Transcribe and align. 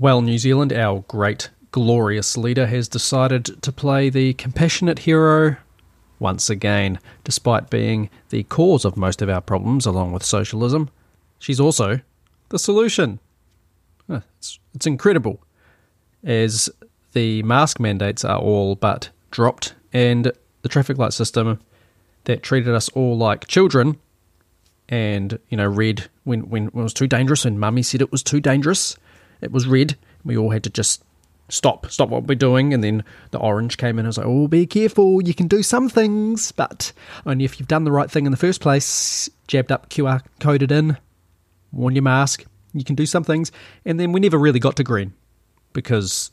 Well, 0.00 0.22
New 0.22 0.38
Zealand, 0.38 0.72
our 0.72 1.04
great, 1.08 1.50
glorious 1.72 2.34
leader, 2.34 2.66
has 2.66 2.88
decided 2.88 3.44
to 3.60 3.70
play 3.70 4.08
the 4.08 4.32
compassionate 4.32 5.00
hero 5.00 5.58
once 6.18 6.48
again, 6.48 6.98
despite 7.22 7.68
being 7.68 8.08
the 8.30 8.44
cause 8.44 8.86
of 8.86 8.96
most 8.96 9.20
of 9.20 9.28
our 9.28 9.42
problems, 9.42 9.84
along 9.84 10.12
with 10.12 10.24
socialism. 10.24 10.88
She's 11.38 11.60
also 11.60 12.00
the 12.48 12.58
solution. 12.58 13.18
Ah, 14.08 14.22
it's, 14.38 14.58
it's 14.74 14.86
incredible. 14.86 15.38
As 16.24 16.70
the 17.12 17.42
mask 17.42 17.78
mandates 17.78 18.24
are 18.24 18.38
all 18.38 18.76
but 18.76 19.10
dropped, 19.30 19.74
and 19.92 20.32
the 20.62 20.68
traffic 20.70 20.96
light 20.96 21.12
system 21.12 21.60
that 22.24 22.42
treated 22.42 22.74
us 22.74 22.88
all 22.94 23.18
like 23.18 23.48
children 23.48 23.98
and, 24.88 25.38
you 25.50 25.58
know, 25.58 25.68
red 25.68 26.08
when, 26.24 26.48
when 26.48 26.68
it 26.68 26.74
was 26.74 26.94
too 26.94 27.06
dangerous 27.06 27.44
and 27.44 27.60
mummy 27.60 27.82
said 27.82 28.00
it 28.00 28.10
was 28.10 28.22
too 28.22 28.40
dangerous 28.40 28.96
it 29.40 29.52
was 29.52 29.66
red. 29.66 29.96
We 30.24 30.36
all 30.36 30.50
had 30.50 30.64
to 30.64 30.70
just 30.70 31.02
stop, 31.48 31.90
stop 31.90 32.08
what 32.08 32.24
we're 32.24 32.34
doing. 32.34 32.72
And 32.72 32.82
then 32.82 33.04
the 33.30 33.38
orange 33.38 33.76
came 33.76 33.98
in 33.98 34.06
I 34.06 34.08
was 34.08 34.18
like, 34.18 34.26
oh, 34.26 34.48
be 34.48 34.66
careful. 34.66 35.22
You 35.22 35.34
can 35.34 35.48
do 35.48 35.62
some 35.62 35.88
things, 35.88 36.52
but 36.52 36.92
only 37.26 37.44
if 37.44 37.58
you've 37.58 37.68
done 37.68 37.84
the 37.84 37.92
right 37.92 38.10
thing 38.10 38.26
in 38.26 38.30
the 38.30 38.38
first 38.38 38.60
place. 38.60 39.28
Jabbed 39.46 39.72
up, 39.72 39.90
QR 39.90 40.22
coded 40.38 40.70
in, 40.70 40.96
worn 41.72 41.94
your 41.94 42.02
mask. 42.02 42.44
You 42.72 42.84
can 42.84 42.94
do 42.94 43.06
some 43.06 43.24
things. 43.24 43.50
And 43.84 43.98
then 43.98 44.12
we 44.12 44.20
never 44.20 44.38
really 44.38 44.60
got 44.60 44.76
to 44.76 44.84
green 44.84 45.12
because, 45.72 46.30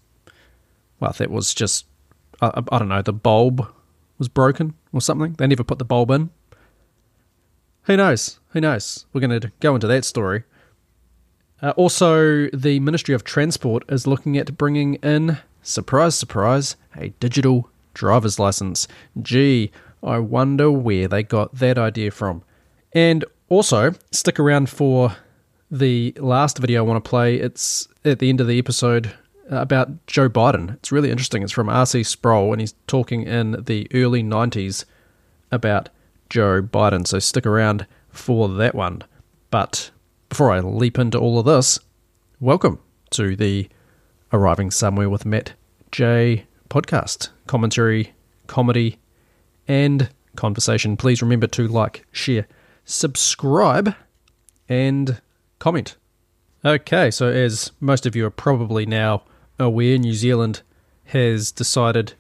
well, 0.99 1.13
that 1.17 1.31
was 1.31 1.53
just, 1.53 1.85
I, 2.41 2.63
I 2.71 2.79
don't 2.79 2.89
know, 2.89 3.01
the 3.01 3.13
bulb 3.13 3.67
was 4.17 4.27
broken 4.27 4.75
or 4.93 5.01
something. 5.01 5.33
They 5.33 5.47
never 5.47 5.63
put 5.63 5.79
the 5.79 5.85
bulb 5.85 6.11
in. 6.11 6.29
Who 7.83 7.97
knows? 7.97 8.39
Who 8.49 8.61
knows? 8.61 9.05
We're 9.13 9.21
going 9.21 9.39
to 9.39 9.51
go 9.59 9.73
into 9.73 9.87
that 9.87 10.05
story. 10.05 10.43
Uh, 11.61 11.71
also, 11.75 12.47
the 12.49 12.79
Ministry 12.79 13.15
of 13.15 13.23
Transport 13.23 13.83
is 13.89 14.05
looking 14.05 14.37
at 14.37 14.57
bringing 14.57 14.95
in, 14.95 15.39
surprise, 15.63 16.15
surprise, 16.15 16.75
a 16.95 17.09
digital 17.19 17.69
driver's 17.93 18.37
license. 18.37 18.87
Gee, 19.21 19.71
I 20.03 20.19
wonder 20.19 20.71
where 20.71 21.07
they 21.07 21.23
got 21.23 21.55
that 21.55 21.77
idea 21.77 22.11
from. 22.11 22.43
And 22.93 23.25
also, 23.49 23.93
stick 24.11 24.39
around 24.39 24.69
for 24.69 25.15
the 25.71 26.13
last 26.17 26.59
video 26.59 26.83
I 26.83 26.87
want 26.87 27.03
to 27.03 27.09
play. 27.09 27.37
It's 27.37 27.87
at 28.05 28.19
the 28.19 28.29
end 28.29 28.39
of 28.39 28.47
the 28.47 28.59
episode 28.59 29.07
uh, 29.51 29.57
about 29.57 30.05
Joe 30.07 30.29
Biden. 30.29 30.75
It's 30.75 30.91
really 30.91 31.09
interesting. 31.09 31.41
It's 31.41 31.51
from 31.51 31.69
R.C. 31.69 32.03
Sproul, 32.03 32.53
and 32.53 32.61
he's 32.61 32.75
talking 32.85 33.23
in 33.23 33.63
the 33.63 33.87
early 33.93 34.23
90s 34.23 34.85
about 35.51 35.89
Joe 36.29 36.61
Biden. 36.61 37.07
So 37.07 37.19
stick 37.19 37.45
around 37.45 37.87
for 38.09 38.47
that 38.47 38.75
one. 38.75 39.03
But 39.49 39.91
before 40.29 40.51
I 40.51 40.59
leap 40.59 40.99
into 40.99 41.17
all 41.17 41.39
of 41.39 41.45
this, 41.45 41.79
welcome 42.39 42.79
to 43.11 43.35
the 43.35 43.69
Arriving 44.33 44.71
Somewhere 44.71 45.09
with 45.09 45.25
Matt 45.25 45.53
J 45.91 46.45
podcast. 46.69 47.29
Commentary, 47.47 48.13
comedy, 48.45 48.99
and 49.67 50.09
conversation. 50.35 50.97
Please 50.97 51.21
remember 51.21 51.47
to 51.47 51.67
like, 51.67 52.05
share, 52.11 52.45
subscribe, 52.83 53.95
and 54.67 55.21
comment. 55.59 55.95
Okay, 56.65 57.09
so 57.09 57.29
as 57.29 57.71
most 57.79 58.05
of 58.05 58.15
you 58.15 58.25
are 58.25 58.31
probably 58.31 58.85
now 58.85 59.23
aware, 59.57 59.97
New 59.97 60.13
Zealand 60.13 60.61
has 61.05 61.51
decided 61.51 62.13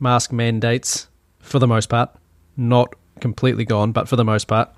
mask 0.00 0.32
mandates, 0.32 1.08
for 1.38 1.60
the 1.60 1.68
most 1.68 1.88
part, 1.88 2.10
not 2.56 2.94
completely 3.20 3.64
gone, 3.64 3.92
but 3.92 4.08
for 4.08 4.16
the 4.16 4.24
most 4.24 4.48
part, 4.48 4.70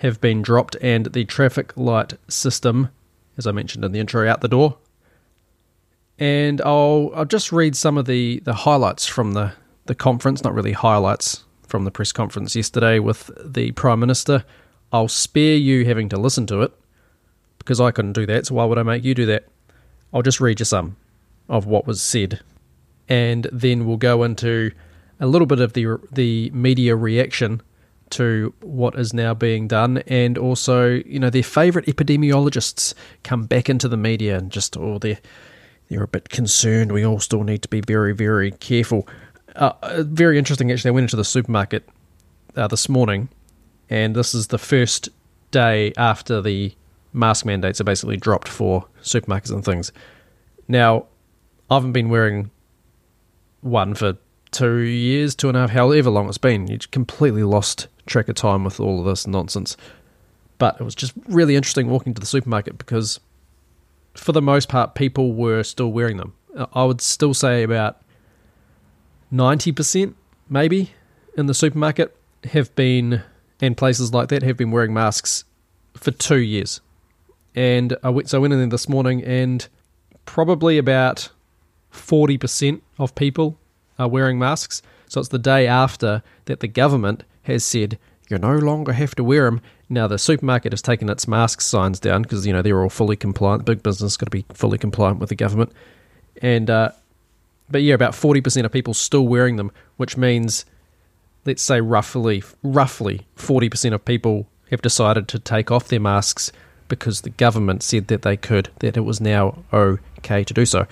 have 0.00 0.20
been 0.20 0.42
dropped, 0.42 0.76
and 0.80 1.06
the 1.06 1.24
traffic 1.24 1.76
light 1.76 2.14
system, 2.28 2.88
as 3.36 3.46
I 3.46 3.52
mentioned 3.52 3.84
in 3.84 3.92
the 3.92 4.00
intro, 4.00 4.28
out 4.28 4.40
the 4.40 4.48
door. 4.48 4.78
And 6.18 6.60
I'll 6.62 7.10
I'll 7.14 7.24
just 7.24 7.52
read 7.52 7.76
some 7.76 7.96
of 7.96 8.06
the, 8.06 8.40
the 8.40 8.52
highlights 8.54 9.06
from 9.06 9.32
the, 9.32 9.52
the 9.86 9.94
conference, 9.94 10.42
not 10.42 10.54
really 10.54 10.72
highlights 10.72 11.44
from 11.66 11.84
the 11.84 11.90
press 11.90 12.12
conference 12.12 12.56
yesterday 12.56 12.98
with 12.98 13.30
the 13.42 13.72
Prime 13.72 14.00
Minister. 14.00 14.44
I'll 14.92 15.08
spare 15.08 15.56
you 15.56 15.84
having 15.84 16.08
to 16.08 16.18
listen 16.18 16.46
to 16.48 16.62
it 16.62 16.72
because 17.58 17.80
I 17.80 17.90
couldn't 17.90 18.14
do 18.14 18.26
that, 18.26 18.46
so 18.46 18.54
why 18.54 18.64
would 18.64 18.78
I 18.78 18.82
make 18.82 19.04
you 19.04 19.14
do 19.14 19.26
that? 19.26 19.46
I'll 20.12 20.22
just 20.22 20.40
read 20.40 20.58
you 20.58 20.64
some 20.64 20.96
of 21.48 21.66
what 21.66 21.86
was 21.86 22.02
said. 22.02 22.40
And 23.08 23.48
then 23.52 23.86
we'll 23.86 23.96
go 23.96 24.22
into 24.22 24.72
a 25.20 25.26
little 25.26 25.46
bit 25.46 25.60
of 25.60 25.74
the 25.74 25.98
the 26.10 26.50
media 26.50 26.96
reaction 26.96 27.60
to 28.10 28.52
what 28.60 28.98
is 28.98 29.14
now 29.14 29.34
being 29.34 29.68
done, 29.68 29.98
and 30.06 30.36
also, 30.36 30.88
you 31.06 31.18
know, 31.18 31.30
their 31.30 31.42
favourite 31.42 31.86
epidemiologists 31.86 32.94
come 33.22 33.46
back 33.46 33.68
into 33.68 33.88
the 33.88 33.96
media 33.96 34.38
and 34.38 34.50
just, 34.50 34.76
oh, 34.76 34.98
they're, 34.98 35.18
they're 35.88 36.02
a 36.02 36.08
bit 36.08 36.28
concerned. 36.28 36.92
We 36.92 37.04
all 37.04 37.20
still 37.20 37.42
need 37.42 37.62
to 37.62 37.68
be 37.68 37.80
very, 37.80 38.12
very 38.14 38.50
careful. 38.52 39.08
Uh, 39.56 39.72
uh, 39.82 40.02
very 40.04 40.38
interesting, 40.38 40.70
actually. 40.70 40.90
I 40.90 40.92
went 40.92 41.04
into 41.04 41.16
the 41.16 41.24
supermarket 41.24 41.88
uh, 42.56 42.68
this 42.68 42.88
morning, 42.88 43.28
and 43.88 44.14
this 44.14 44.34
is 44.34 44.48
the 44.48 44.58
first 44.58 45.08
day 45.50 45.92
after 45.96 46.40
the 46.40 46.72
mask 47.12 47.44
mandates 47.44 47.80
are 47.80 47.84
basically 47.84 48.16
dropped 48.16 48.48
for 48.48 48.86
supermarkets 49.02 49.50
and 49.50 49.64
things. 49.64 49.92
Now, 50.68 51.06
I 51.70 51.74
haven't 51.74 51.92
been 51.92 52.08
wearing 52.08 52.50
one 53.60 53.94
for 53.94 54.16
two 54.52 54.78
years, 54.78 55.34
two 55.34 55.48
and 55.48 55.56
a 55.56 55.60
half, 55.60 55.70
however 55.70 56.10
long 56.10 56.28
it's 56.28 56.38
been. 56.38 56.68
You 56.68 56.78
completely 56.90 57.42
lost 57.42 57.88
track 58.06 58.28
of 58.28 58.34
time 58.34 58.64
with 58.64 58.80
all 58.80 59.00
of 59.00 59.06
this 59.06 59.26
nonsense. 59.26 59.76
But 60.58 60.80
it 60.80 60.84
was 60.84 60.94
just 60.94 61.12
really 61.28 61.56
interesting 61.56 61.88
walking 61.88 62.14
to 62.14 62.20
the 62.20 62.26
supermarket 62.26 62.76
because, 62.78 63.20
for 64.14 64.32
the 64.32 64.42
most 64.42 64.68
part, 64.68 64.94
people 64.94 65.32
were 65.32 65.62
still 65.62 65.90
wearing 65.92 66.16
them. 66.16 66.34
I 66.74 66.84
would 66.84 67.00
still 67.00 67.32
say 67.32 67.62
about 67.62 68.02
90%, 69.32 70.14
maybe, 70.48 70.90
in 71.36 71.46
the 71.46 71.54
supermarket 71.54 72.14
have 72.44 72.74
been, 72.74 73.22
and 73.60 73.76
places 73.76 74.12
like 74.12 74.28
that, 74.28 74.42
have 74.42 74.56
been 74.56 74.70
wearing 74.70 74.92
masks 74.92 75.44
for 75.94 76.10
two 76.10 76.40
years. 76.40 76.80
And 77.54 77.96
I 78.02 78.10
went, 78.10 78.28
so 78.28 78.38
I 78.38 78.40
went 78.40 78.52
in 78.52 78.58
there 78.58 78.68
this 78.68 78.88
morning, 78.88 79.22
and 79.24 79.66
probably 80.24 80.78
about 80.78 81.30
40% 81.92 82.80
of 82.98 83.14
people 83.14 83.58
are 83.98 84.08
wearing 84.08 84.38
masks. 84.38 84.82
So 85.08 85.20
it's 85.20 85.30
the 85.30 85.38
day 85.38 85.66
after 85.66 86.22
that 86.44 86.60
the 86.60 86.68
government 86.68 87.24
has 87.50 87.64
said 87.64 87.98
you 88.28 88.38
no 88.38 88.56
longer 88.56 88.92
have 88.92 89.14
to 89.16 89.24
wear 89.24 89.44
them. 89.44 89.60
Now 89.88 90.06
the 90.06 90.18
supermarket 90.18 90.72
has 90.72 90.80
taken 90.80 91.10
its 91.10 91.26
mask 91.26 91.60
signs 91.60 91.98
down 91.98 92.22
because 92.22 92.46
you 92.46 92.52
know 92.52 92.62
they're 92.62 92.80
all 92.80 92.88
fully 92.88 93.16
compliant. 93.16 93.64
Big 93.64 93.82
business 93.82 94.16
got 94.16 94.26
to 94.26 94.30
be 94.30 94.46
fully 94.54 94.78
compliant 94.78 95.18
with 95.18 95.28
the 95.28 95.34
government, 95.34 95.72
and 96.40 96.70
uh, 96.70 96.92
but 97.68 97.82
yeah, 97.82 97.94
about 97.94 98.14
forty 98.14 98.40
percent 98.40 98.64
of 98.64 98.72
people 98.72 98.94
still 98.94 99.26
wearing 99.26 99.56
them, 99.56 99.72
which 99.96 100.16
means 100.16 100.64
let's 101.44 101.62
say 101.62 101.80
roughly 101.80 102.42
roughly 102.62 103.26
forty 103.34 103.68
percent 103.68 103.94
of 103.94 104.04
people 104.04 104.46
have 104.70 104.80
decided 104.80 105.26
to 105.26 105.38
take 105.38 105.70
off 105.70 105.88
their 105.88 106.00
masks 106.00 106.52
because 106.86 107.22
the 107.22 107.30
government 107.30 107.82
said 107.82 108.08
that 108.08 108.22
they 108.22 108.36
could, 108.36 108.68
that 108.80 108.96
it 108.96 109.00
was 109.00 109.20
now 109.20 109.64
okay 109.72 110.44
to 110.44 110.54
do 110.54 110.64
so. 110.64 110.86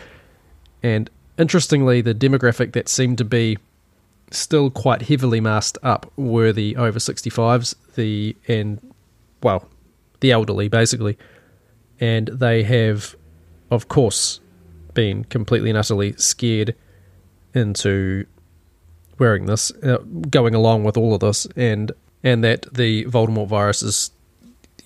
And 0.83 1.11
interestingly, 1.39 2.01
the 2.01 2.15
demographic 2.15 2.73
that 2.73 2.89
seemed 2.89 3.19
to 3.19 3.25
be 3.25 3.59
still 4.31 4.71
quite 4.71 5.03
heavily 5.03 5.41
masked 5.41 5.79
up 5.83 6.11
were 6.17 6.53
the 6.53 6.77
over 6.77 6.99
65s, 6.99 7.75
the 7.95 8.37
and 8.47 8.81
well, 9.43 9.69
the 10.21 10.33
elderly 10.33 10.69
basically, 10.69 11.17
and 12.01 12.29
they 12.29 12.63
have, 12.65 13.17
of 13.71 13.89
course, 13.89 14.41
been 14.95 15.25
completely 15.25 15.71
and 15.71 15.79
utterly 15.79 16.13
scared 16.17 16.75
into 17.55 18.27
wearing 19.19 19.47
this, 19.47 19.71
uh, 19.83 19.99
going 20.31 20.55
along 20.55 20.85
with 20.85 20.97
all 20.97 21.15
of 21.15 21.21
this, 21.21 21.47
and 21.57 21.93
and 22.23 22.43
that 22.45 22.67
the 22.73 23.05
Voldemort 23.05 23.49
virus 23.49 23.83
is, 23.83 24.11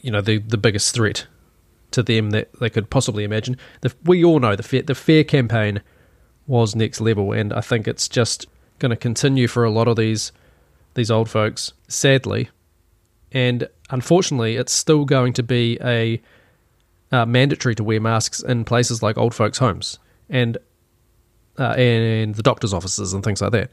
you 0.00 0.10
know, 0.10 0.20
the 0.20 0.38
the 0.38 0.58
biggest 0.58 0.94
threat 0.94 1.26
to 1.92 2.02
them 2.02 2.30
that 2.30 2.50
they 2.58 2.70
could 2.70 2.90
possibly 2.90 3.24
imagine. 3.24 3.56
The, 3.82 3.94
we 4.04 4.24
all 4.24 4.40
know 4.40 4.56
the 4.56 4.62
fair, 4.62 4.82
the 4.82 4.94
fair 4.94 5.24
campaign 5.24 5.82
was 6.46 6.74
next 6.74 7.00
level, 7.00 7.32
and 7.32 7.52
I 7.52 7.60
think 7.60 7.86
it's 7.86 8.08
just 8.08 8.46
going 8.82 8.90
to 8.90 8.96
continue 8.96 9.46
for 9.46 9.64
a 9.64 9.70
lot 9.70 9.88
of 9.88 9.96
these 9.96 10.32
these 10.94 11.10
old 11.10 11.30
folks, 11.30 11.72
sadly. 11.88 12.50
And 13.30 13.66
unfortunately, 13.88 14.56
it's 14.56 14.72
still 14.72 15.06
going 15.06 15.32
to 15.34 15.42
be 15.42 15.78
a 15.80 16.20
uh, 17.10 17.24
mandatory 17.24 17.74
to 17.76 17.84
wear 17.84 18.00
masks 18.00 18.42
in 18.42 18.66
places 18.66 19.02
like 19.02 19.16
old 19.16 19.34
folks' 19.34 19.56
homes 19.56 19.98
and 20.28 20.58
uh, 21.58 21.74
and 21.78 22.34
the 22.34 22.42
doctor's 22.42 22.74
offices 22.74 23.14
and 23.14 23.24
things 23.24 23.40
like 23.40 23.52
that. 23.52 23.70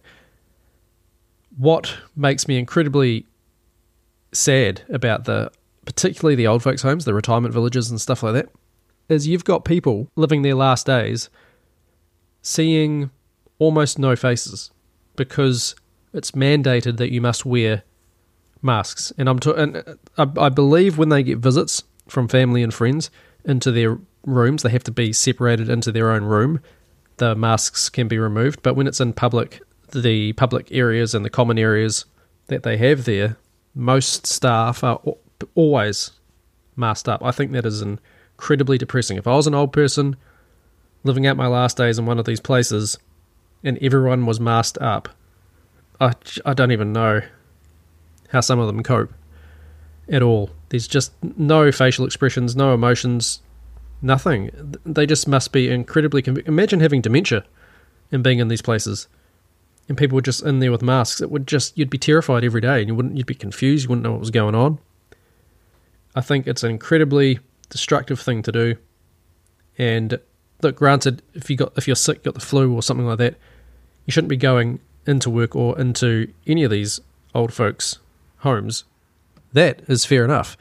What 1.58 1.98
makes 2.16 2.48
me 2.48 2.58
incredibly 2.58 3.26
sad 4.32 4.84
about 4.90 5.26
the 5.26 5.52
particularly 5.86 6.36
the 6.36 6.48
old 6.48 6.64
folks' 6.64 6.84
homes, 6.84 7.04
the 7.04 7.14
retirement 7.14 7.54
villages 7.54 7.90
and 7.90 8.00
stuff 8.00 8.24
like 8.24 8.34
that, 8.34 8.50
is 9.10 9.28
you've 9.28 9.44
got 9.44 9.66
people 9.66 10.08
living 10.16 10.44
their 10.44 10.56
last 10.56 10.86
days 10.86 11.30
seeing 12.42 13.10
almost 13.58 14.00
no 14.00 14.16
faces 14.16 14.72
because 15.20 15.76
it's 16.14 16.32
mandated 16.32 16.98
that 16.98 17.12
you 17.12 17.22
must 17.22 17.46
wear 17.46 17.84
masks. 18.62 19.14
And 19.18 19.30
I'm 19.30 19.38
and 19.56 19.78
uh, 19.78 19.96
I, 20.18 20.46
I 20.46 20.50
believe 20.50 20.98
when 20.98 21.10
they 21.10 21.22
get 21.22 21.38
visits 21.38 21.84
from 22.08 22.28
family 22.28 22.64
and 22.64 22.74
friends 22.74 23.12
into 23.46 23.72
their 23.72 24.00
rooms, 24.26 24.64
they 24.64 24.70
have 24.70 24.84
to 24.86 24.92
be 24.92 25.14
separated 25.14 25.70
into 25.70 25.92
their 25.92 26.12
own 26.12 26.24
room. 26.24 26.62
The 27.18 27.36
masks 27.36 27.90
can 27.90 28.08
be 28.08 28.18
removed, 28.18 28.64
but 28.64 28.76
when 28.76 28.88
it's 28.88 29.02
in 29.02 29.14
public, 29.14 29.62
the 29.92 30.34
public 30.34 30.72
areas 30.72 31.14
and 31.14 31.26
the 31.26 31.30
common 31.30 31.60
areas 31.60 32.06
that 32.48 32.64
they 32.64 32.78
have 32.78 33.04
there, 33.04 33.38
most 33.76 34.26
staff 34.26 34.84
are 34.84 35.02
always 35.54 36.12
masked 36.78 37.10
up. 37.10 37.22
I 37.24 37.32
think 37.32 37.52
that 37.52 37.66
is 37.66 37.82
incredibly 37.82 38.78
depressing. 38.78 39.18
If 39.18 39.28
I 39.28 39.36
was 39.36 39.48
an 39.48 39.54
old 39.54 39.74
person 39.74 40.16
living 41.04 41.28
out 41.28 41.38
my 41.38 41.48
last 41.48 41.76
days 41.76 42.00
in 42.00 42.06
one 42.06 42.20
of 42.20 42.26
these 42.26 42.40
places 42.40 42.98
and 43.64 43.78
everyone 43.82 44.26
was 44.26 44.40
masked 44.40 44.78
up, 44.80 45.10
I, 46.00 46.14
I 46.46 46.54
don't 46.54 46.72
even 46.72 46.94
know 46.94 47.22
how 48.30 48.42
some 48.42 48.60
of 48.60 48.68
them 48.68 48.84
cope 48.84 49.14
at 50.08 50.22
all. 50.22 50.50
There's 50.70 50.88
just 50.88 51.12
no 51.38 51.72
facial 51.72 52.06
expressions, 52.06 52.56
no 52.56 52.74
emotions, 52.74 53.42
nothing. 54.02 54.52
They 54.86 55.06
just 55.06 55.28
must 55.28 55.52
be 55.52 55.70
incredibly. 55.70 56.22
Conv- 56.22 56.48
Imagine 56.48 56.80
having 56.80 57.02
dementia 57.02 57.44
and 58.12 58.24
being 58.24 58.40
in 58.40 58.48
these 58.48 58.62
places, 58.62 59.08
and 59.88 59.98
people 59.98 60.16
were 60.16 60.22
just 60.22 60.44
in 60.44 60.60
there 60.60 60.72
with 60.72 60.82
masks. 60.82 61.22
It 61.22 61.32
would 61.32 61.48
just 61.48 61.78
you'd 61.78 61.90
be 61.90 61.98
terrified 61.98 62.44
every 62.44 62.62
day, 62.62 62.80
and 62.80 62.88
you 62.88 62.96
wouldn't. 62.96 63.18
You'd 63.18 63.26
be 63.26 63.36
confused. 63.36 63.84
You 63.84 63.90
wouldn't 63.90 64.04
know 64.04 64.12
what 64.12 64.20
was 64.20 64.32
going 64.32 64.56
on. 64.56 64.80
I 66.16 66.22
think 66.22 66.48
it's 66.48 66.64
an 66.64 66.72
incredibly 66.72 67.40
destructive 67.70 68.20
thing 68.20 68.42
to 68.44 68.52
do. 68.52 68.76
And 69.78 70.20
look, 70.62 70.76
granted, 70.76 71.22
if 71.34 71.50
you 71.50 71.56
got 71.56 71.74
if 71.78 71.88
you're 71.88 71.96
sick, 71.96 72.24
got 72.24 72.34
the 72.34 72.40
flu 72.40 72.74
or 72.74 72.82
something 72.82 73.06
like 73.06 73.18
that, 73.20 73.36
you 74.06 74.12
shouldn't 74.12 74.30
be 74.30 74.38
going 74.38 74.80
into 75.06 75.30
work 75.30 75.56
or 75.56 75.80
into 75.80 76.32
any 76.46 76.64
of 76.64 76.72
these 76.72 77.00
old 77.34 77.54
folks' 77.54 78.00
homes. 78.40 78.84
That 79.54 79.82
is 79.88 80.06
fair 80.06 80.24
enough. 80.24 80.58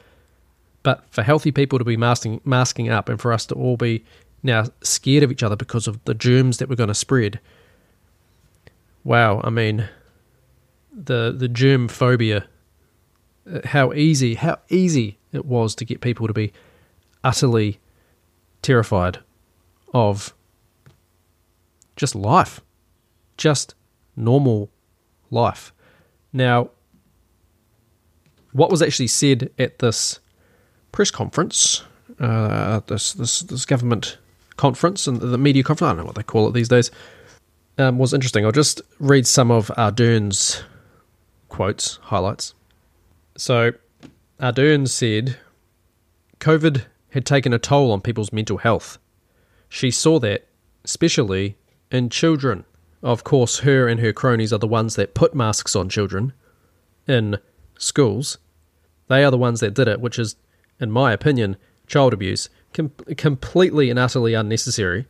But 0.81 1.03
for 1.11 1.23
healthy 1.23 1.51
people 1.51 1.77
to 1.77 1.85
be 1.85 1.97
masking 1.97 2.41
masking 2.45 2.89
up 2.89 3.09
and 3.09 3.19
for 3.19 3.33
us 3.33 3.45
to 3.47 3.55
all 3.55 3.77
be 3.77 4.03
now 4.41 4.65
scared 4.81 5.23
of 5.23 5.31
each 5.31 5.43
other 5.43 5.55
because 5.55 5.87
of 5.87 6.03
the 6.05 6.13
germs 6.13 6.57
that 6.57 6.69
we're 6.69 6.75
going 6.75 6.87
to 6.87 6.93
spread. 6.93 7.39
Wow, 9.03 9.41
I 9.43 9.49
mean 9.49 9.89
the 10.91 11.33
the 11.37 11.47
germ 11.47 11.87
phobia 11.87 12.47
uh, 13.49 13.59
how 13.65 13.93
easy 13.93 14.35
how 14.35 14.57
easy 14.69 15.17
it 15.31 15.45
was 15.45 15.75
to 15.75 15.85
get 15.85 16.01
people 16.01 16.27
to 16.27 16.33
be 16.33 16.51
utterly 17.23 17.79
terrified 18.61 19.19
of 19.93 20.33
just 21.95 22.15
life, 22.15 22.61
just 23.37 23.75
normal 24.15 24.69
life. 25.31 25.73
Now, 26.33 26.69
what 28.51 28.71
was 28.71 28.81
actually 28.81 29.07
said 29.07 29.51
at 29.57 29.79
this 29.79 30.19
press 30.91 31.11
conference, 31.11 31.83
uh, 32.19 32.81
this, 32.87 33.13
this 33.13 33.41
this 33.41 33.65
government 33.65 34.17
conference 34.57 35.07
and 35.07 35.19
the 35.21 35.37
media 35.37 35.63
conference, 35.63 35.87
I 35.87 35.91
don't 35.91 35.97
know 35.99 36.05
what 36.05 36.15
they 36.15 36.23
call 36.23 36.47
it 36.47 36.53
these 36.53 36.67
days, 36.67 36.91
um, 37.77 37.97
was 37.97 38.13
interesting. 38.13 38.45
I'll 38.45 38.51
just 38.51 38.81
read 38.99 39.25
some 39.25 39.51
of 39.51 39.67
Ardern's 39.77 40.63
quotes, 41.47 41.97
highlights. 42.03 42.53
So, 43.37 43.71
Ardern 44.39 44.87
said 44.87 45.37
COVID 46.39 46.85
had 47.11 47.25
taken 47.25 47.53
a 47.53 47.59
toll 47.59 47.91
on 47.91 48.01
people's 48.01 48.31
mental 48.31 48.57
health. 48.57 48.97
She 49.69 49.91
saw 49.91 50.19
that, 50.19 50.47
especially 50.83 51.55
in 51.91 52.09
children. 52.09 52.65
Of 53.01 53.23
course, 53.23 53.59
her 53.59 53.87
and 53.87 53.99
her 53.99 54.11
cronies 54.11 54.51
are 54.51 54.59
the 54.59 54.67
ones 54.67 54.95
that 54.95 55.13
put 55.13 55.33
masks 55.33 55.75
on 55.75 55.87
children 55.87 56.33
in 57.07 57.37
schools. 57.77 58.37
They 59.07 59.23
are 59.23 59.31
the 59.31 59.37
ones 59.37 59.61
that 59.61 59.73
did 59.73 59.87
it, 59.87 60.01
which 60.01 60.19
is, 60.19 60.35
in 60.79 60.91
my 60.91 61.13
opinion, 61.13 61.55
child 61.87 62.13
abuse. 62.13 62.49
Com- 62.73 62.91
completely 63.17 63.89
and 63.89 63.97
utterly 63.97 64.33
unnecessary. 64.33 65.07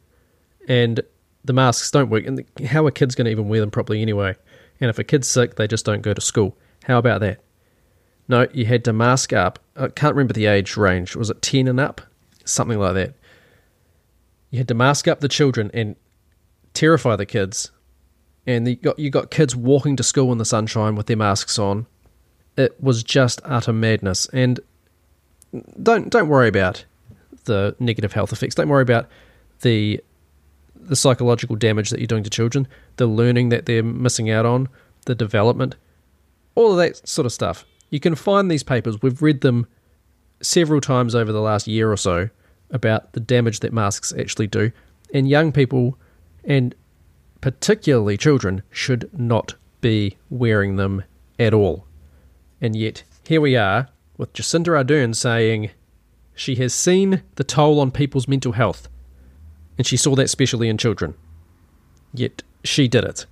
And 0.68 1.02
the 1.44 1.54
masks 1.54 1.90
don't 1.92 2.10
work. 2.10 2.26
And 2.26 2.46
how 2.68 2.86
are 2.86 2.92
kids 2.92 3.16
going 3.16 3.26
to 3.26 3.32
even 3.32 3.50
wear 3.50 3.60
them 3.60 3.72
properly 3.72 4.02
anyway? 4.02 4.36
And 4.80 4.90
if 4.90 5.00
a 5.00 5.04
kid's 5.04 5.28
sick, 5.28 5.56
they 5.56 5.68
just 5.68 5.86
don't 5.86 6.02
go 6.02 6.14
to 6.14 6.22
school. 6.22 6.56
How 6.86 6.98
about 6.98 7.22
that? 7.22 7.40
No, 8.28 8.48
you 8.54 8.66
had 8.66 8.86
to 8.86 8.94
mask 8.94 9.34
up. 9.34 9.60
I 9.76 9.88
can't 9.88 10.16
remember 10.16 10.34
the 10.34 10.46
age 10.46 10.78
range. 10.78 11.16
Was 11.16 11.30
it 11.30 11.42
10 11.42 11.68
and 11.68 11.80
up? 11.80 12.02
Something 12.46 12.80
like 12.80 12.94
that. 12.94 13.14
You 14.50 14.58
had 14.58 14.68
to 14.70 14.74
mask 14.74 15.08
up 15.08 15.20
the 15.20 15.28
children 15.28 15.70
and 15.74 15.96
terrify 16.74 17.16
the 17.16 17.26
kids. 17.26 17.72
And 18.48 18.68
you 18.68 18.76
got, 18.76 18.98
you 18.98 19.10
got 19.10 19.30
kids 19.30 19.56
walking 19.56 19.96
to 19.98 20.04
school 20.04 20.32
in 20.32 20.38
the 20.38 20.46
sunshine 20.46 20.96
with 20.96 21.06
their 21.06 21.18
masks 21.18 21.60
on. 21.60 21.86
It 22.58 22.82
was 22.82 23.04
just 23.04 23.42
utter 23.46 23.74
madness. 23.74 24.28
And 24.34 24.60
don't 25.82 26.10
don't 26.10 26.28
worry 26.28 26.48
about 26.48 26.86
the 27.46 27.76
negative 27.80 28.14
health 28.14 28.34
effects. 28.34 28.56
Don't 28.56 28.70
worry 28.70 28.82
about 28.82 29.08
the 29.62 30.02
the 30.76 30.96
psychological 30.96 31.56
damage 31.56 31.90
that 31.90 32.00
you're 32.00 32.08
doing 32.08 32.24
to 32.24 32.30
children, 32.30 32.68
the 32.98 33.06
learning 33.08 33.50
that 33.50 33.66
they're 33.66 33.84
missing 33.84 34.30
out 34.30 34.46
on, 34.46 34.68
the 35.06 35.16
development, 35.16 35.76
all 36.56 36.72
of 36.72 36.78
that 36.78 37.08
sort 37.08 37.26
of 37.26 37.34
stuff. 37.34 37.66
You 37.90 38.00
can 38.00 38.16
find 38.16 38.50
these 38.50 38.64
papers. 38.64 39.02
We've 39.02 39.22
read 39.22 39.42
them 39.42 39.68
several 40.42 40.82
times 40.82 41.16
over 41.16 41.32
the 41.32 41.42
last 41.42 41.68
year 41.68 41.92
or 41.92 41.98
so 41.98 42.30
about 42.72 43.14
the 43.14 43.20
damage 43.20 43.60
that 43.62 43.74
masks 43.74 44.14
actually 44.18 44.48
do. 44.48 44.72
And 45.14 45.28
young 45.28 45.52
people, 45.52 45.98
and 46.44 46.76
particularly 47.42 48.18
children, 48.18 48.64
should 48.70 49.10
not 49.18 49.56
be 49.82 50.18
wearing 50.30 50.76
them 50.76 51.04
at 51.38 51.54
all. 51.54 51.86
And 52.62 52.76
yet, 52.76 53.04
here 53.28 53.42
we 53.42 53.56
are 53.56 53.88
with 54.18 54.34
Jacinda 54.34 54.84
Ardern 54.84 55.16
saying 55.16 55.72
she 56.36 56.56
has 56.56 56.74
seen 56.74 57.24
the 57.36 57.44
toll 57.44 57.80
on 57.80 57.92
people's 57.92 58.28
mental 58.28 58.52
health. 58.52 58.90
And 59.78 59.88
she 59.88 59.98
saw 59.98 60.16
that 60.16 60.24
especially 60.24 60.68
in 60.68 60.78
children. 60.78 61.16
Yet, 62.14 62.44
she 62.64 62.88
did 62.88 63.06
it. 63.06 63.26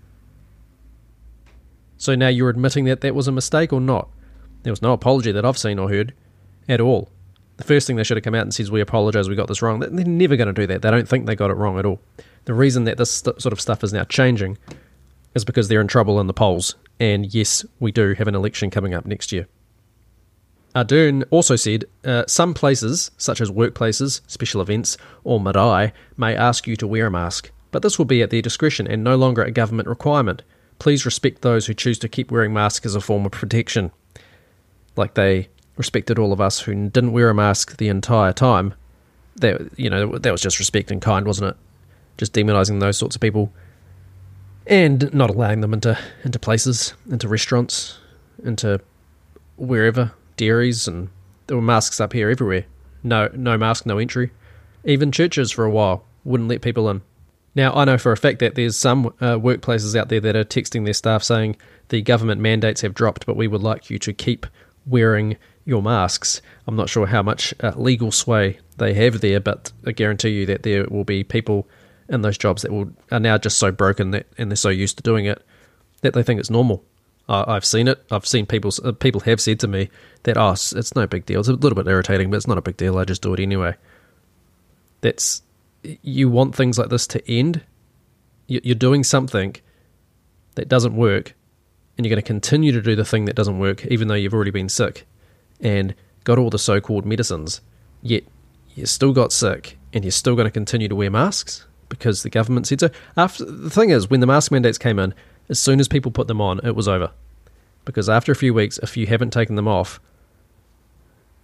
So 1.98 2.16
now 2.16 2.30
you're 2.30 2.50
admitting 2.50 2.86
that 2.86 3.02
that 3.02 3.16
was 3.16 3.28
a 3.28 3.32
mistake 3.32 3.74
or 3.74 3.82
not? 3.82 4.10
There 4.64 4.72
was 4.72 4.82
no 4.82 4.94
apology 4.94 5.32
that 5.32 5.46
I've 5.46 5.58
seen 5.58 5.80
or 5.80 5.90
heard 5.90 6.14
at 6.70 6.80
all. 6.80 7.10
The 7.58 7.64
first 7.64 7.88
thing 7.88 7.96
they 7.96 8.04
should 8.04 8.18
have 8.18 8.24
come 8.24 8.36
out 8.36 8.44
and 8.44 8.54
says, 8.54 8.72
"We 8.72 8.82
apologise, 8.82 9.28
we 9.28 9.36
got 9.36 9.48
this 9.48 9.62
wrong." 9.62 9.80
They're 9.80 9.90
never 9.90 10.36
going 10.36 10.48
to 10.48 10.54
do 10.54 10.68
that. 10.68 10.82
They 10.82 10.92
don't 10.92 11.08
think 11.08 11.26
they 11.26 11.36
got 11.36 11.50
it 11.50 11.56
wrong 11.56 11.80
at 11.80 11.86
all. 11.86 12.00
The 12.46 12.54
reason 12.54 12.86
that 12.86 12.98
this 12.98 13.12
st- 13.12 13.42
sort 13.42 13.54
of 13.54 13.60
stuff 13.60 13.84
is 13.84 13.92
now 13.92 14.04
changing 14.06 14.58
is 15.36 15.44
because 15.44 15.68
they're 15.68 15.82
in 15.82 15.88
trouble 15.88 16.20
in 16.20 16.28
the 16.28 16.34
polls. 16.34 16.76
And 17.00 17.34
yes, 17.34 17.66
we 17.80 17.92
do 17.92 18.14
have 18.14 18.28
an 18.28 18.36
election 18.36 18.70
coming 18.70 18.94
up 18.94 19.06
next 19.06 19.32
year. 19.32 19.48
Ardern 20.76 21.24
also 21.32 21.56
said 21.56 21.86
uh, 22.06 22.24
some 22.28 22.54
places, 22.54 23.10
such 23.18 23.42
as 23.42 23.50
workplaces, 23.50 24.22
special 24.28 24.62
events, 24.62 24.98
or 25.24 25.40
marae, 25.40 25.92
may 26.18 26.36
ask 26.36 26.68
you 26.68 26.76
to 26.76 26.88
wear 26.88 27.08
a 27.08 27.12
mask, 27.12 27.52
but 27.72 27.82
this 27.82 27.98
will 27.98 28.06
be 28.06 28.22
at 28.22 28.30
their 28.30 28.42
discretion 28.42 28.88
and 28.88 29.04
no 29.04 29.16
longer 29.16 29.44
a 29.44 29.52
government 29.52 29.88
requirement. 29.88 30.44
Please 30.78 31.06
respect 31.06 31.42
those 31.42 31.66
who 31.66 31.74
choose 31.74 31.98
to 32.00 32.08
keep 32.08 32.30
wearing 32.30 32.54
masks 32.54 32.86
as 32.86 32.94
a 32.94 33.02
form 33.02 33.26
of 33.26 33.32
protection 33.32 33.92
like 34.96 35.16
they 35.16 35.48
respected 35.78 36.20
all 36.20 36.34
of 36.34 36.42
us 36.42 36.60
who 36.60 36.90
didn't 36.90 37.14
wear 37.14 37.30
a 37.30 37.34
mask 37.34 37.78
the 37.78 37.88
entire 37.88 38.34
time. 38.34 38.74
That 39.38 39.70
you 39.78 39.90
know 39.90 40.18
that 40.18 40.32
was 40.32 40.42
just 40.42 40.60
respect 40.60 40.92
and 40.92 41.02
kind, 41.02 41.26
wasn't 41.26 41.52
it? 41.52 41.58
Just 42.18 42.34
demonizing 42.34 42.80
those 42.80 42.98
sorts 42.98 43.16
of 43.16 43.22
people, 43.22 43.54
and 44.66 45.14
not 45.14 45.30
allowing 45.30 45.62
them 45.62 45.74
into 45.74 45.98
into 46.24 46.40
places, 46.40 46.94
into 47.10 47.28
restaurants, 47.28 48.00
into 48.44 48.82
wherever 49.58 50.12
dairies, 50.36 50.88
and 50.88 51.10
there 51.46 51.58
were 51.58 51.64
masks 51.64 52.00
up 52.00 52.14
here 52.14 52.30
everywhere. 52.30 52.66
No, 53.04 53.30
no 53.34 53.58
mask, 53.58 53.86
no 53.86 54.00
entry. 54.00 54.32
Even 54.84 55.12
churches 55.12 55.52
for 55.52 55.66
a 55.66 55.70
while 55.70 56.04
wouldn't 56.24 56.50
let 56.50 56.62
people 56.62 56.90
in. 56.90 57.02
Now, 57.56 57.74
I 57.74 57.86
know 57.86 57.98
for 57.98 58.12
a 58.12 58.18
fact 58.18 58.40
that 58.40 58.56
there's 58.56 58.78
some 58.78 59.08
uh, 59.20 59.38
workplaces 59.38 59.96
out 59.96 60.10
there 60.10 60.20
that 60.20 60.36
are 60.36 60.44
texting 60.44 60.86
their 60.86 60.94
staff 60.94 61.24
saying 61.24 61.56
the 61.90 62.02
government 62.02 62.40
mandates 62.40 62.82
have 62.82 62.94
dropped, 62.94 63.26
but 63.26 63.36
we 63.36 63.48
would 63.48 63.64
like 63.64 63.90
you 63.90 63.98
to 64.00 64.14
keep 64.14 64.46
wearing 64.86 65.38
your 65.68 65.84
masks. 65.84 66.42
I'm 66.66 66.78
not 66.78 66.90
sure 66.90 67.06
how 67.06 67.22
much 67.22 67.54
uh, 67.60 67.74
legal 67.76 68.10
sway 68.12 68.58
they 68.78 68.94
have 68.94 69.20
there, 69.20 69.42
but 69.42 69.74
I 69.86 69.92
guarantee 69.92 70.30
you 70.30 70.46
that 70.46 70.64
there 70.64 70.86
will 70.86 71.04
be 71.04 71.26
people 71.26 71.68
in 72.08 72.22
those 72.22 72.38
jobs 72.38 72.62
that 72.62 72.72
will 72.72 72.90
are 73.12 73.20
now 73.20 73.38
just 73.38 73.58
so 73.58 73.70
broken 73.70 74.12
that 74.12 74.28
and 74.38 74.50
they're 74.50 74.56
so 74.56 74.70
used 74.70 74.96
to 74.98 75.04
doing 75.04 75.26
it 75.26 75.46
that 76.02 76.14
they 76.14 76.24
think 76.24 76.40
it's 76.40 76.50
normal. 76.50 76.86
Uh, 77.28 77.44
I've 77.46 77.66
seen 77.66 77.90
it. 77.90 78.02
I've 78.10 78.26
seen 78.26 78.46
people. 78.46 78.72
Uh, 78.82 78.94
people 78.94 79.20
have 79.22 79.42
said 79.42 79.60
to 79.60 79.68
me 79.68 79.90
that 80.24 80.38
oh, 80.38 80.52
it's, 80.52 80.96
no 80.96 81.06
big 81.06 81.26
deal. 81.26 81.42
It's 81.42 81.50
a 81.50 81.54
little 81.54 81.76
bit 81.76 81.92
irritating, 81.92 82.32
but 82.32 82.38
it's 82.38 82.48
not 82.48 82.58
a 82.58 82.62
big 82.62 82.78
deal. 82.78 82.98
I 82.98 83.04
just 83.04 83.22
do 83.22 83.34
it 83.34 83.42
anyway. 83.42 83.76
That's 85.02 85.42
you 85.84 86.30
want 86.30 86.56
things 86.56 86.80
like 86.80 86.90
this 86.90 87.08
to 87.08 87.32
end. 87.32 87.62
You're 88.48 88.76
doing 88.76 89.04
something 89.04 89.58
that 90.56 90.70
doesn't 90.70 90.96
work, 90.96 91.36
and 91.98 92.06
you're 92.06 92.16
going 92.16 92.24
to 92.24 92.26
continue 92.26 92.72
to 92.72 92.82
do 92.82 92.96
the 92.96 93.04
thing 93.04 93.26
that 93.26 93.36
doesn't 93.36 93.60
work, 93.60 93.86
even 93.88 94.08
though 94.08 94.16
you've 94.16 94.34
already 94.34 94.52
been 94.52 94.70
sick 94.70 95.06
and 95.62 95.96
got 96.24 96.38
all 96.38 96.50
the 96.50 96.60
so 96.60 96.80
called 96.80 97.06
medicines, 97.06 97.62
yet 98.02 98.24
you 98.76 98.86
still 98.86 99.14
got 99.14 99.32
sick 99.32 99.78
and 99.94 100.04
you're 100.04 100.12
still 100.12 100.36
going 100.36 100.46
to 100.46 100.52
continue 100.52 100.88
to 100.88 100.96
wear 100.96 101.10
masks 101.10 101.66
because 101.90 102.24
the 102.24 102.30
government 102.30 102.68
said 102.68 102.80
so. 102.80 102.90
After, 103.16 103.46
the 103.46 103.70
thing 103.70 103.90
is, 103.90 104.10
when 104.10 104.20
the 104.20 104.28
mask 104.28 104.52
mandates 104.52 104.78
came 104.78 105.00
in, 105.00 105.14
as 105.50 105.60
soon 105.60 105.80
as 105.80 105.88
people 105.88 106.12
put 106.12 106.28
them 106.28 106.42
on, 106.42 106.60
it 106.64 106.76
was 106.76 106.88
over. 106.88 107.12
Because 107.86 108.10
after 108.10 108.32
a 108.32 108.36
few 108.36 108.54
weeks, 108.54 108.78
if 108.80 108.98
you 108.98 109.08
haven't 109.08 109.32
taken 109.32 109.56
them 109.56 109.68
off, 109.68 110.00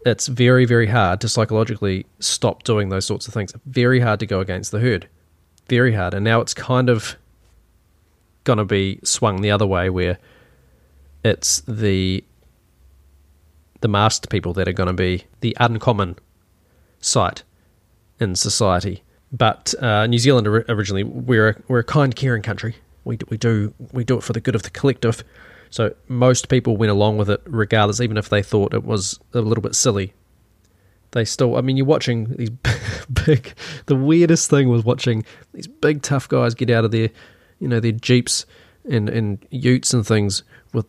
it's 0.06 0.28
very, 0.28 0.66
very 0.66 0.88
hard 0.88 1.22
to 1.22 1.30
psychologically 1.30 2.06
stop 2.20 2.64
doing 2.64 2.90
those 2.90 3.06
sorts 3.06 3.28
of 3.28 3.34
things. 3.34 3.54
Very 3.66 4.02
hard 4.02 4.20
to 4.20 4.26
go 4.26 4.42
against 4.42 4.72
the 4.72 4.80
herd. 4.80 5.08
Very 5.70 5.94
hard. 5.94 6.14
And 6.14 6.26
now 6.26 6.42
it's 6.42 6.54
kind 6.54 6.90
of 6.90 7.16
going 8.44 8.58
to 8.58 8.66
be 8.66 9.00
swung 9.04 9.42
the 9.42 9.52
other 9.52 9.66
way 9.66 9.90
where 9.90 10.18
it's 11.24 11.62
the 11.62 12.24
the 13.84 13.90
masked 13.90 14.30
people 14.30 14.54
that 14.54 14.66
are 14.66 14.74
going 14.74 14.88
to 14.88 14.94
be 14.94 15.26
the 15.42 15.56
uncommon 15.60 16.16
sight 17.02 17.44
in 18.18 18.34
society. 18.34 19.04
But 19.30 19.76
uh, 19.80 20.08
New 20.08 20.20
Zealand 20.20 20.48
originally 20.48 21.04
we're 21.04 21.50
a, 21.50 21.56
we're 21.68 21.80
a 21.80 21.84
kind, 21.84 22.16
caring 22.16 22.42
country. 22.42 22.78
We 23.04 23.20
we 23.30 23.38
do 23.38 23.74
we 23.92 24.06
do 24.06 24.18
it 24.18 24.24
for 24.24 24.32
the 24.32 24.40
good 24.40 24.56
of 24.56 24.64
the 24.64 24.70
collective. 24.70 25.24
So 25.70 25.94
most 26.08 26.48
people 26.48 26.78
went 26.78 26.92
along 26.92 27.18
with 27.18 27.30
it 27.30 27.42
regardless, 27.46 28.00
even 28.00 28.16
if 28.16 28.30
they 28.30 28.42
thought 28.42 28.74
it 28.74 28.86
was 28.86 29.20
a 29.34 29.42
little 29.42 29.62
bit 29.62 29.76
silly. 29.76 30.14
They 31.12 31.26
still, 31.26 31.58
I 31.58 31.62
mean, 31.62 31.76
you're 31.76 31.86
watching 31.86 32.36
these 32.38 32.50
big. 33.26 33.54
The 33.88 33.96
weirdest 33.96 34.50
thing 34.50 34.70
was 34.70 34.86
watching 34.86 35.26
these 35.54 35.68
big 35.68 36.04
tough 36.04 36.30
guys 36.30 36.56
get 36.56 36.70
out 36.70 36.86
of 36.86 36.92
their, 36.92 37.10
you 37.60 37.68
know, 37.68 37.82
their 37.82 37.92
jeeps 37.92 38.46
and 38.90 39.10
and 39.10 39.46
utes 39.50 39.94
and 39.94 40.08
things 40.08 40.44
with 40.74 40.86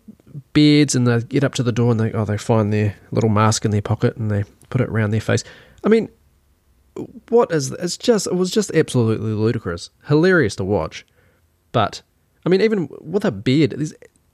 beards, 0.53 0.95
and 0.95 1.07
they 1.07 1.21
get 1.21 1.45
up 1.45 1.55
to 1.55 1.63
the 1.63 1.73
door 1.73 1.91
and 1.91 2.01
they 2.01 2.13
oh 2.13 2.25
they 2.25 2.37
find 2.37 2.73
their 2.73 2.97
little 3.11 3.31
mask 3.31 3.65
in 3.65 3.71
their 3.71 3.83
pocket 3.83 4.17
and 4.17 4.31
they 4.31 4.45
put 4.71 4.81
it 4.81 4.89
around 4.89 5.11
their 5.11 5.21
face. 5.21 5.45
I 5.85 5.89
mean, 5.89 6.09
what 7.29 7.53
is 7.53 7.73
it's 7.73 7.97
just 7.97 8.27
it 8.27 8.35
was 8.35 8.51
just 8.51 8.71
absolutely 8.75 9.33
ludicrous, 9.33 9.91
hilarious 10.07 10.57
to 10.57 10.65
watch. 10.65 11.07
But 11.73 12.03
I 12.45 12.49
mean, 12.49 12.61
even 12.61 12.89
with 13.01 13.25
a 13.25 13.33
beard, 13.33 13.93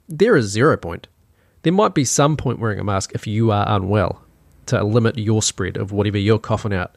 there 0.09 0.37
is 0.37 0.47
zero 0.47 0.77
point. 0.77 1.09
There 1.63 1.73
might 1.73 1.95
be 1.95 2.05
some 2.05 2.37
point 2.37 2.59
wearing 2.59 2.79
a 2.79 2.85
mask 2.85 3.13
if 3.15 3.27
you 3.27 3.51
are 3.51 3.69
unwell 3.69 4.23
to 4.67 4.83
limit 4.83 5.19
your 5.19 5.43
spread 5.43 5.77
of 5.77 5.93
whatever 5.93 6.19
you're 6.19 6.39
coughing 6.39 6.73
out. 6.73 6.97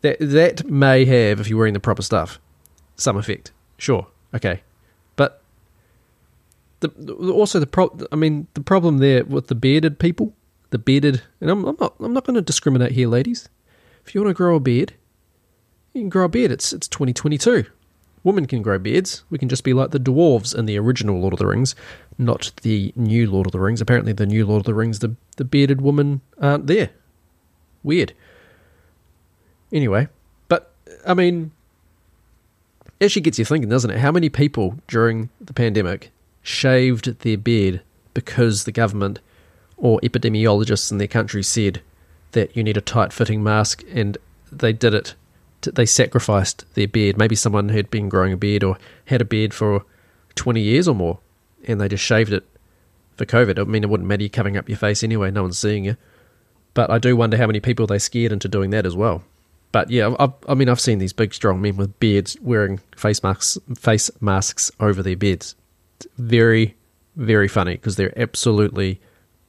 That 0.00 0.18
that 0.20 0.68
may 0.68 1.04
have, 1.04 1.40
if 1.40 1.48
you're 1.48 1.58
wearing 1.58 1.74
the 1.74 1.80
proper 1.80 2.02
stuff, 2.02 2.40
some 2.96 3.16
effect. 3.16 3.52
Sure, 3.78 4.06
okay, 4.34 4.62
the 6.80 7.14
also 7.32 7.58
the 7.58 7.66
pro. 7.66 7.96
I 8.12 8.16
mean, 8.16 8.46
the 8.54 8.60
problem 8.60 8.98
there 8.98 9.24
with 9.24 9.48
the 9.48 9.54
bearded 9.54 9.98
people, 9.98 10.34
the 10.70 10.78
bearded, 10.78 11.22
and 11.40 11.50
I'm, 11.50 11.64
I'm 11.64 11.76
not 11.80 11.94
I'm 12.00 12.12
not 12.12 12.24
going 12.24 12.34
to 12.34 12.42
discriminate 12.42 12.92
here, 12.92 13.08
ladies. 13.08 13.48
If 14.04 14.14
you 14.14 14.20
want 14.20 14.30
to 14.30 14.34
grow 14.34 14.56
a 14.56 14.60
beard, 14.60 14.94
you 15.92 16.02
can 16.02 16.08
grow 16.08 16.24
a 16.24 16.28
beard. 16.28 16.50
It's 16.50 16.72
it's 16.72 16.88
2022. 16.88 17.66
Women 18.26 18.46
can 18.46 18.60
grow 18.60 18.76
beards. 18.78 19.22
We 19.30 19.38
can 19.38 19.48
just 19.48 19.62
be 19.62 19.72
like 19.72 19.92
the 19.92 20.00
dwarves 20.00 20.52
in 20.52 20.66
the 20.66 20.76
original 20.78 21.20
Lord 21.20 21.32
of 21.32 21.38
the 21.38 21.46
Rings, 21.46 21.76
not 22.18 22.50
the 22.62 22.92
new 22.96 23.30
Lord 23.30 23.46
of 23.46 23.52
the 23.52 23.60
Rings. 23.60 23.80
Apparently, 23.80 24.12
the 24.12 24.26
new 24.26 24.44
Lord 24.44 24.62
of 24.62 24.66
the 24.66 24.74
Rings, 24.74 24.98
the, 24.98 25.14
the 25.36 25.44
bearded 25.44 25.80
women 25.80 26.22
aren't 26.40 26.66
there. 26.66 26.90
Weird. 27.84 28.14
Anyway, 29.72 30.08
but, 30.48 30.72
I 31.06 31.14
mean, 31.14 31.52
actually 33.00 33.22
gets 33.22 33.38
you 33.38 33.44
thinking, 33.44 33.68
doesn't 33.68 33.92
it? 33.92 33.98
How 33.98 34.10
many 34.10 34.28
people 34.28 34.76
during 34.88 35.28
the 35.40 35.52
pandemic 35.52 36.10
shaved 36.46 37.20
their 37.20 37.36
beard 37.36 37.82
because 38.14 38.64
the 38.64 38.72
government 38.72 39.18
or 39.76 40.00
epidemiologists 40.00 40.90
in 40.90 40.98
their 40.98 41.08
country 41.08 41.42
said 41.42 41.82
that 42.32 42.56
you 42.56 42.62
need 42.62 42.76
a 42.76 42.80
tight 42.80 43.12
fitting 43.12 43.42
mask 43.42 43.82
and 43.92 44.16
they 44.50 44.72
did 44.72 44.94
it 44.94 45.14
they 45.74 45.86
sacrificed 45.86 46.64
their 46.74 46.88
beard. 46.88 47.18
Maybe 47.18 47.34
someone 47.34 47.70
had 47.70 47.90
been 47.90 48.08
growing 48.08 48.32
a 48.32 48.36
beard 48.36 48.62
or 48.62 48.78
had 49.06 49.20
a 49.20 49.24
beard 49.24 49.52
for 49.52 49.84
20 50.36 50.60
years 50.60 50.86
or 50.86 50.94
more, 50.94 51.18
and 51.66 51.80
they 51.80 51.88
just 51.88 52.04
shaved 52.04 52.32
it 52.32 52.44
for 53.16 53.24
COVID. 53.24 53.58
I 53.58 53.64
mean, 53.64 53.82
it 53.82 53.90
wouldn't 53.90 54.08
matter 54.08 54.22
you 54.22 54.30
covering 54.30 54.56
up 54.56 54.68
your 54.68 54.78
face 54.78 55.02
anyway, 55.02 55.30
no 55.30 55.42
one's 55.42 55.58
seeing 55.58 55.84
you. 55.84 55.96
But 56.74 56.90
I 56.90 56.98
do 56.98 57.16
wonder 57.16 57.36
how 57.36 57.46
many 57.46 57.60
people 57.60 57.86
they 57.86 57.98
scared 57.98 58.32
into 58.32 58.48
doing 58.48 58.70
that 58.70 58.86
as 58.86 58.94
well. 58.94 59.24
But 59.72 59.90
yeah, 59.90 60.14
I've, 60.18 60.32
I 60.48 60.54
mean, 60.54 60.68
I've 60.68 60.80
seen 60.80 60.98
these 60.98 61.12
big, 61.12 61.34
strong 61.34 61.60
men 61.60 61.76
with 61.76 61.98
beards 61.98 62.36
wearing 62.40 62.80
face 62.96 63.22
masks, 63.22 63.58
face 63.76 64.10
masks 64.20 64.70
over 64.78 65.02
their 65.02 65.16
beards. 65.16 65.54
Very, 66.18 66.76
very 67.16 67.48
funny 67.48 67.74
because 67.74 67.96
they're 67.96 68.18
absolutely 68.18 69.00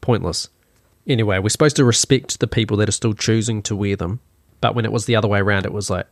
pointless. 0.02 0.50
Anyway, 1.06 1.40
we're 1.40 1.50
supposed 1.50 1.78
to 1.78 1.86
respect 1.86 2.40
the 2.40 2.48
people 2.48 2.78
that 2.78 2.90
are 2.90 2.94
still 2.94 3.14
choosing 3.14 3.62
to 3.64 3.76
wear 3.76 3.96
them 3.96 4.20
but 4.62 4.76
when 4.76 4.86
it 4.86 4.92
was 4.92 5.06
the 5.06 5.16
other 5.16 5.28
way 5.28 5.40
around, 5.40 5.66
it 5.66 5.74
was 5.74 5.90
like, 5.90 6.08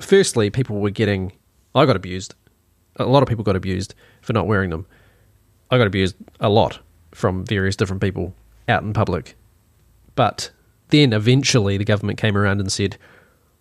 firstly, 0.00 0.50
people 0.50 0.80
were 0.80 0.90
getting, 0.90 1.32
I 1.74 1.86
got 1.86 1.96
abused. 1.96 2.34
A 2.96 3.04
lot 3.04 3.22
of 3.22 3.28
people 3.28 3.44
got 3.44 3.56
abused 3.56 3.94
for 4.22 4.32
not 4.32 4.46
wearing 4.46 4.70
them. 4.70 4.86
I 5.70 5.78
got 5.78 5.86
abused 5.86 6.16
a 6.40 6.48
lot 6.48 6.78
from 7.12 7.44
various 7.44 7.76
different 7.76 8.02
people 8.02 8.34
out 8.68 8.82
in 8.82 8.92
public. 8.92 9.36
But 10.14 10.50
then 10.88 11.12
eventually 11.12 11.76
the 11.76 11.84
government 11.84 12.18
came 12.18 12.36
around 12.36 12.60
and 12.60 12.72
said, 12.72 12.96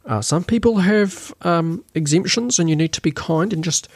uh, 0.06 0.22
some 0.22 0.44
people 0.44 0.78
have 0.78 1.34
um, 1.42 1.84
exemptions 1.96 2.60
and 2.60 2.70
you 2.70 2.76
need 2.76 2.94
to 2.94 3.02
be 3.02 3.12
kind 3.12 3.52
and 3.52 3.64
just, 3.64 3.90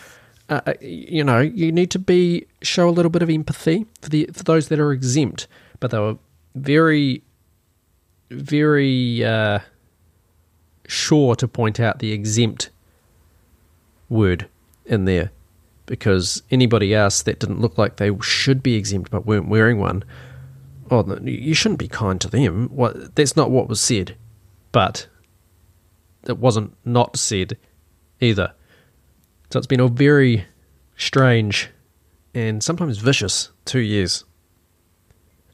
uh, 0.50 0.62
uh 0.68 0.74
you 0.82 1.24
know, 1.24 1.40
you 1.40 1.72
need 1.72 1.92
to 1.92 2.00
be 2.00 2.46
show 2.62 2.90
a 2.90 2.92
little 2.92 3.12
bit 3.12 3.22
of 3.22 3.30
empathy 3.30 3.86
for 4.02 4.10
the 4.10 4.30
for 4.34 4.44
those 4.44 4.68
that 4.70 4.80
are 4.80 4.92
exempt. 4.92 5.48
But 5.80 5.92
they 5.92 6.00
were 6.00 6.18
very, 6.56 7.24
very. 8.30 9.24
Uh, 9.24 9.60
sure 10.90 11.36
to 11.36 11.48
point 11.48 11.80
out 11.80 12.00
the 12.00 12.12
exempt 12.12 12.72
word 14.10 14.50
in 14.86 15.06
there 15.06 15.32
because 15.86 16.42
anybody 16.50 16.94
else 16.94 17.22
that 17.22 17.40
didn't 17.40 17.62
look 17.62 17.78
like 17.78 17.98
they 17.98 18.12
should 18.22 18.62
be 18.64 18.76
exempt 18.76 19.12
but 19.12 19.26
weren't 19.26 19.48
wearing 19.48 19.80
one, 19.80 20.04
oh, 20.90 21.18
you 21.24 21.54
shouldn't 21.54 21.80
be 21.80 21.88
kind 21.88 22.20
to 22.20 22.28
them. 22.28 22.68
What 22.70 23.16
that's 23.16 23.36
not 23.36 23.52
what 23.52 23.70
was 23.70 23.80
said, 23.80 24.16
but 24.72 25.08
it 26.24 26.38
wasn't 26.38 26.76
not 26.84 27.18
said 27.18 27.58
either. 28.20 28.54
So 29.52 29.58
it's 29.58 29.68
been 29.68 29.80
a 29.80 29.88
very 29.88 30.46
strange 30.96 31.70
and 32.34 32.64
sometimes 32.64 33.00
vicious 33.00 33.50
two 33.66 33.80
years. 33.80 34.24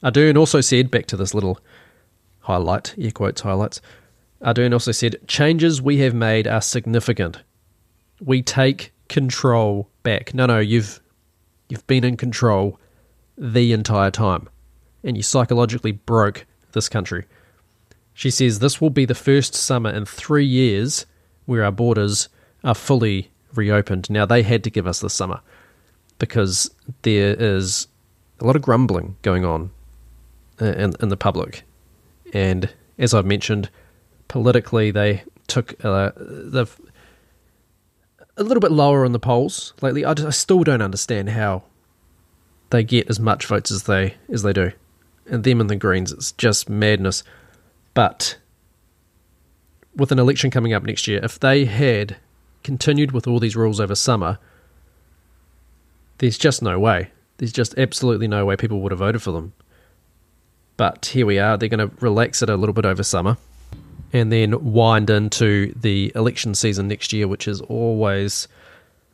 Ardern 0.04 0.38
also 0.38 0.62
said, 0.62 0.92
back 0.92 1.06
to 1.08 1.18
this 1.18 1.34
little 1.34 1.60
highlight, 2.42 2.94
air 2.98 3.12
quotes 3.12 3.42
highlights, 3.42 3.82
Ardern 4.42 4.74
also 4.74 4.92
said, 4.92 5.18
changes 5.28 5.82
we 5.82 5.98
have 6.00 6.14
made 6.14 6.48
are 6.48 6.62
significant. 6.62 7.42
We 8.20 8.42
take 8.42 8.92
control 9.08 9.90
back. 10.04 10.34
No, 10.34 10.46
no, 10.46 10.60
you've 10.60 11.02
you've 11.70 11.88
been 11.88 12.04
in 12.04 12.18
control 12.18 12.80
the 13.38 13.74
entire 13.74 14.12
time. 14.12 14.50
And 15.04 15.16
you 15.16 15.24
psychologically 15.24 15.92
broke 15.94 16.46
this 16.74 16.90
country. 16.90 17.26
She 18.14 18.30
says 18.30 18.60
this 18.60 18.80
will 18.80 18.90
be 18.90 19.06
the 19.06 19.16
first 19.16 19.54
summer 19.54 19.90
in 19.90 20.06
three 20.06 20.46
years 20.46 21.06
where 21.46 21.64
our 21.64 21.72
borders 21.72 22.30
are 22.64 22.76
fully 22.76 23.32
reopened. 23.58 24.10
Now 24.10 24.26
they 24.26 24.44
had 24.44 24.64
to 24.64 24.70
give 24.70 24.88
us 24.88 25.00
this 25.00 25.14
summer 25.14 25.42
because 26.20 26.72
there 27.02 27.36
is 27.38 27.88
a 28.40 28.46
lot 28.46 28.56
of 28.56 28.62
grumbling 28.62 29.16
going 29.22 29.46
on 29.46 29.72
in, 30.60 30.94
in 31.00 31.10
the 31.10 31.18
public. 31.18 31.64
And 32.34 32.70
as 32.98 33.14
I've 33.14 33.26
mentioned, 33.26 33.70
politically 34.28 34.92
they 34.92 35.24
took 35.48 35.74
uh, 35.86 36.12
the 36.16 36.68
a 38.38 38.44
little 38.44 38.62
bit 38.62 38.72
lower 38.72 39.06
on 39.06 39.14
the 39.14 39.20
polls 39.20 39.74
lately. 39.82 40.04
I, 40.04 40.14
just, 40.14 40.28
I 40.28 40.32
still 40.32 40.64
don't 40.64 40.82
understand 40.82 41.30
how 41.30 41.64
they 42.70 42.84
get 42.84 43.10
as 43.10 43.20
much 43.20 43.46
votes 43.46 43.72
as 43.72 43.84
they 43.84 44.16
as 44.30 44.44
they 44.44 44.54
do, 44.54 44.72
and 45.28 45.44
them 45.44 45.62
and 45.62 45.70
the 45.70 45.76
Greens, 45.76 46.12
it's 46.12 46.32
just 46.34 46.70
madness. 46.70 47.24
But 47.94 48.38
with 49.96 50.12
an 50.12 50.20
election 50.20 50.52
coming 50.52 50.74
up 50.74 50.84
next 50.84 51.08
year, 51.08 51.22
if 51.24 51.40
they 51.40 51.66
had 51.66 52.18
continued 52.66 53.12
with 53.12 53.28
all 53.28 53.40
these 53.40 53.56
rules 53.56 53.80
over 53.80 53.94
summer, 53.96 54.40
there's 56.18 56.38
just 56.38 56.62
no 56.64 56.80
way. 56.80 57.12
There's 57.38 57.54
just 57.54 57.78
absolutely 57.78 58.28
no 58.28 58.44
way 58.46 58.56
people 58.56 58.82
would 58.82 58.92
have 58.92 59.00
voted 59.00 59.22
for 59.22 59.32
them. 59.32 59.54
But 60.76 61.06
here 61.06 61.26
we 61.26 61.38
are. 61.38 61.58
They're 61.58 61.70
going 61.70 61.90
to 61.90 61.96
relax 62.02 62.42
it 62.42 62.50
a 62.50 62.58
little 62.58 62.74
bit 62.74 62.86
over 62.86 63.04
summer 63.04 63.38
and 64.12 64.32
then 64.32 64.74
wind 64.74 65.10
into 65.10 65.74
the 65.76 66.12
election 66.16 66.56
season 66.56 66.88
next 66.88 67.14
year, 67.14 67.28
which 67.28 67.48
is 67.48 67.62
always 67.62 68.48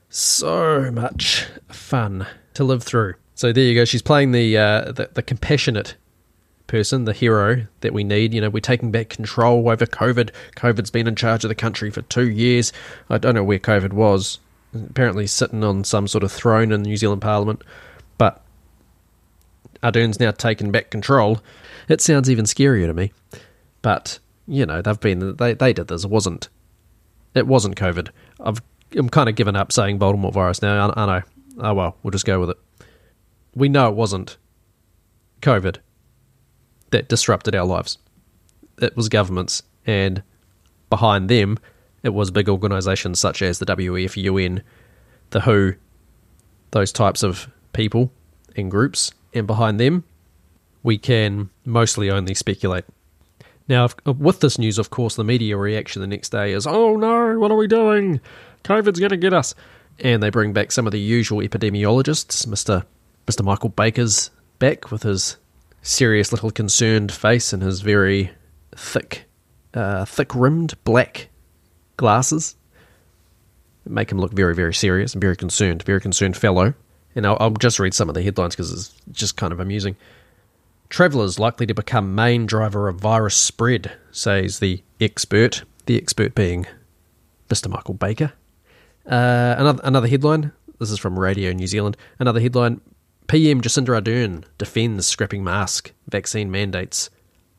so 0.10 0.90
much 0.90 1.46
fun 1.70 2.26
to 2.54 2.64
live 2.64 2.84
through. 2.84 3.16
So 3.36 3.52
there 3.52 3.66
you 3.66 3.76
go. 3.76 3.86
She's 3.86 4.02
playing 4.02 4.32
the 4.32 4.58
uh, 4.58 4.92
the, 4.92 5.10
the 5.14 5.22
compassionate 5.22 5.96
person, 6.72 7.04
the 7.04 7.14
hero 7.14 7.68
that 7.82 7.94
we 7.94 8.04
need. 8.04 8.34
You 8.34 8.42
know, 8.42 8.50
we're 8.50 8.62
taking 8.62 8.92
back 8.92 9.10
control 9.10 9.70
over 9.70 9.86
COVID. 9.86 10.32
COVID's 10.56 10.90
been 10.90 11.08
in 11.08 11.16
charge 11.16 11.44
of 11.44 11.50
the 11.50 11.56
country 11.56 11.92
for 11.92 12.02
two 12.04 12.30
years. 12.30 12.72
I 13.10 13.18
don't 13.18 13.36
know 13.36 13.44
where 13.44 13.60
COVID 13.60 13.92
was. 13.94 14.40
Apparently, 14.74 15.28
sitting 15.28 15.66
on 15.66 15.84
some 15.84 16.08
sort 16.08 16.24
of 16.24 16.32
throne 16.32 16.72
in 16.72 16.82
the 16.82 16.90
New 16.90 16.96
Zealand 16.96 17.22
Parliament, 17.22 17.62
but 18.18 18.42
Ardern's 19.84 20.20
now 20.20 20.32
taken 20.32 20.72
back 20.72 20.90
control. 20.90 21.42
It 21.90 22.00
sounds 22.00 22.30
even 22.30 22.46
scarier 22.46 22.88
to 22.88 22.94
me. 22.94 23.12
But 23.82 24.20
you 24.48 24.66
know 24.66 24.82
they've 24.82 25.00
been 25.00 25.36
they 25.36 25.54
they 25.54 25.74
did 25.74 25.90
this. 25.90 26.06
It 26.06 26.10
wasn't 26.10 26.48
it 27.36 27.48
wasn't 27.48 27.76
COVID. 27.76 28.10
I've 28.40 28.62
I'm 28.96 29.10
kind 29.10 29.28
of 29.28 29.36
given 29.36 29.58
up 29.58 29.74
saying 29.74 30.00
Voldemort 30.00 30.34
virus 30.34 30.62
now. 30.62 30.90
I, 30.90 31.04
I 31.04 31.06
know. 31.06 31.22
Oh 31.60 31.74
well, 31.74 31.98
we'll 32.02 32.12
just 32.12 32.26
go 32.26 32.40
with 32.40 32.52
it. 32.52 32.58
We 33.56 33.68
know 33.68 33.90
it 33.90 33.96
wasn't 33.96 34.38
COVID, 35.42 35.78
that 36.92 37.10
disrupted 37.10 37.56
our 37.56 37.66
lives. 37.66 37.98
It 38.82 38.96
was 38.96 39.10
governments, 39.10 39.64
and 39.86 40.24
behind 40.90 41.30
them, 41.30 41.58
it 42.04 42.14
was 42.14 42.32
big 42.32 42.50
organisations 42.50 43.20
such 43.20 43.42
as 43.42 43.60
the 43.60 43.66
WEF, 43.66 44.22
UN, 44.22 44.64
the 45.32 45.42
WHO, 45.42 45.76
those 46.72 46.92
types 46.92 47.24
of 47.24 47.50
people 47.74 48.12
and 48.56 48.72
groups, 48.72 49.12
and 49.34 49.48
behind 49.48 49.80
them, 49.80 50.04
we 50.84 50.98
can 50.98 51.50
mostly 51.66 52.10
only 52.10 52.34
speculate. 52.34 52.86
Now, 53.68 53.90
with 54.06 54.40
this 54.40 54.58
news, 54.58 54.78
of 54.78 54.90
course, 54.90 55.16
the 55.16 55.24
media 55.24 55.56
reaction 55.56 56.02
the 56.02 56.08
next 56.08 56.30
day 56.30 56.52
is, 56.52 56.66
oh 56.68 56.96
no, 56.96 57.40
what 57.40 57.52
are 57.52 57.58
we 57.58 57.68
doing? 57.68 58.20
COVID's 58.64 59.00
going 59.00 59.12
to 59.12 59.18
get 59.18 59.34
us. 59.34 59.56
And 60.00 60.22
they 60.22 60.30
bring 60.30 60.52
back 60.52 60.72
some 60.72 60.88
of 60.88 60.92
the 60.92 61.00
usual 61.00 61.40
epidemiologists. 61.40 62.48
Mr. 62.48 62.84
Mr. 63.28 63.46
Michael 63.46 63.70
Baker's 63.70 64.32
back 64.60 64.92
with 64.92 65.04
his 65.04 65.38
serious 65.82 66.32
little 66.32 66.52
concerned 66.52 67.12
face 67.12 67.54
and 67.54 67.64
his 67.64 67.82
very 67.82 68.32
thick, 68.76 69.26
uh, 69.74 70.06
thick 70.06 70.34
rimmed 70.36 70.76
black 70.84 71.30
glasses. 71.98 72.56
Make 73.86 74.12
him 74.12 74.20
look 74.20 74.34
very, 74.34 74.54
very 74.54 74.74
serious 74.74 75.14
and 75.14 75.22
very 75.22 75.36
concerned, 75.36 75.84
very 75.84 76.02
concerned 76.02 76.38
fellow. 76.38 76.74
And 77.16 77.26
I'll, 77.26 77.38
I'll 77.40 77.52
just 77.52 77.80
read 77.80 77.94
some 77.94 78.10
of 78.10 78.16
the 78.16 78.22
headlines 78.22 78.56
because 78.56 78.72
it's 78.72 78.96
just 79.12 79.38
kind 79.38 79.52
of 79.52 79.60
amusing. 79.60 79.96
Travellers 80.90 81.40
likely 81.40 81.66
to 81.66 81.74
become 81.74 82.16
main 82.16 82.46
driver 82.46 82.88
of 82.88 82.98
virus 82.98 83.36
spread, 83.36 83.92
says 84.12 84.60
the 84.60 84.84
expert. 85.00 85.64
The 85.88 85.98
expert 85.98 86.36
being 86.36 86.68
Mr. 87.50 87.70
Michael 87.70 87.96
Baker. 87.96 88.34
Uh, 89.06 89.56
another 89.58 89.82
another 89.84 90.08
headline. 90.08 90.52
This 90.80 90.92
is 90.92 91.00
from 91.00 91.18
Radio 91.18 91.52
New 91.54 91.66
Zealand. 91.66 91.98
Another 92.20 92.40
headline: 92.40 92.82
PM 93.32 93.62
Jacinda 93.62 93.98
Ardern 93.98 94.44
defends 94.58 95.08
scrapping 95.08 95.42
mask 95.42 95.94
vaccine 96.10 96.52
mandates 96.52 97.10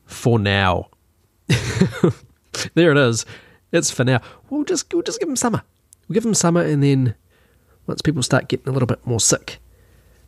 for 0.05 0.37
now. 0.37 0.89
there 2.75 2.91
it 2.91 2.97
is. 2.99 3.25
It's 3.71 3.89
for 3.89 4.03
now. 4.03 4.21
We'll 4.51 4.65
just 4.65 4.93
we'll 4.93 5.01
just 5.01 5.19
give 5.19 5.27
them 5.27 5.35
summer. 5.35 5.63
We'll 6.07 6.13
give 6.13 6.21
them 6.21 6.35
summer, 6.35 6.61
and 6.61 6.83
then 6.83 7.15
once 7.87 8.03
people 8.03 8.21
start 8.21 8.49
getting 8.49 8.69
a 8.69 8.71
little 8.71 8.85
bit 8.85 9.03
more 9.07 9.19
sick, 9.19 9.57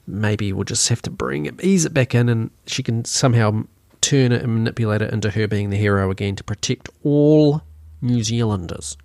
maybe 0.07 0.51
we'll 0.51 0.63
just 0.63 0.89
have 0.89 1.03
to 1.03 1.11
bring 1.11 1.45
it, 1.45 1.63
ease 1.63 1.85
it 1.85 1.93
back 1.93 2.15
in, 2.15 2.27
and 2.27 2.49
she 2.65 2.81
can 2.81 3.05
somehow 3.05 3.65
turn 4.01 4.31
it 4.31 4.41
and 4.41 4.51
manipulate 4.51 5.03
it 5.03 5.13
into 5.13 5.29
her 5.29 5.47
being 5.47 5.69
the 5.69 5.77
hero 5.77 6.09
again 6.09 6.35
to 6.37 6.43
protect 6.43 6.89
all 7.03 7.61
New 8.01 8.23
Zealanders. 8.23 8.97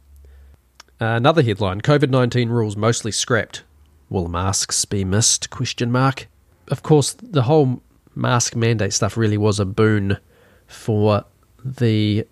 Another 0.98 1.42
headline: 1.42 1.82
COVID 1.82 2.08
nineteen 2.08 2.48
rules 2.48 2.78
mostly 2.78 3.12
scrapped. 3.12 3.62
Will 4.10 4.28
masks 4.28 4.84
be 4.84 5.04
missed? 5.04 5.50
Question 5.50 5.90
mark. 5.90 6.28
Of 6.68 6.82
course, 6.82 7.14
the 7.14 7.42
whole 7.42 7.80
mask 8.14 8.56
mandate 8.56 8.92
stuff 8.92 9.16
really 9.16 9.38
was 9.38 9.58
a 9.60 9.64
boon 9.64 10.18
for 10.66 11.24
the 11.64 12.26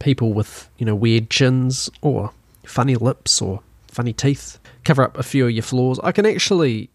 people 0.00 0.32
with 0.32 0.68
you 0.76 0.86
know 0.86 0.94
weird 0.94 1.30
chins 1.30 1.88
or 2.02 2.32
funny 2.64 2.96
lips 2.96 3.40
or 3.40 3.62
funny 3.86 4.12
teeth. 4.12 4.58
Cover 4.84 5.02
up 5.02 5.16
a 5.16 5.22
few 5.22 5.46
of 5.46 5.52
your 5.52 5.62
flaws. 5.62 6.00
I 6.02 6.12
can 6.12 6.26
actually, 6.26 6.90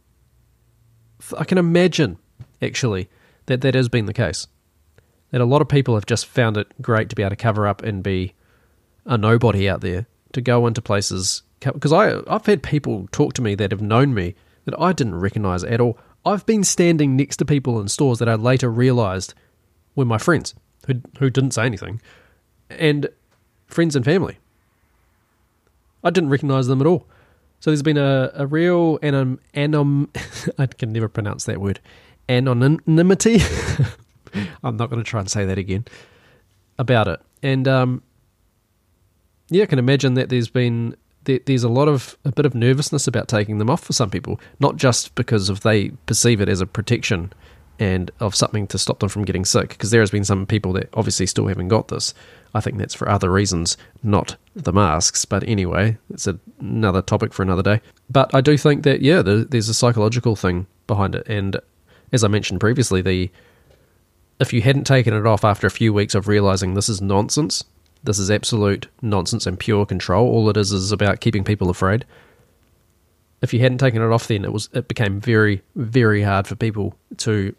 I 1.38 1.46
can 1.46 1.58
imagine 1.58 2.18
actually 2.62 3.10
that 3.46 3.62
that 3.62 3.75
has 3.75 3.89
been 3.89 4.06
the 4.06 4.13
case. 4.13 4.48
That 5.32 5.42
a 5.42 5.46
lot 5.46 5.62
of 5.62 5.70
people 5.70 5.96
have 5.96 6.06
just 6.06 6.25
found 6.25 6.58
it 6.58 6.68
great 6.82 7.10
to 7.10 7.15
be 7.15 7.24
able 7.24 7.32
to 7.32 7.36
cover 7.36 7.68
up 7.68 7.84
and 7.84 8.04
be 8.04 8.34
a 9.06 9.18
nobody 9.18 9.70
out 9.70 9.82
there 9.82 10.08
to 10.34 10.42
go 10.42 10.68
into 10.68 10.82
places 10.82 11.44
because 11.59 11.93
I 11.93 12.21
I've 12.27 12.45
had 12.45 12.63
people 12.63 13.07
talk 13.12 13.33
to 13.33 13.41
me 13.41 13.55
that 13.55 13.71
have 13.71 13.81
known 13.81 14.13
me 14.13 14.35
that 14.65 14.79
I 14.79 14.93
didn't 14.93 15.15
recognize 15.15 15.63
at 15.63 15.79
all. 15.79 15.97
I've 16.25 16.45
been 16.45 16.63
standing 16.63 17.15
next 17.15 17.38
to 17.38 17.45
people 17.45 17.79
in 17.79 17.88
stores 17.88 18.19
that 18.19 18.29
I 18.29 18.35
later 18.35 18.69
realized 18.69 19.33
were 19.95 20.05
my 20.05 20.17
friends 20.17 20.55
who 20.88 21.01
who 21.19 21.29
didn't 21.29 21.51
say 21.51 21.65
anything, 21.65 22.01
and 22.69 23.09
friends 23.67 23.95
and 23.95 24.05
family. 24.05 24.38
I 26.03 26.12
didn't 26.12 26.29
recognize 26.29 26.67
them 26.67 26.81
at 26.81 26.88
all. 26.88 27.07
So 27.59 27.71
there's 27.71 27.81
been 27.81 27.97
a, 27.97 28.31
a 28.35 28.45
real 28.45 29.00
anom, 29.00 29.39
anom 29.55 30.09
I 30.59 30.68
can 30.68 30.94
never 30.94 31.09
pronounce 31.09 31.46
that 31.46 31.59
word 31.59 31.79
anonymity. 32.29 33.39
I'm 34.63 34.77
not 34.77 34.89
going 34.89 35.03
to 35.03 35.09
try 35.09 35.20
and 35.20 35.29
say 35.29 35.46
that 35.46 35.57
again 35.57 35.85
about 36.77 37.07
it. 37.07 37.20
And 37.41 37.68
um, 37.68 38.03
yeah, 39.50 39.63
I 39.63 39.65
can 39.65 39.79
imagine 39.79 40.15
that 40.15 40.29
there's 40.29 40.50
been 40.50 40.96
there, 41.25 41.40
there's 41.46 41.64
a 41.64 41.70
lot 41.70 41.88
of 41.88 42.18
a 42.25 42.31
bit 42.31 42.46
of 42.46 42.55
nervousness 42.55 43.07
about 43.07 43.27
taking 43.27 43.57
them 43.57 43.70
off 43.70 43.83
for 43.83 43.94
some 43.94 44.09
people, 44.09 44.40
not 44.59 44.77
just 44.77 45.14
because 45.16 45.50
of 45.50 45.61
they 45.61 45.90
perceive 46.05 46.42
it 46.42 46.50
as 46.50 46.61
a 46.61 46.66
protection 46.66 47.33
and 47.77 48.09
of 48.20 48.33
something 48.33 48.68
to 48.68 48.77
stop 48.77 49.00
them 49.00 49.09
from 49.09 49.25
getting 49.25 49.46
sick. 49.46 49.70
Because 49.70 49.92
there 49.92 50.01
has 50.01 50.11
been 50.11 50.24
some 50.24 50.46
people 50.46 50.74
that 50.74 50.90
obviously 50.94 51.25
still 51.25 51.48
haven't 51.48 51.68
got 51.68 51.90
this. 51.90 52.14
I 52.53 52.61
think 52.61 52.77
that's 52.77 52.94
for 52.94 53.09
other 53.09 53.29
reasons, 53.29 53.75
not 54.01 54.38
the 54.55 54.72
masks. 54.72 55.25
But 55.25 55.44
anyway, 55.44 55.98
it's 56.09 56.25
a, 56.25 56.40
another 56.59 57.01
topic 57.01 57.33
for 57.33 57.44
another 57.44 57.64
day. 57.64 57.81
But 58.09 58.33
I 58.33 58.42
do 58.42 58.57
think 58.57 58.83
that 58.83 59.01
yeah, 59.01 59.22
there, 59.22 59.44
there's 59.44 59.70
a 59.70 59.74
psychological 59.74 60.35
thing 60.35 60.68
behind 60.88 61.16
it, 61.16 61.27
and 61.27 61.59
as 62.14 62.24
I 62.24 62.27
mentioned 62.27 62.61
previously, 62.61 63.01
the 63.01 63.29
if 64.40 64.53
you 64.53 64.61
hadn't 64.61 64.85
taken 64.85 65.14
it 65.14 65.25
off 65.25 65.44
after 65.44 65.66
a 65.68 65.72
few 65.72 65.94
weeks 65.94 66.16
of 66.16 66.27
realizing 66.27 66.74
this 66.74 66.90
is 66.90 67.01
nonsense, 67.01 67.64
this 68.05 68.20
is 68.20 68.31
absolute 68.31 68.87
nonsense 69.01 69.46
and 69.46 69.59
pure 69.59 69.85
control. 69.85 70.27
All 70.27 70.50
it 70.50 70.57
is 70.57 70.72
is 70.72 70.91
about 70.91 71.20
keeping 71.20 71.44
people 71.44 71.70
afraid. 71.70 72.05
If 73.41 73.53
you 73.53 73.59
hadn't 73.59 73.79
taken 73.79 74.01
it 74.01 74.11
off, 74.11 74.27
then 74.27 74.46
it 74.46 74.53
was 74.53 74.70
it 74.74 74.87
became 74.87 75.20
very 75.20 75.61
very 75.75 76.24
hard 76.24 76.48
for 76.48 76.55
people 76.55 76.96
to 77.18 77.55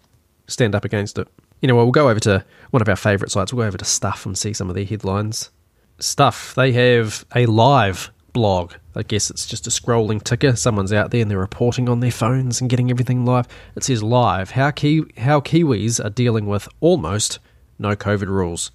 stand 0.46 0.74
up 0.74 0.84
against 0.84 1.18
it. 1.18 1.28
Well, 1.62 1.76
we'll 1.76 1.90
go 1.90 2.08
over 2.08 2.20
to 2.20 2.44
one 2.70 2.80
of 2.80 2.88
our 2.88 2.96
favourite 2.96 3.30
sites. 3.30 3.52
We'll 3.52 3.64
go 3.64 3.68
over 3.68 3.78
to 3.78 3.84
Stuff 3.84 4.24
and 4.24 4.38
see 4.38 4.52
some 4.52 4.68
of 4.68 4.76
their 4.76 4.84
headlines. 4.84 5.50
Stuff. 5.98 6.54
They 6.54 6.72
have 6.72 7.24
a 7.34 7.46
live 7.46 8.10
blog. 8.32 8.74
I 8.94 9.02
guess 9.02 9.30
it's 9.30 9.46
just 9.46 9.66
a 9.66 9.70
scrolling 9.70 10.22
ticker. 10.22 10.54
Someone's 10.54 10.92
out 10.92 11.10
there 11.10 11.22
and 11.22 11.30
they're 11.30 11.38
reporting 11.38 11.88
on 11.88 12.00
their 12.00 12.10
phones 12.10 12.60
and 12.60 12.70
getting 12.70 12.90
everything 12.90 13.24
live. 13.24 13.48
It 13.74 13.82
says 13.82 14.02
live. 14.02 14.50
How 14.50 14.70
Ki- 14.70 15.10
how 15.16 15.40
Kiwis 15.40 16.04
are 16.04 16.10
dealing 16.10 16.46
with 16.46 16.68
almost 16.80 17.38
no 17.78 17.96
COVID 17.96 18.28
rules. 18.28 18.70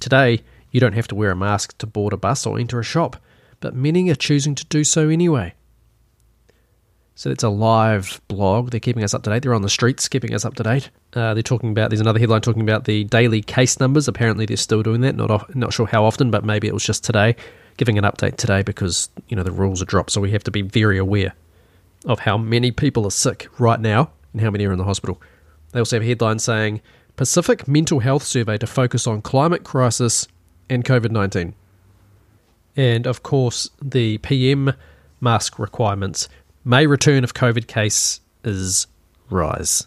Today, 0.00 0.42
you 0.78 0.80
don't 0.80 0.92
have 0.92 1.08
to 1.08 1.16
wear 1.16 1.32
a 1.32 1.36
mask 1.36 1.76
to 1.78 1.88
board 1.88 2.12
a 2.12 2.16
bus 2.16 2.46
or 2.46 2.56
enter 2.56 2.78
a 2.78 2.84
shop, 2.84 3.16
but 3.58 3.74
many 3.74 4.08
are 4.10 4.14
choosing 4.14 4.54
to 4.54 4.64
do 4.66 4.84
so 4.84 5.08
anyway. 5.08 5.52
So 7.16 7.30
it's 7.30 7.42
a 7.42 7.48
live 7.48 8.20
blog. 8.28 8.70
They're 8.70 8.78
keeping 8.78 9.02
us 9.02 9.12
up 9.12 9.24
to 9.24 9.30
date. 9.30 9.42
They're 9.42 9.54
on 9.54 9.62
the 9.62 9.68
streets, 9.68 10.06
keeping 10.06 10.32
us 10.32 10.44
up 10.44 10.54
to 10.54 10.62
date. 10.62 10.90
Uh, 11.14 11.34
they're 11.34 11.42
talking 11.42 11.70
about. 11.72 11.90
There's 11.90 12.00
another 12.00 12.20
headline 12.20 12.42
talking 12.42 12.62
about 12.62 12.84
the 12.84 13.02
daily 13.02 13.42
case 13.42 13.80
numbers. 13.80 14.06
Apparently, 14.06 14.46
they're 14.46 14.56
still 14.56 14.84
doing 14.84 15.00
that. 15.00 15.16
Not 15.16 15.32
off, 15.32 15.52
not 15.52 15.72
sure 15.72 15.88
how 15.88 16.04
often, 16.04 16.30
but 16.30 16.44
maybe 16.44 16.68
it 16.68 16.74
was 16.74 16.84
just 16.84 17.02
today, 17.02 17.34
giving 17.76 17.98
an 17.98 18.04
update 18.04 18.36
today 18.36 18.62
because 18.62 19.10
you 19.26 19.36
know 19.36 19.42
the 19.42 19.50
rules 19.50 19.82
are 19.82 19.84
dropped. 19.84 20.12
So 20.12 20.20
we 20.20 20.30
have 20.30 20.44
to 20.44 20.52
be 20.52 20.62
very 20.62 20.96
aware 20.96 21.34
of 22.04 22.20
how 22.20 22.38
many 22.38 22.70
people 22.70 23.04
are 23.04 23.10
sick 23.10 23.48
right 23.58 23.80
now 23.80 24.12
and 24.32 24.40
how 24.40 24.52
many 24.52 24.64
are 24.64 24.70
in 24.70 24.78
the 24.78 24.84
hospital. 24.84 25.20
They 25.72 25.80
also 25.80 25.96
have 25.96 26.04
a 26.04 26.06
headline 26.06 26.38
saying 26.38 26.82
Pacific 27.16 27.66
Mental 27.66 27.98
Health 27.98 28.22
Survey 28.22 28.58
to 28.58 28.66
focus 28.68 29.08
on 29.08 29.22
climate 29.22 29.64
crisis 29.64 30.28
and 30.70 30.84
COVID 30.84 31.10
19. 31.10 31.54
And 32.76 33.06
of 33.06 33.22
course, 33.22 33.70
the 33.82 34.18
PM 34.18 34.72
mask 35.20 35.58
requirements 35.58 36.28
may 36.64 36.86
return 36.86 37.24
if 37.24 37.34
COVID 37.34 37.66
cases 37.66 38.86
rise. 39.30 39.86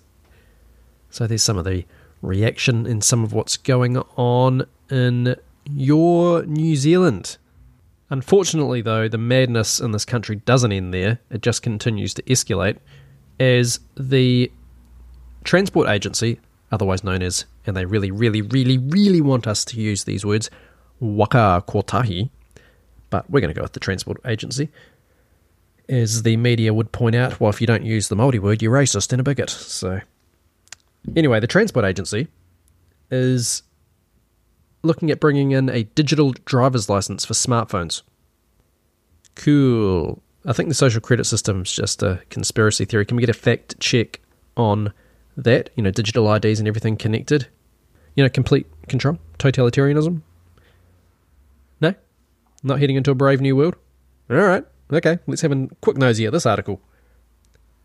So 1.09 1.27
there's 1.27 1.43
some 1.43 1.57
of 1.57 1.65
the 1.65 1.85
reaction 2.21 2.85
in 2.85 3.01
some 3.01 3.23
of 3.23 3.33
what's 3.33 3.57
going 3.57 3.97
on 4.15 4.65
in 4.89 5.35
your 5.65 6.43
New 6.45 6.75
Zealand. 6.75 7.37
Unfortunately, 8.09 8.81
though, 8.81 9.07
the 9.07 9.17
madness 9.17 9.79
in 9.79 9.91
this 9.91 10.05
country 10.05 10.35
doesn't 10.37 10.71
end 10.71 10.93
there. 10.93 11.19
It 11.29 11.41
just 11.41 11.61
continues 11.61 12.13
to 12.15 12.23
escalate 12.23 12.77
as 13.39 13.79
the 13.95 14.51
Transport 15.43 15.87
Agency, 15.87 16.39
otherwise 16.71 17.03
known 17.03 17.23
as, 17.23 17.45
and 17.65 17.75
they 17.75 17.85
really, 17.85 18.11
really, 18.11 18.41
really, 18.41 18.77
really 18.77 19.21
want 19.21 19.47
us 19.47 19.63
to 19.65 19.79
use 19.79 20.03
these 20.03 20.25
words, 20.25 20.49
Waka 21.01 21.63
Kotahi, 21.67 22.29
but 23.09 23.29
we're 23.29 23.41
going 23.41 23.53
to 23.53 23.57
go 23.57 23.63
with 23.63 23.73
the 23.73 23.79
Transport 23.79 24.21
Agency. 24.25 24.69
As 25.89 26.23
the 26.23 26.37
media 26.37 26.73
would 26.73 26.93
point 26.93 27.15
out, 27.15 27.39
well, 27.41 27.49
if 27.49 27.59
you 27.59 27.67
don't 27.67 27.83
use 27.83 28.07
the 28.07 28.15
Māori 28.15 28.39
word, 28.39 28.61
you're 28.61 28.71
racist 28.71 29.11
and 29.11 29.19
a 29.19 29.23
bigot. 29.23 29.49
So, 29.49 29.99
anyway, 31.17 31.41
the 31.41 31.47
Transport 31.47 31.83
Agency 31.83 32.27
is 33.09 33.63
looking 34.83 35.11
at 35.11 35.19
bringing 35.19 35.51
in 35.51 35.69
a 35.69 35.83
digital 35.83 36.31
driver's 36.45 36.87
license 36.87 37.25
for 37.25 37.33
smartphones. 37.33 38.03
Cool. 39.35 40.21
I 40.45 40.53
think 40.53 40.69
the 40.69 40.75
social 40.75 41.01
credit 41.01 41.25
system 41.25 41.63
is 41.63 41.71
just 41.71 42.01
a 42.01 42.21
conspiracy 42.29 42.85
theory. 42.85 43.05
Can 43.05 43.17
we 43.17 43.21
get 43.21 43.29
a 43.29 43.33
fact 43.33 43.79
check 43.79 44.21
on 44.55 44.93
that? 45.35 45.71
You 45.75 45.83
know, 45.83 45.91
digital 45.91 46.33
IDs 46.33 46.59
and 46.59 46.67
everything 46.67 46.95
connected. 46.95 47.47
You 48.15 48.23
know, 48.23 48.29
complete 48.29 48.67
control, 48.87 49.17
totalitarianism. 49.39 50.21
Not 52.63 52.79
heading 52.79 52.95
into 52.95 53.11
a 53.11 53.15
brave 53.15 53.41
new 53.41 53.55
world? 53.55 53.75
All 54.29 54.37
right, 54.37 54.63
okay, 54.91 55.19
let's 55.27 55.41
have 55.41 55.51
a 55.51 55.67
quick 55.81 55.97
nosy 55.97 56.25
at 56.25 56.31
this 56.31 56.45
article. 56.45 56.81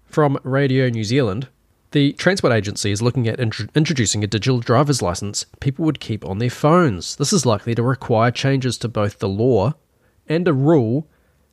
From 0.04 0.38
Radio 0.44 0.88
New 0.88 1.04
Zealand, 1.04 1.48
the 1.92 2.12
transport 2.14 2.52
agency 2.52 2.90
is 2.90 3.02
looking 3.02 3.26
at 3.26 3.40
int- 3.40 3.70
introducing 3.74 4.22
a 4.22 4.26
digital 4.26 4.60
driver's 4.60 5.02
license 5.02 5.46
people 5.60 5.84
would 5.84 6.00
keep 6.00 6.24
on 6.24 6.38
their 6.38 6.50
phones. 6.50 7.16
This 7.16 7.32
is 7.32 7.46
likely 7.46 7.74
to 7.74 7.82
require 7.82 8.30
changes 8.30 8.76
to 8.78 8.88
both 8.88 9.18
the 9.18 9.28
law 9.28 9.74
and 10.28 10.46
a 10.46 10.52
rule 10.52 11.08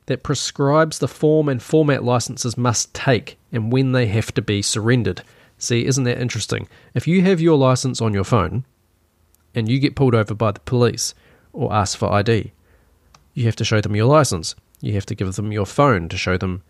that 0.06 0.22
prescribes 0.22 0.98
the 0.98 1.08
form 1.08 1.48
and 1.48 1.62
format 1.62 2.04
licenses 2.04 2.58
must 2.58 2.92
take 2.94 3.38
and 3.52 3.72
when 3.72 3.92
they 3.92 4.06
have 4.06 4.32
to 4.34 4.42
be 4.42 4.60
surrendered. 4.60 5.22
See, 5.56 5.86
isn't 5.86 6.04
that 6.04 6.20
interesting? 6.20 6.68
If 6.92 7.06
you 7.06 7.22
have 7.22 7.40
your 7.40 7.56
license 7.56 8.02
on 8.02 8.12
your 8.12 8.24
phone 8.24 8.66
and 9.54 9.68
you 9.68 9.78
get 9.78 9.96
pulled 9.96 10.14
over 10.14 10.34
by 10.34 10.52
the 10.52 10.60
police 10.60 11.14
or 11.52 11.72
ask 11.72 11.96
for 11.96 12.12
ID, 12.12 12.52
you 13.34 13.44
have 13.46 13.56
to 13.56 13.64
show 13.64 13.80
them 13.80 13.96
your 13.96 14.06
license. 14.06 14.54
You 14.80 14.94
have 14.94 15.06
to 15.06 15.14
give 15.14 15.32
them 15.34 15.52
your 15.52 15.66
phone 15.66 16.08
to 16.08 16.16
show 16.16 16.36
them 16.36 16.62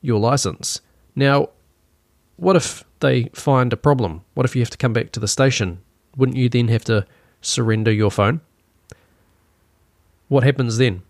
your 0.00 0.18
license. 0.18 0.80
Now, 1.14 1.50
what 2.36 2.56
if 2.56 2.84
they 3.00 3.24
find 3.34 3.72
a 3.72 3.76
problem? 3.76 4.22
What 4.34 4.46
if 4.46 4.54
you 4.54 4.62
have 4.62 4.70
to 4.70 4.78
come 4.78 4.92
back 4.92 5.12
to 5.12 5.20
the 5.20 5.28
station? 5.28 5.80
Wouldn't 6.16 6.38
you 6.38 6.48
then 6.48 6.68
have 6.68 6.84
to 6.84 7.06
surrender 7.40 7.92
your 7.92 8.10
phone? 8.10 8.40
What 10.28 10.44
happens 10.44 10.78
then? 10.78 11.02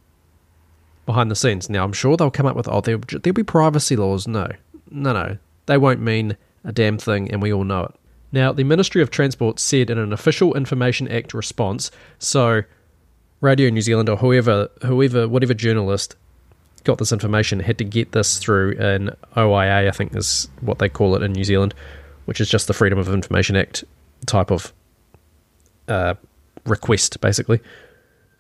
Behind 1.05 1.31
the 1.31 1.37
scenes. 1.37 1.71
Now, 1.71 1.85
I'm 1.85 1.93
sure 1.93 2.17
they'll 2.17 2.31
come 2.31 2.47
up 2.47 2.57
with, 2.57 2.69
oh, 2.69 2.81
there'll, 2.81 3.01
there'll 3.09 3.35
be 3.35 3.43
privacy 3.43 3.97
laws. 3.97 4.27
No, 4.27 4.49
no, 4.91 5.13
no. 5.13 5.39
They 5.67 5.79
won't 5.79 6.01
mean 6.01 6.37
a 6.65 6.73
damn 6.73 6.99
thing, 6.99 7.31
and 7.31 7.41
we 7.41 7.53
all 7.53 7.65
know 7.65 7.85
it. 7.85 7.95
Now, 8.33 8.53
the 8.53 8.65
Ministry 8.65 9.03
of 9.03 9.11
Transport 9.11 9.59
said 9.61 9.89
in 9.89 9.99
an 9.99 10.13
official 10.13 10.55
Information 10.55 11.09
Act 11.09 11.33
response, 11.33 11.91
so 12.19 12.63
Radio 13.41 13.71
New 13.71 13.81
Zealand 13.81 14.09
or 14.09 14.17
whoever, 14.17 14.69
whoever, 14.83 15.29
whatever 15.29 15.55
journalist 15.55 16.17
got 16.85 16.99
this 16.99 17.13
information 17.13 17.61
had 17.61 17.79
to 17.79 17.85
get 17.85 18.13
this 18.13 18.39
through 18.39 18.79
an 18.79 19.11
OIA, 19.37 19.89
I 19.89 19.91
think 19.91 20.17
is 20.17 20.49
what 20.61 20.79
they 20.79 20.89
call 20.89 21.15
it 21.17 21.23
in 21.23 21.33
New 21.33 21.45
Zealand, 21.45 21.75
which 22.25 22.41
is 22.41 22.49
just 22.49 22.67
the 22.67 22.73
Freedom 22.73 22.99
of 22.99 23.09
Information 23.09 23.57
Act 23.57 23.85
type 24.25 24.51
of 24.51 24.73
uh, 25.89 26.15
request, 26.65 27.21
basically. 27.21 27.61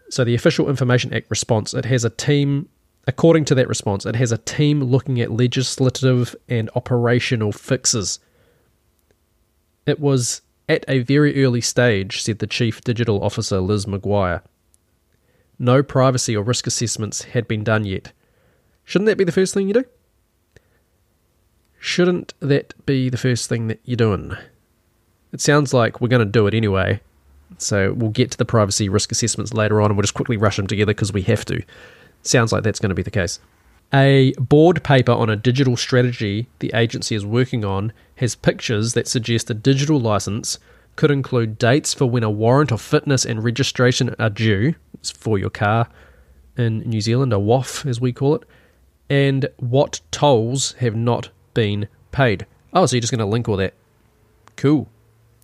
So 0.09 0.25
the 0.25 0.35
official 0.35 0.69
Information 0.69 1.13
Act 1.13 1.29
response, 1.29 1.75
it 1.75 1.85
has 1.85 2.05
a 2.05 2.11
team. 2.11 2.69
According 3.09 3.45
to 3.47 3.55
that 3.57 3.69
response, 3.69 4.07
it 4.07 4.17
has 4.17 4.33
a 4.33 4.39
team 4.39 4.83
looking 4.83 5.21
at 5.21 5.31
legislative 5.31 6.35
and 6.49 6.71
operational 6.75 7.53
fixes. 7.53 8.19
It 9.87 10.01
was 10.01 10.43
at 10.69 10.85
a 10.89 11.01
very 11.01 11.45
early 11.45 11.61
stage, 11.61 12.23
said 12.23 12.41
the 12.41 12.47
Chief 12.47 12.81
Digital 12.81 13.23
Officer 13.23 13.61
Liz 13.61 13.87
McGuire. 13.87 14.43
No 15.59 15.83
privacy 15.83 16.37
or 16.37 16.43
risk 16.43 16.67
assessments 16.67 17.23
had 17.23 17.49
been 17.49 17.65
done 17.65 17.85
yet. 17.85 18.13
Shouldn't 18.85 19.07
that 19.07 19.19
be 19.19 19.25
the 19.25 19.33
first 19.33 19.55
thing 19.55 19.69
you 19.69 19.75
do? 19.75 19.85
Shouldn't 21.79 22.35
that 22.41 22.75
be 22.85 23.09
the 23.09 23.17
first 23.17 23.49
thing 23.49 23.69
that 23.69 23.81
you're 23.85 23.97
doing? 23.97 24.37
It 25.33 25.41
sounds 25.41 25.73
like 25.73 26.01
we're 26.01 26.09
going 26.09 26.21
to 26.21 26.31
do 26.31 26.47
it 26.47 26.55
anyway. 26.55 27.01
So 27.59 27.93
we'll 27.93 28.11
get 28.11 28.31
to 28.33 28.39
the 28.39 28.45
privacy 28.45 28.89
risk 28.89 29.13
assessments 29.13 29.55
later 29.55 29.81
on 29.81 29.91
and 29.91 29.97
we'll 29.97 30.03
just 30.03 30.15
quickly 30.15 30.37
rush 30.37 30.57
them 30.57 30.67
together 30.67 30.91
because 30.91 31.13
we 31.13 31.23
have 31.23 31.45
to. 31.47 31.63
Sounds 32.23 32.53
like 32.53 32.65
that's 32.65 32.81
going 32.81 32.91
to 32.91 32.95
be 32.95 33.03
the 33.03 33.11
case. 33.11 33.39
A 33.95 34.33
board 34.39 34.83
paper 34.83 35.13
on 35.13 35.31
a 35.31 35.37
digital 35.37 35.77
strategy 35.77 36.49
the 36.59 36.73
agency 36.75 37.15
is 37.15 37.25
working 37.25 37.65
on 37.65 37.93
has 38.17 38.35
pictures 38.35 38.95
that 38.95 39.07
suggest 39.07 39.49
a 39.49 39.55
digital 39.55 40.01
license 40.01 40.59
could 40.97 41.11
include 41.11 41.59
dates 41.59 41.95
for 41.95 42.07
when 42.07 42.23
a 42.23 42.31
warrant 42.31 42.73
of 42.73 42.81
fitness 42.81 43.25
and 43.25 43.45
registration 43.45 44.15
are 44.19 44.31
due. 44.31 44.75
It's 44.95 45.11
for 45.11 45.39
your 45.39 45.51
car 45.51 45.89
in 46.57 46.81
New 46.81 47.01
Zealand, 47.01 47.33
a 47.33 47.37
WOF 47.37 47.87
as 47.87 48.01
we 48.01 48.13
call 48.13 48.35
it, 48.35 48.43
and 49.09 49.49
what 49.59 50.01
tolls 50.11 50.73
have 50.79 50.97
not 50.97 51.31
been 51.55 51.89
paid. 52.13 52.47
Oh, 52.73 52.87
so 52.87 52.97
you're 52.97 53.03
just 53.03 53.13
going 53.13 53.21
to 53.21 53.27
link 53.27 53.49
all 53.49 53.57
that. 53.59 53.75
Cool. 54.57 54.89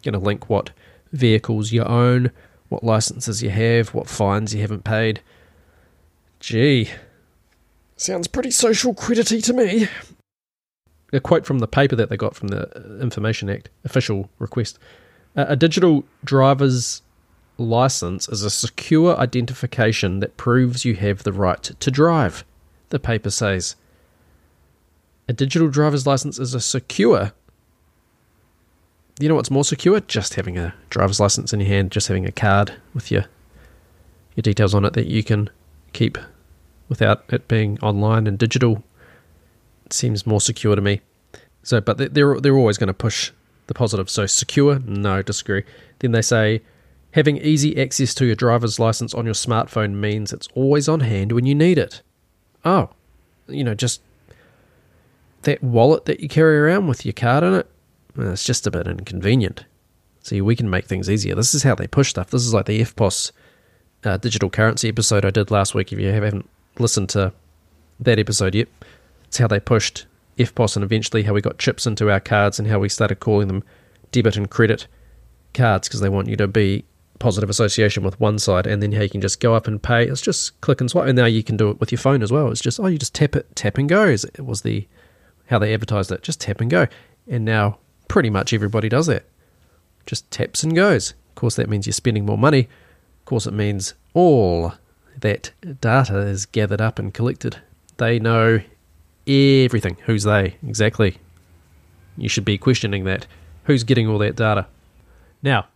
Going 0.03 0.15
to 0.15 0.19
link 0.19 0.49
what 0.49 0.71
vehicles 1.13 1.71
you 1.71 1.85
own, 1.85 2.31
what 2.71 2.83
licenses 2.83 3.43
you 3.43 3.51
have, 3.51 3.95
what 3.95 4.09
fines 4.09 4.55
you 4.55 4.63
haven't 4.63 4.85
paid. 4.85 5.21
Gee, 6.41 6.91
sounds 7.97 8.27
pretty 8.27 8.51
social 8.51 8.95
credity 8.95 9.41
to 9.43 9.53
me. 9.53 9.89
A 11.13 11.21
quote 11.21 11.45
from 11.45 11.59
the 11.61 11.69
paper 11.69 11.95
that 11.95 12.09
they 12.09 12.17
got 12.17 12.35
from 12.35 12.49
the 12.49 12.99
Information 13.01 13.51
Act 13.51 13.69
official 13.85 14.31
request. 14.39 14.79
A 15.35 15.57
digital 15.57 16.05
driver's 16.25 17.03
license 17.57 18.29
is 18.29 18.43
a 18.43 18.51
secure 18.51 19.17
identification 19.17 20.21
that 20.21 20.37
proves 20.37 20.85
you 20.85 20.95
have 20.95 21.23
the 21.23 21.33
right 21.33 21.63
to 21.63 21.91
drive 21.91 22.45
the 22.91 22.99
paper 22.99 23.31
says. 23.31 23.75
A 25.29 25.33
digital 25.33 25.69
driver's 25.69 26.07
license 26.07 26.39
is 26.39 26.55
a 26.55 26.61
secure. 26.61 27.33
You 29.19 29.29
know 29.29 29.35
what's 29.35 29.51
more 29.51 29.65
secure? 29.65 30.01
Just 30.01 30.35
having 30.35 30.59
a 30.59 30.75
driver's 30.91 31.21
license 31.21 31.53
in 31.53 31.61
your 31.61 31.69
hand, 31.69 31.91
just 31.91 32.09
having 32.09 32.27
a 32.27 32.33
card 32.33 32.75
with 32.95 33.11
your 33.11 33.25
your 34.37 34.43
details 34.43 34.75
on 34.75 34.85
it 34.85 34.95
that 34.95 35.07
you 35.07 35.23
can 35.23 35.51
keep 35.93 36.17
without 36.89 37.25
it 37.29 37.49
being 37.49 37.79
online 37.81 38.27
and 38.27 38.39
digital. 38.39 38.83
It 39.87 39.93
seems 39.93 40.27
more 40.27 40.41
secure 40.41 40.75
to 40.75 40.83
me. 40.83 41.01
So, 41.63 41.81
but 41.81 42.15
they're 42.15 42.41
they're 42.41 42.57
always 42.57 42.79
going 42.79 42.89
to 42.89 42.95
push 42.95 43.31
the 43.67 43.75
positive. 43.75 44.11
So 44.11 44.27
secure, 44.27 44.79
no, 44.81 45.23
disagree. 45.23 45.65
Then 46.01 46.13
they 46.13 46.23
say 46.23 46.63
having 47.13 47.37
easy 47.39 47.81
access 47.81 48.15
to 48.15 48.25
your 48.25 48.35
driver's 48.35 48.79
license 48.79 49.15
on 49.15 49.25
your 49.25 49.35
smartphone 49.35 49.95
means 49.95 50.33
it's 50.33 50.49
always 50.55 50.89
on 50.89 51.01
hand 51.01 51.33
when 51.33 51.47
you 51.47 51.55
need 51.55 51.79
it 51.79 52.03
oh, 52.65 52.91
you 53.49 53.65
know, 53.65 53.75
just 53.75 54.01
that 55.43 55.63
wallet 55.63 56.05
that 56.05 56.21
you 56.21 56.29
carry 56.29 56.59
around 56.59 56.87
with 56.87 57.05
your 57.05 57.13
card 57.13 57.45
in 57.45 57.55
it, 57.55 57.69
it's 58.17 58.45
just 58.45 58.67
a 58.67 58.71
bit 58.71 58.87
inconvenient. 58.87 59.65
See, 60.23 60.41
we 60.41 60.55
can 60.55 60.71
make 60.71 60.87
things 60.87 61.11
easier. 61.11 61.35
This 61.35 61.55
is 61.55 61.65
how 61.65 61.75
they 61.75 61.89
push 61.89 62.11
stuff. 62.11 62.31
This 62.31 62.45
is 62.45 62.55
like 62.55 62.67
the 62.67 62.81
EFTPOS 62.81 63.33
uh, 64.05 64.17
digital 64.19 64.51
currency 64.51 64.89
episode 64.89 65.25
I 65.25 65.31
did 65.31 65.51
last 65.51 65.75
week. 65.75 65.93
If 65.93 65.99
you 65.99 66.13
haven't 66.13 66.49
listened 66.79 67.09
to 67.11 67.33
that 67.99 68.19
episode 68.19 68.55
yet, 68.55 68.69
it's 69.25 69.39
how 69.39 69.49
they 69.49 69.59
pushed 69.59 70.07
EFTPOS 70.43 70.77
and 70.77 70.85
eventually 70.85 71.23
how 71.23 71.33
we 71.33 71.41
got 71.41 71.59
chips 71.59 71.87
into 71.87 72.11
our 72.11 72.21
cards 72.21 72.59
and 72.59 72.69
how 72.69 72.79
we 72.79 72.89
started 72.89 73.21
calling 73.21 73.49
them 73.49 73.65
debit 74.11 74.37
and 74.37 74.51
credit 74.51 74.87
cards 75.55 75.89
because 75.89 76.01
they 76.01 76.09
want 76.09 76.29
you 76.29 76.37
to 76.37 76.49
be 76.49 76.85
positive 77.23 77.49
association 77.49 78.03
with 78.03 78.19
one 78.19 78.39
side, 78.39 78.67
and 78.67 78.83
then 78.83 78.93
how 78.93 79.03
you 79.03 79.09
can 79.09 79.21
just 79.21 79.41
go 79.41 79.55
up 79.55 79.69
and 79.69 79.83
pay. 79.83 80.07
It's 80.07 80.21
just 80.21 80.61
click 80.61 80.81
and 80.81 80.91
swipe, 80.91 81.07
and 81.07 81.17
now 81.17 81.27
you 81.27 81.43
can 81.43 81.57
do 81.57 81.71
it 81.71 81.79
with 81.79 81.93
your 81.93 82.01
phone 82.01 82.23
as 82.23 82.33
well. 82.33 82.51
It's 82.51 82.61
just 82.61 82.81
oh, 82.81 82.89
you 82.89 82.99
just 82.99 83.15
tap 83.15 83.37
it, 83.37 83.55
tap 83.55 83.79
and 83.79 83.89
go. 83.89 84.09
It 84.09 84.45
was 84.45 84.63
the 84.63 84.87
how 85.47 85.59
they 85.59 85.73
advertised 85.73 86.11
it. 86.11 86.23
Just 86.23 86.41
tap 86.41 86.61
and 86.61 86.71
go, 86.71 86.89
and 87.29 87.45
now 87.45 87.79
pretty 88.09 88.29
much 88.29 88.53
everybody 88.53 88.89
does 88.89 89.07
that. 89.07 89.25
Just 90.05 90.31
taps 90.31 90.65
and 90.65 90.75
goes. 90.75 91.13
Of 91.31 91.37
course, 91.37 91.55
that 91.57 91.69
means 91.69 91.87
you're 91.87 91.93
spending 91.93 92.27
more 92.27 92.37
money. 92.37 92.69
Of 93.21 93.25
course, 93.25 93.47
it 93.47 93.55
means 93.55 93.95
all 94.15 94.75
that 95.21 95.53
data 95.81 96.19
is 96.19 96.45
gathered 96.45 96.81
up 96.81 96.99
and 96.99 97.15
collected. 97.15 97.59
They 97.99 98.19
know 98.19 98.61
everything. 99.27 99.97
Who's 100.05 100.25
they? 100.25 100.57
Exactly. 100.67 101.19
You 102.17 102.29
should 102.29 102.45
be 102.45 102.59
questioning 102.59 103.05
that. 103.05 103.27
Who's 103.65 103.85
getting 103.85 104.09
all 104.09 104.19
that 104.19 104.37
data? 104.37 104.67
Now, 105.43 105.67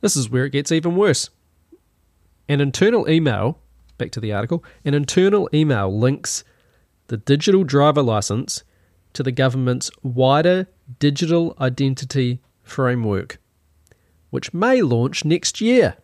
this 0.00 0.16
is 0.16 0.30
where 0.30 0.44
it 0.44 0.50
gets 0.50 0.72
even 0.72 0.96
worse. 0.96 1.30
An 2.48 2.60
internal 2.60 3.08
email, 3.08 3.58
back 3.98 4.10
to 4.12 4.20
the 4.20 4.32
article, 4.32 4.64
an 4.84 4.94
internal 4.94 5.48
email 5.52 5.96
links 5.96 6.44
the 7.08 7.16
digital 7.16 7.64
driver 7.64 8.02
license 8.02 8.62
to 9.14 9.22
the 9.22 9.32
government's 9.32 9.90
wider 10.02 10.68
digital 10.98 11.56
identity 11.60 12.40
framework, 12.62 13.38
which 14.30 14.54
may 14.54 14.82
launch 14.82 15.24
next 15.24 15.60
year, 15.60 15.96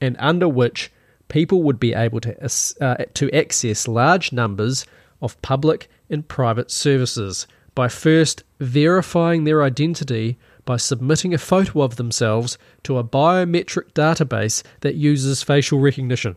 and 0.00 0.16
under 0.18 0.48
which 0.48 0.90
people 1.28 1.62
would 1.62 1.78
be 1.78 1.92
able 1.92 2.20
to, 2.20 2.34
uh, 2.80 3.04
to 3.14 3.30
access 3.32 3.88
large 3.88 4.32
numbers 4.32 4.86
of 5.22 5.40
public 5.40 5.88
and 6.10 6.28
private 6.28 6.70
services 6.70 7.46
by 7.74 7.88
first 7.88 8.44
verifying 8.60 9.44
their 9.44 9.62
identity 9.62 10.36
by 10.64 10.76
submitting 10.76 11.32
a 11.32 11.38
photo 11.38 11.82
of 11.82 11.96
themselves 11.96 12.58
to 12.82 12.98
a 12.98 13.04
biometric 13.04 13.92
database 13.92 14.62
that 14.80 14.94
uses 14.94 15.42
facial 15.42 15.80
recognition. 15.80 16.36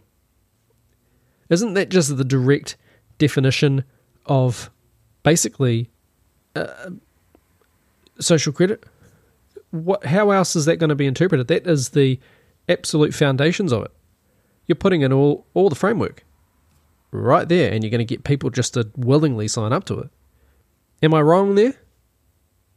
Isn't 1.50 1.74
that 1.76 1.90
just 1.90 2.16
the 2.16 2.24
direct 2.24 2.76
definition 3.18 3.84
of 4.26 4.72
basically 5.24 5.90
uh, 6.56 6.92
social 8.20 8.52
credit? 8.52 8.84
What, 9.70 10.06
how 10.06 10.32
else 10.32 10.56
is 10.56 10.66
that 10.66 10.78
going 10.78 10.90
to 10.90 10.96
be 10.96 11.06
interpreted? 11.06 11.48
That 11.48 11.68
is 11.68 11.90
the 11.90 12.20
absolute 12.68 13.14
foundations 13.14 13.72
of 13.72 13.84
it. 13.84 13.92
You're 14.66 14.76
putting 14.76 15.02
in 15.02 15.14
all, 15.14 15.46
all 15.54 15.70
the 15.70 15.76
framework 15.76 16.24
right 17.16 17.48
there, 17.48 17.72
and 17.72 17.84
you're 17.84 17.92
going 17.92 18.00
to 18.00 18.06
get 18.06 18.24
people 18.24 18.50
just 18.50 18.74
to 18.74 18.90
willingly 18.96 19.48
sign 19.48 19.74
up 19.74 19.86
to 19.86 20.00
it. 20.00 20.10
Am 21.02 21.14
I 21.14 21.22
wrong 21.22 21.56
there? 21.56 21.76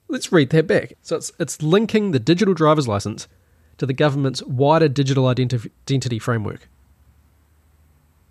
Let's 0.09 0.33
read 0.33 0.51
that 0.51 0.66
back. 0.66 0.94
So 1.03 1.16
it's, 1.16 1.33
it's 1.38 1.62
linking 1.62 2.12
the 2.12 2.18
digital 2.18 2.55
driver's 2.55 2.88
license 2.88 3.29
to 3.77 3.87
the 3.87 3.92
government's 3.92 4.42
wider 4.44 4.88
digital 4.88 5.24
identi- 5.24 5.70
identity 5.87 6.18
framework. 6.18 6.68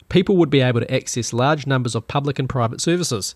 People 0.09 0.37
would 0.37 0.49
be 0.49 0.61
able 0.61 0.79
to 0.79 0.93
access 0.93 1.33
large 1.33 1.67
numbers 1.67 1.95
of 1.95 2.07
public 2.07 2.39
and 2.39 2.49
private 2.49 2.81
services. 2.81 3.35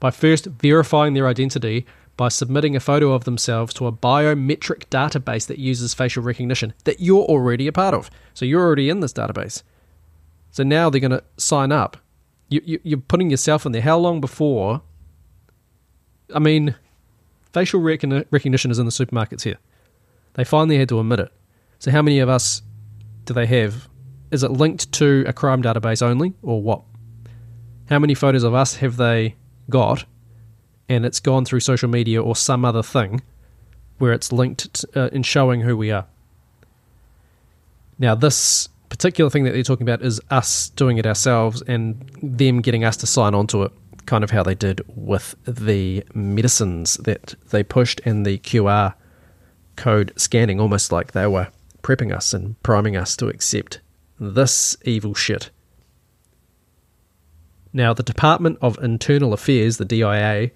By 0.00 0.10
first 0.10 0.46
verifying 0.46 1.14
their 1.14 1.28
identity 1.28 1.86
by 2.16 2.28
submitting 2.28 2.74
a 2.74 2.80
photo 2.80 3.12
of 3.12 3.24
themselves 3.24 3.74
to 3.74 3.86
a 3.86 3.92
biometric 3.92 4.86
database 4.86 5.46
that 5.46 5.58
uses 5.58 5.94
facial 5.94 6.22
recognition 6.22 6.72
that 6.84 7.00
you're 7.00 7.24
already 7.24 7.66
a 7.66 7.72
part 7.72 7.94
of. 7.94 8.10
So 8.34 8.44
you're 8.44 8.62
already 8.62 8.88
in 8.88 9.00
this 9.00 9.12
database. 9.12 9.62
So 10.56 10.62
now 10.62 10.88
they're 10.88 11.02
going 11.02 11.10
to 11.10 11.22
sign 11.36 11.70
up. 11.70 11.98
You, 12.48 12.62
you, 12.64 12.80
you're 12.82 12.98
putting 12.98 13.28
yourself 13.28 13.66
in 13.66 13.72
there. 13.72 13.82
How 13.82 13.98
long 13.98 14.22
before? 14.22 14.80
I 16.34 16.38
mean, 16.38 16.74
facial 17.52 17.80
recognition 17.80 18.70
is 18.70 18.78
in 18.78 18.86
the 18.86 18.90
supermarkets 18.90 19.42
here. 19.42 19.58
They 20.32 20.44
finally 20.44 20.78
had 20.78 20.88
to 20.88 20.98
admit 20.98 21.20
it. 21.20 21.30
So 21.78 21.90
how 21.90 22.00
many 22.00 22.20
of 22.20 22.30
us 22.30 22.62
do 23.26 23.34
they 23.34 23.44
have? 23.44 23.86
Is 24.30 24.42
it 24.42 24.50
linked 24.50 24.90
to 24.92 25.26
a 25.26 25.32
crime 25.34 25.62
database 25.62 26.00
only, 26.00 26.32
or 26.40 26.62
what? 26.62 26.80
How 27.90 27.98
many 27.98 28.14
photos 28.14 28.42
of 28.42 28.54
us 28.54 28.76
have 28.76 28.96
they 28.96 29.34
got 29.68 30.06
and 30.88 31.04
it's 31.04 31.20
gone 31.20 31.44
through 31.44 31.60
social 31.60 31.90
media 31.90 32.22
or 32.22 32.34
some 32.34 32.64
other 32.64 32.82
thing 32.82 33.20
where 33.98 34.14
it's 34.14 34.32
linked 34.32 34.86
uh, 34.96 35.10
in 35.12 35.22
showing 35.22 35.60
who 35.60 35.76
we 35.76 35.90
are. 35.90 36.06
Now, 37.98 38.14
this 38.14 38.70
particular 38.88 39.30
thing 39.30 39.44
that 39.44 39.52
they're 39.52 39.62
talking 39.62 39.86
about 39.86 40.02
is 40.02 40.20
us 40.30 40.70
doing 40.70 40.98
it 40.98 41.06
ourselves 41.06 41.62
and 41.62 42.10
them 42.22 42.60
getting 42.60 42.84
us 42.84 42.96
to 42.98 43.06
sign 43.06 43.34
on 43.34 43.46
to 43.48 43.62
it, 43.62 43.72
kind 44.06 44.24
of 44.24 44.30
how 44.30 44.42
they 44.42 44.54
did 44.54 44.82
with 44.94 45.34
the 45.44 46.04
medicines 46.14 46.96
that 46.98 47.34
they 47.50 47.62
pushed 47.62 48.00
and 48.04 48.24
the 48.24 48.38
QR 48.38 48.94
code 49.76 50.12
scanning, 50.16 50.60
almost 50.60 50.92
like 50.92 51.12
they 51.12 51.26
were 51.26 51.48
prepping 51.82 52.14
us 52.14 52.32
and 52.32 52.60
priming 52.62 52.96
us 52.96 53.16
to 53.16 53.28
accept 53.28 53.80
this 54.18 54.76
evil 54.84 55.14
shit. 55.14 55.50
Now, 57.72 57.92
the 57.92 58.02
Department 58.02 58.58
of 58.62 58.78
Internal 58.78 59.32
Affairs, 59.34 59.76
the 59.76 59.84
DIA, 59.84 60.50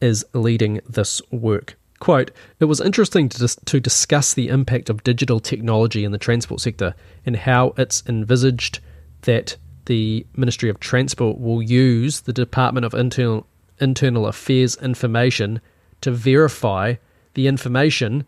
is 0.00 0.24
leading 0.34 0.80
this 0.88 1.22
work. 1.30 1.78
Quote, 2.04 2.32
it 2.60 2.66
was 2.66 2.82
interesting 2.82 3.30
to, 3.30 3.38
dis- 3.38 3.56
to 3.64 3.80
discuss 3.80 4.34
the 4.34 4.48
impact 4.48 4.90
of 4.90 5.02
digital 5.04 5.40
technology 5.40 6.04
in 6.04 6.12
the 6.12 6.18
transport 6.18 6.60
sector 6.60 6.94
and 7.24 7.34
how 7.34 7.72
it's 7.78 8.02
envisaged 8.06 8.80
that 9.22 9.56
the 9.86 10.26
Ministry 10.36 10.68
of 10.68 10.78
Transport 10.78 11.40
will 11.40 11.62
use 11.62 12.20
the 12.20 12.32
Department 12.34 12.84
of 12.84 12.92
Internal, 12.92 13.46
Internal 13.80 14.26
Affairs 14.26 14.76
information 14.82 15.62
to 16.02 16.10
verify 16.10 16.96
the 17.32 17.46
information 17.46 18.26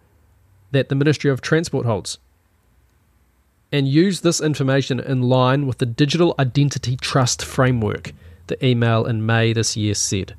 that 0.70 0.88
the 0.88 0.94
Ministry 0.94 1.30
of 1.30 1.42
Transport 1.42 1.84
holds 1.84 2.16
and 3.70 3.86
use 3.86 4.22
this 4.22 4.40
information 4.40 5.00
in 5.00 5.20
line 5.20 5.66
with 5.66 5.76
the 5.76 5.84
Digital 5.84 6.34
Identity 6.38 6.96
Trust 6.96 7.44
Framework, 7.44 8.14
the 8.46 8.64
email 8.64 9.04
in 9.04 9.26
May 9.26 9.52
this 9.52 9.76
year 9.76 9.92
said. 9.94 10.34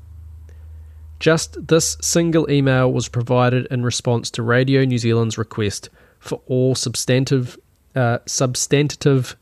Just 1.19 1.67
this 1.67 1.97
single 2.01 2.49
email 2.49 2.91
was 2.91 3.07
provided 3.07 3.65
in 3.71 3.83
response 3.83 4.29
to 4.31 4.43
Radio 4.43 4.85
New 4.85 4.97
Zealand's 4.97 5.37
request 5.37 5.89
for 6.19 6.41
all 6.47 6.75
substantive, 6.75 7.57
uh, 7.95 8.19
substantive, 8.25 9.35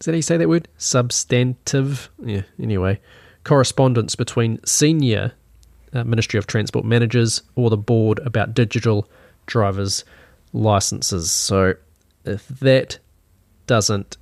is 0.00 0.06
that 0.06 0.12
how 0.12 0.16
you 0.16 0.22
say 0.22 0.36
that 0.36 0.48
word? 0.48 0.68
Substantive, 0.78 2.10
yeah, 2.24 2.42
anyway, 2.60 3.00
correspondence 3.44 4.14
between 4.16 4.64
senior 4.64 5.32
uh, 5.92 6.04
Ministry 6.04 6.38
of 6.38 6.46
Transport 6.46 6.84
managers 6.84 7.42
or 7.54 7.70
the 7.70 7.76
board 7.76 8.18
about 8.20 8.54
digital 8.54 9.08
drivers' 9.46 10.04
licenses. 10.52 11.30
So 11.30 11.74
if 12.24 12.46
that 12.48 12.98
doesn't 13.66 14.16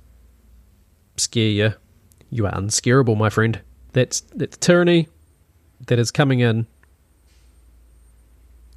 scare 1.17 1.49
you, 1.49 1.73
you 2.29 2.45
are 2.45 2.53
unscarable, 2.53 3.17
my 3.17 3.29
friend. 3.29 3.61
That's, 3.93 4.21
that's 4.35 4.57
tyranny 4.57 5.07
that 5.87 5.99
is 5.99 6.11
coming 6.11 6.39
in 6.39 6.67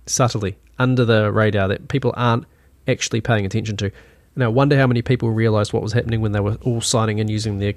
subtly 0.07 0.57
under 0.79 1.05
the 1.05 1.33
radar 1.33 1.69
that 1.69 1.89
people 1.89 2.13
aren't 2.17 2.45
actually 2.89 3.21
paying 3.21 3.45
attention 3.45 3.77
to. 3.79 3.91
And 4.35 4.45
I 4.45 4.49
wonder 4.49 4.77
how 4.77 4.87
many 4.87 5.03
people 5.03 5.31
realized 5.31 5.73
what 5.73 5.83
was 5.83 5.93
happening 5.93 6.21
when 6.21 6.33
they 6.33 6.41
were 6.41 6.59
all 6.63 6.81
signing 6.81 7.19
in 7.19 7.29
using 7.29 7.59
their 7.59 7.75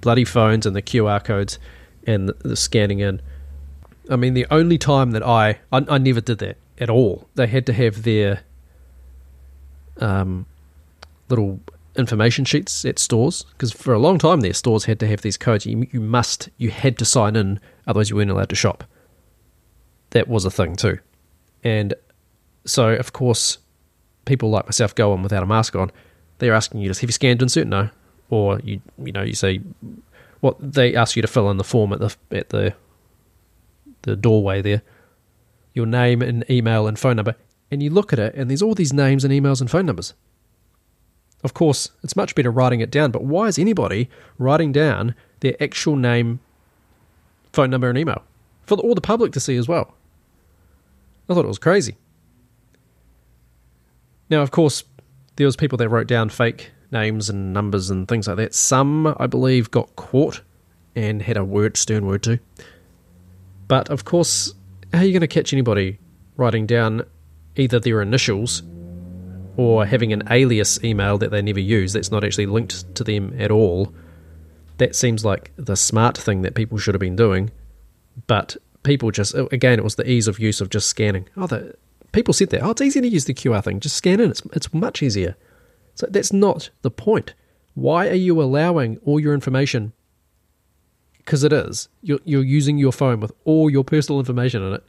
bloody 0.00 0.24
phones 0.24 0.66
and 0.66 0.74
the 0.74 0.82
QR 0.82 1.22
codes 1.22 1.58
and 2.06 2.28
the, 2.28 2.36
the 2.40 2.56
scanning 2.56 3.00
in. 3.00 3.20
I 4.08 4.16
mean, 4.16 4.34
the 4.34 4.46
only 4.50 4.78
time 4.78 5.10
that 5.12 5.22
I, 5.22 5.58
I, 5.72 5.84
I 5.88 5.98
never 5.98 6.20
did 6.20 6.38
that 6.38 6.56
at 6.78 6.90
all. 6.90 7.28
They 7.34 7.46
had 7.46 7.66
to 7.66 7.72
have 7.72 8.02
their 8.02 8.40
um, 9.98 10.46
little 11.28 11.60
information 11.96 12.44
sheets 12.44 12.84
at 12.84 12.98
stores 12.98 13.44
because 13.52 13.72
for 13.72 13.92
a 13.92 13.98
long 13.98 14.18
time 14.18 14.40
their 14.40 14.54
stores 14.54 14.84
had 14.84 14.98
to 15.00 15.06
have 15.06 15.22
these 15.22 15.36
codes. 15.36 15.66
You, 15.66 15.86
you 15.92 16.00
must, 16.00 16.48
you 16.56 16.70
had 16.70 16.98
to 16.98 17.04
sign 17.04 17.36
in, 17.36 17.60
otherwise 17.86 18.10
you 18.10 18.16
weren't 18.16 18.30
allowed 18.30 18.48
to 18.50 18.56
shop. 18.56 18.84
That 20.10 20.28
was 20.28 20.44
a 20.44 20.50
thing 20.50 20.76
too. 20.76 20.98
And 21.62 21.94
so, 22.64 22.90
of 22.94 23.12
course, 23.12 23.58
people 24.24 24.50
like 24.50 24.66
myself 24.66 24.94
go 24.94 25.12
on 25.12 25.22
without 25.22 25.42
a 25.42 25.46
mask 25.46 25.74
on. 25.76 25.90
They're 26.38 26.54
asking 26.54 26.80
you, 26.80 26.88
"Have 26.88 27.02
you 27.02 27.08
scanned 27.12 27.42
insert?" 27.42 27.66
No, 27.66 27.90
or 28.30 28.60
you 28.60 28.80
you 29.02 29.12
know 29.12 29.22
you 29.22 29.34
say 29.34 29.60
what 30.40 30.56
they 30.60 30.94
ask 30.94 31.16
you 31.16 31.22
to 31.22 31.28
fill 31.28 31.50
in 31.50 31.58
the 31.58 31.64
form 31.64 31.92
at 31.92 32.00
the 32.00 32.16
at 32.30 32.48
the 32.50 32.74
the 34.02 34.16
doorway 34.16 34.62
there, 34.62 34.82
your 35.74 35.86
name 35.86 36.22
and 36.22 36.48
email 36.48 36.86
and 36.86 36.98
phone 36.98 37.16
number, 37.16 37.34
and 37.70 37.82
you 37.82 37.90
look 37.90 38.12
at 38.12 38.18
it, 38.18 38.34
and 38.34 38.48
there's 38.50 38.62
all 38.62 38.74
these 38.74 38.92
names 38.92 39.24
and 39.24 39.32
emails 39.32 39.60
and 39.60 39.70
phone 39.70 39.86
numbers. 39.86 40.14
Of 41.42 41.54
course, 41.54 41.90
it's 42.02 42.16
much 42.16 42.34
better 42.34 42.50
writing 42.50 42.80
it 42.80 42.90
down, 42.90 43.10
but 43.10 43.24
why 43.24 43.46
is 43.46 43.58
anybody 43.58 44.10
writing 44.38 44.72
down 44.72 45.14
their 45.40 45.54
actual 45.62 45.96
name, 45.96 46.40
phone 47.52 47.70
number, 47.70 47.88
and 47.88 47.98
email 47.98 48.22
for 48.66 48.76
all 48.78 48.94
the 48.94 49.00
public 49.00 49.32
to 49.32 49.40
see 49.40 49.56
as 49.56 49.66
well? 49.66 49.94
I 51.30 51.34
thought 51.34 51.44
it 51.44 51.48
was 51.48 51.58
crazy. 51.58 51.96
Now, 54.28 54.42
of 54.42 54.50
course, 54.50 54.82
there 55.36 55.46
was 55.46 55.56
people 55.56 55.78
that 55.78 55.88
wrote 55.88 56.08
down 56.08 56.28
fake 56.28 56.72
names 56.90 57.30
and 57.30 57.52
numbers 57.52 57.88
and 57.88 58.08
things 58.08 58.26
like 58.26 58.36
that. 58.36 58.52
Some, 58.52 59.14
I 59.18 59.28
believe, 59.28 59.70
got 59.70 59.94
caught 59.94 60.40
and 60.96 61.22
had 61.22 61.36
a 61.36 61.44
word, 61.44 61.76
stern 61.76 62.06
word 62.06 62.24
to. 62.24 62.40
But 63.68 63.88
of 63.90 64.04
course, 64.04 64.52
how 64.92 64.98
are 64.98 65.04
you 65.04 65.12
going 65.12 65.20
to 65.20 65.28
catch 65.28 65.52
anybody 65.52 66.00
writing 66.36 66.66
down 66.66 67.02
either 67.54 67.78
their 67.78 68.02
initials 68.02 68.64
or 69.56 69.86
having 69.86 70.12
an 70.12 70.24
alias 70.30 70.82
email 70.82 71.16
that 71.18 71.30
they 71.30 71.42
never 71.42 71.60
use 71.60 71.92
that's 71.92 72.10
not 72.10 72.24
actually 72.24 72.46
linked 72.46 72.92
to 72.96 73.04
them 73.04 73.34
at 73.38 73.52
all? 73.52 73.94
That 74.78 74.96
seems 74.96 75.24
like 75.24 75.52
the 75.56 75.76
smart 75.76 76.18
thing 76.18 76.42
that 76.42 76.56
people 76.56 76.78
should 76.78 76.94
have 76.94 77.00
been 77.00 77.14
doing. 77.14 77.52
But 78.26 78.56
people 78.82 79.10
just 79.10 79.34
uh, 79.34 79.46
again 79.46 79.78
it 79.78 79.84
was 79.84 79.96
the 79.96 80.08
ease 80.08 80.28
of 80.28 80.38
use 80.38 80.60
of 80.60 80.70
just 80.70 80.88
scanning. 80.88 81.28
Oh, 81.36 81.46
the 81.46 81.74
people 82.12 82.34
said 82.34 82.50
that. 82.50 82.62
Oh, 82.62 82.70
it's 82.70 82.80
easy 82.80 83.00
to 83.00 83.08
use 83.08 83.24
the 83.24 83.34
QR 83.34 83.62
thing. 83.62 83.80
Just 83.80 83.96
scan 83.96 84.20
in. 84.20 84.30
It's 84.30 84.42
it's 84.52 84.72
much 84.72 85.02
easier. 85.02 85.36
So 85.94 86.06
that's 86.10 86.32
not 86.32 86.70
the 86.82 86.90
point. 86.90 87.34
Why 87.74 88.08
are 88.08 88.14
you 88.14 88.40
allowing 88.40 88.98
all 89.04 89.20
your 89.20 89.34
information? 89.34 89.92
Because 91.18 91.44
it 91.44 91.52
is. 91.52 91.88
You're 92.02 92.20
you're 92.24 92.44
using 92.44 92.78
your 92.78 92.92
phone 92.92 93.20
with 93.20 93.32
all 93.44 93.70
your 93.70 93.84
personal 93.84 94.18
information 94.18 94.62
in 94.62 94.74
it. 94.74 94.84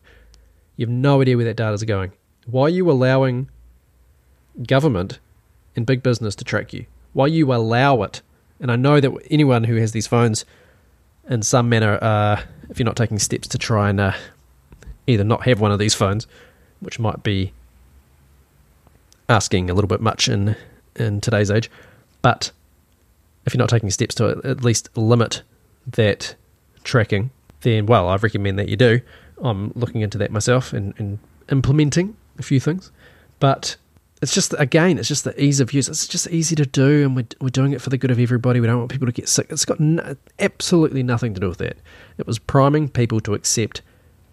You 0.77 0.85
have 0.87 0.93
no 0.93 1.21
idea 1.21 1.35
where 1.35 1.45
that 1.45 1.57
data 1.57 1.73
is 1.73 1.83
going. 1.83 2.13
Why 2.45 2.63
are 2.63 2.69
you 2.69 2.89
allowing 2.89 3.49
government 4.67 5.19
and 5.75 5.85
big 5.85 6.01
business 6.01 6.35
to 6.35 6.43
track 6.43 6.73
you? 6.73 6.85
Why 7.13 7.27
you 7.27 7.53
allow 7.53 8.01
it? 8.03 8.21
And 8.59 8.71
I 8.71 8.75
know 8.75 8.99
that 8.99 9.11
anyone 9.29 9.65
who 9.65 9.75
has 9.75 9.91
these 9.91 10.07
phones 10.07 10.45
in 11.29 11.41
some 11.41 11.69
manner, 11.69 11.97
uh, 12.01 12.41
if 12.69 12.79
you're 12.79 12.85
not 12.85 12.95
taking 12.95 13.19
steps 13.19 13.47
to 13.49 13.57
try 13.57 13.89
and 13.89 13.99
uh, 13.99 14.13
either 15.07 15.23
not 15.23 15.43
have 15.43 15.59
one 15.59 15.71
of 15.71 15.79
these 15.79 15.93
phones, 15.93 16.27
which 16.79 16.99
might 16.99 17.23
be 17.23 17.53
asking 19.29 19.69
a 19.69 19.73
little 19.73 19.87
bit 19.87 20.01
much 20.01 20.27
in 20.27 20.55
in 20.95 21.21
today's 21.21 21.49
age, 21.49 21.69
but 22.21 22.51
if 23.45 23.53
you're 23.53 23.59
not 23.59 23.69
taking 23.69 23.89
steps 23.89 24.13
to 24.15 24.41
at 24.43 24.63
least 24.63 24.89
limit 24.97 25.41
that 25.87 26.35
tracking, 26.83 27.31
then 27.61 27.85
well, 27.85 28.07
I 28.07 28.15
recommend 28.17 28.59
that 28.59 28.69
you 28.69 28.75
do. 28.75 29.01
I'm 29.41 29.71
looking 29.75 30.01
into 30.01 30.17
that 30.19 30.31
myself 30.31 30.73
and, 30.73 30.93
and 30.97 31.19
implementing 31.49 32.15
a 32.37 32.43
few 32.43 32.59
things, 32.59 32.91
but 33.39 33.77
it's 34.21 34.33
just 34.33 34.53
again, 34.59 34.97
it's 34.99 35.07
just 35.07 35.23
the 35.23 35.41
ease 35.41 35.59
of 35.59 35.73
use. 35.73 35.87
It's 35.87 36.07
just 36.07 36.29
easy 36.29 36.55
to 36.55 36.65
do, 36.65 37.03
and 37.03 37.15
we're, 37.15 37.27
we're 37.39 37.49
doing 37.49 37.73
it 37.73 37.81
for 37.81 37.89
the 37.89 37.97
good 37.97 38.11
of 38.11 38.19
everybody. 38.19 38.59
We 38.59 38.67
don't 38.67 38.77
want 38.77 38.91
people 38.91 39.07
to 39.07 39.11
get 39.11 39.27
sick. 39.27 39.47
It's 39.49 39.65
got 39.65 39.79
no, 39.79 40.15
absolutely 40.39 41.01
nothing 41.01 41.33
to 41.33 41.39
do 41.39 41.49
with 41.49 41.57
that. 41.57 41.77
It 42.17 42.27
was 42.27 42.37
priming 42.37 42.87
people 42.87 43.19
to 43.21 43.33
accept 43.33 43.81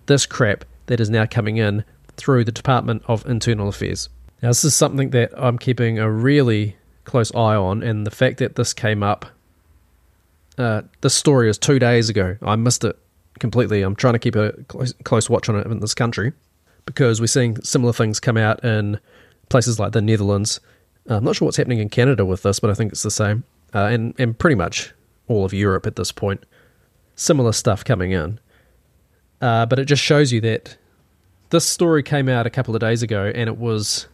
this 0.06 0.26
crap 0.26 0.64
that 0.86 1.00
is 1.00 1.08
now 1.08 1.24
coming 1.24 1.56
in 1.56 1.84
through 2.16 2.44
the 2.44 2.52
Department 2.52 3.02
of 3.06 3.24
Internal 3.26 3.68
Affairs. 3.68 4.10
Now, 4.42 4.48
this 4.50 4.64
is 4.64 4.74
something 4.74 5.10
that 5.10 5.32
I'm 5.36 5.58
keeping 5.58 5.98
a 5.98 6.10
really 6.10 6.76
close 7.04 7.34
eye 7.34 7.56
on, 7.56 7.82
and 7.82 8.06
the 8.06 8.10
fact 8.10 8.38
that 8.38 8.56
this 8.56 8.74
came 8.74 9.02
up, 9.02 9.24
uh, 10.58 10.82
this 11.00 11.14
story 11.14 11.48
is 11.48 11.56
two 11.56 11.78
days 11.78 12.10
ago. 12.10 12.36
I 12.42 12.56
missed 12.56 12.84
it 12.84 12.98
completely. 13.38 13.80
I'm 13.82 13.96
trying 13.96 14.14
to 14.14 14.18
keep 14.18 14.36
a 14.36 14.52
close, 14.64 14.92
close 15.04 15.30
watch 15.30 15.48
on 15.48 15.56
it 15.56 15.66
in 15.66 15.80
this 15.80 15.94
country 15.94 16.32
because 16.84 17.20
we're 17.20 17.26
seeing 17.26 17.60
similar 17.62 17.92
things 17.92 18.20
come 18.20 18.36
out 18.36 18.62
in 18.64 18.98
places 19.48 19.78
like 19.78 19.92
the 19.92 20.02
Netherlands. 20.02 20.60
Uh, 21.08 21.16
I'm 21.16 21.24
not 21.24 21.36
sure 21.36 21.46
what's 21.46 21.56
happening 21.56 21.78
in 21.78 21.88
Canada 21.88 22.24
with 22.24 22.42
this, 22.42 22.60
but 22.60 22.70
I 22.70 22.74
think 22.74 22.92
it's 22.92 23.02
the 23.02 23.10
same. 23.10 23.44
Uh, 23.74 23.84
and, 23.84 24.14
and 24.18 24.38
pretty 24.38 24.56
much 24.56 24.92
all 25.26 25.44
of 25.44 25.52
Europe 25.52 25.86
at 25.86 25.96
this 25.96 26.12
point. 26.12 26.44
Similar 27.16 27.52
stuff 27.52 27.84
coming 27.84 28.12
in. 28.12 28.40
Uh, 29.40 29.66
but 29.66 29.78
it 29.78 29.84
just 29.84 30.02
shows 30.02 30.32
you 30.32 30.40
that 30.40 30.76
this 31.50 31.64
story 31.64 32.02
came 32.02 32.28
out 32.28 32.46
a 32.46 32.50
couple 32.50 32.74
of 32.74 32.80
days 32.80 33.02
ago 33.02 33.30
and 33.34 33.48
it 33.48 33.56
was 33.56 34.06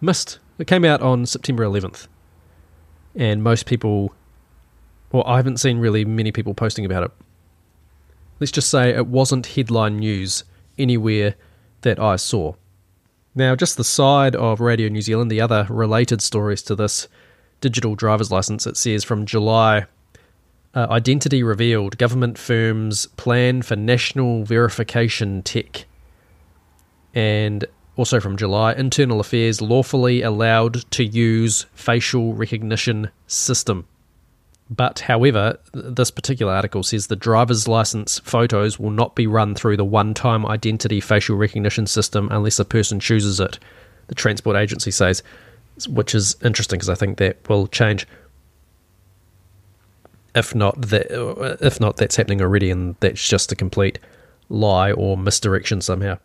missed. 0.00 0.38
It 0.58 0.66
came 0.66 0.84
out 0.84 1.02
on 1.02 1.26
September 1.26 1.64
11th. 1.64 2.06
And 3.14 3.42
most 3.42 3.66
people, 3.66 4.14
well, 5.12 5.24
I 5.26 5.36
haven't 5.36 5.58
seen 5.58 5.78
really 5.78 6.04
many 6.04 6.32
people 6.32 6.54
posting 6.54 6.84
about 6.84 7.04
it. 7.04 7.10
Let's 8.40 8.52
just 8.52 8.70
say 8.70 8.90
it 8.90 9.06
wasn't 9.06 9.46
headline 9.46 9.98
news 9.98 10.44
anywhere 10.78 11.36
that 11.82 11.98
I 11.98 12.16
saw. 12.16 12.54
Now, 13.34 13.56
just 13.56 13.76
the 13.76 13.84
side 13.84 14.36
of 14.36 14.60
Radio 14.60 14.88
New 14.88 15.02
Zealand, 15.02 15.30
the 15.30 15.40
other 15.40 15.66
related 15.68 16.22
stories 16.22 16.62
to 16.62 16.76
this 16.76 17.08
digital 17.60 17.96
driver's 17.96 18.30
license, 18.30 18.66
it 18.66 18.76
says 18.76 19.02
from 19.02 19.26
July 19.26 19.86
uh, 20.74 20.86
identity 20.90 21.42
revealed, 21.42 21.98
government 21.98 22.38
firms 22.38 23.06
plan 23.16 23.62
for 23.62 23.76
national 23.76 24.44
verification 24.44 25.42
tech. 25.42 25.86
And 27.14 27.64
also 27.96 28.20
from 28.20 28.36
July, 28.36 28.72
Internal 28.72 29.20
Affairs 29.20 29.60
lawfully 29.60 30.22
allowed 30.22 30.88
to 30.92 31.04
use 31.04 31.66
facial 31.74 32.34
recognition 32.34 33.10
system. 33.26 33.86
But, 34.70 35.00
however, 35.00 35.58
this 35.72 36.10
particular 36.10 36.52
article 36.52 36.82
says 36.82 37.06
the 37.06 37.16
driver's 37.16 37.68
license 37.68 38.18
photos 38.20 38.78
will 38.78 38.90
not 38.90 39.14
be 39.14 39.26
run 39.26 39.54
through 39.54 39.76
the 39.76 39.84
one 39.84 40.14
time 40.14 40.46
identity 40.46 41.00
facial 41.00 41.36
recognition 41.36 41.86
system 41.86 42.28
unless 42.30 42.58
a 42.58 42.64
person 42.64 42.98
chooses 42.98 43.40
it, 43.40 43.58
the 44.06 44.14
transport 44.14 44.56
agency 44.56 44.90
says, 44.90 45.22
which 45.88 46.14
is 46.14 46.36
interesting 46.42 46.78
because 46.78 46.88
I 46.88 46.94
think 46.94 47.18
that 47.18 47.46
will 47.48 47.66
change. 47.66 48.06
If 50.34 50.54
not, 50.54 50.80
that, 50.80 51.12
uh, 51.12 51.56
if 51.60 51.78
not, 51.78 51.96
that's 51.96 52.16
happening 52.16 52.40
already, 52.40 52.70
and 52.70 52.96
that's 53.00 53.26
just 53.26 53.52
a 53.52 53.56
complete 53.56 53.98
lie 54.48 54.92
or 54.92 55.16
misdirection 55.16 55.80
somehow. 55.80 56.18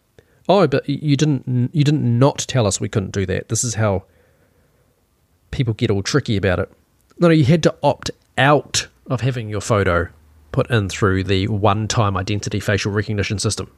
Oh, 0.47 0.65
but 0.65 0.87
you 0.89 1.15
didn't 1.15 1.69
you 1.73 1.83
didn't 1.83 2.17
not 2.17 2.39
tell 2.39 2.65
us 2.65 2.81
we 2.81 2.89
couldn't 2.89 3.11
do 3.11 3.25
that. 3.27 3.49
This 3.49 3.63
is 3.63 3.75
how 3.75 4.05
people 5.51 5.75
get 5.75 5.91
all 5.91 6.01
tricky 6.01 6.37
about 6.37 6.57
it. 6.57 6.71
No, 7.19 7.27
no, 7.27 7.33
you 7.33 7.43
had 7.43 7.61
to 7.63 7.75
opt 7.83 8.09
out 8.39 8.87
of 9.07 9.21
having 9.21 9.49
your 9.49 9.61
photo 9.61 10.07
put 10.51 10.71
in 10.71 10.89
through 10.89 11.23
the 11.23 11.47
one-time 11.47 12.17
identity 12.17 12.59
facial 12.59 12.91
recognition 12.91 13.37
system. 13.37 13.69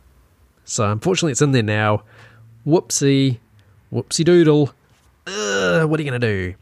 So 0.63 0.89
unfortunately, 0.89 1.34
it's 1.34 1.41
in 1.41 1.52
there 1.52 1.63
now. 1.63 2.04
Whoopsie, 2.65 3.39
whoopsie 3.91 4.24
doodle. 4.24 4.74
Ugh, 5.28 5.89
what 5.89 6.00
are 6.00 6.04
you 6.04 6.10
going 6.10 6.21
to 6.21 6.28
do? 6.28 6.56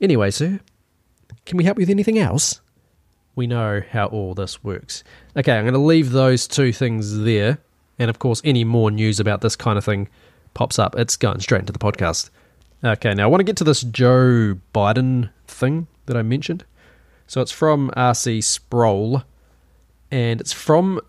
Anyway, 0.00 0.30
sir, 0.30 0.60
can 1.44 1.56
we 1.56 1.64
help 1.64 1.78
you 1.78 1.82
with 1.82 1.90
anything 1.90 2.18
else? 2.18 2.60
We 3.34 3.46
know 3.46 3.82
how 3.90 4.06
all 4.06 4.34
this 4.34 4.62
works. 4.62 5.02
Okay, 5.36 5.56
I'm 5.56 5.64
going 5.64 5.74
to 5.74 5.80
leave 5.80 6.10
those 6.10 6.46
two 6.46 6.72
things 6.72 7.18
there. 7.20 7.58
And 7.98 8.10
of 8.10 8.18
course, 8.18 8.40
any 8.44 8.64
more 8.64 8.90
news 8.90 9.20
about 9.20 9.40
this 9.40 9.56
kind 9.56 9.78
of 9.78 9.84
thing 9.84 10.08
pops 10.54 10.78
up, 10.78 10.94
it's 10.96 11.16
going 11.16 11.40
straight 11.40 11.60
into 11.60 11.72
the 11.72 11.78
podcast. 11.78 12.30
Okay, 12.84 13.14
now 13.14 13.24
I 13.24 13.26
want 13.26 13.40
to 13.40 13.44
get 13.44 13.56
to 13.56 13.64
this 13.64 13.82
Joe 13.82 14.58
Biden 14.74 15.30
thing 15.46 15.86
that 16.06 16.16
I 16.16 16.22
mentioned. 16.22 16.64
So 17.26 17.40
it's 17.40 17.52
from 17.52 17.90
R.C. 17.96 18.40
Sproul, 18.40 19.22
and 20.10 20.40
it's 20.40 20.52
from, 20.52 21.00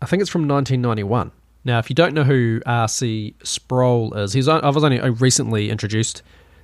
I 0.00 0.06
think 0.06 0.20
it's 0.20 0.30
from 0.30 0.46
1991. 0.48 1.32
Now, 1.64 1.78
if 1.78 1.88
you 1.90 1.94
don't 1.94 2.14
know 2.14 2.24
who 2.24 2.60
R.C. 2.66 3.34
Sproul 3.42 4.14
is, 4.14 4.32
he's 4.34 4.48
I 4.48 4.68
was 4.68 4.84
only 4.84 5.00
recently 5.10 5.70
introduced 5.70 6.22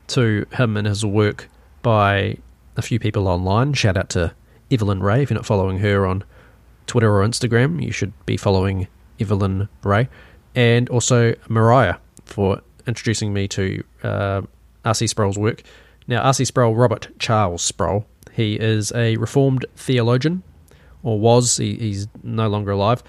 to 0.08 0.46
him 0.52 0.76
and 0.76 0.86
his 0.86 1.04
work 1.04 1.48
by 1.82 2.36
a 2.76 2.82
few 2.82 2.98
people 2.98 3.26
online. 3.26 3.72
Shout 3.72 3.96
out 3.96 4.10
to 4.10 4.34
Evelyn 4.70 5.02
Ray. 5.02 5.22
If 5.22 5.30
you're 5.30 5.36
not 5.36 5.46
following 5.46 5.78
her 5.78 6.06
on 6.06 6.22
Twitter 6.86 7.16
or 7.16 7.26
Instagram, 7.26 7.82
you 7.82 7.92
should 7.92 8.12
be 8.26 8.36
following 8.36 8.88
Evelyn 9.18 9.68
Ray. 9.82 10.08
and 10.54 10.88
also 10.88 11.34
Mariah 11.48 11.96
for 12.24 12.60
introducing 12.86 13.32
me 13.32 13.48
to 13.48 13.82
uh, 14.02 14.42
R.C. 14.84 15.06
Sproul's 15.06 15.38
work. 15.38 15.62
Now, 16.06 16.22
R.C. 16.22 16.44
Sproul, 16.44 16.74
Robert 16.74 17.08
Charles 17.18 17.62
Sproul, 17.62 18.06
he 18.32 18.54
is 18.54 18.92
a 18.92 19.16
Reformed 19.16 19.66
theologian, 19.76 20.42
or 21.02 21.18
was, 21.18 21.56
he, 21.56 21.74
he's 21.76 22.08
no 22.22 22.48
longer 22.48 22.72
alive, 22.72 23.02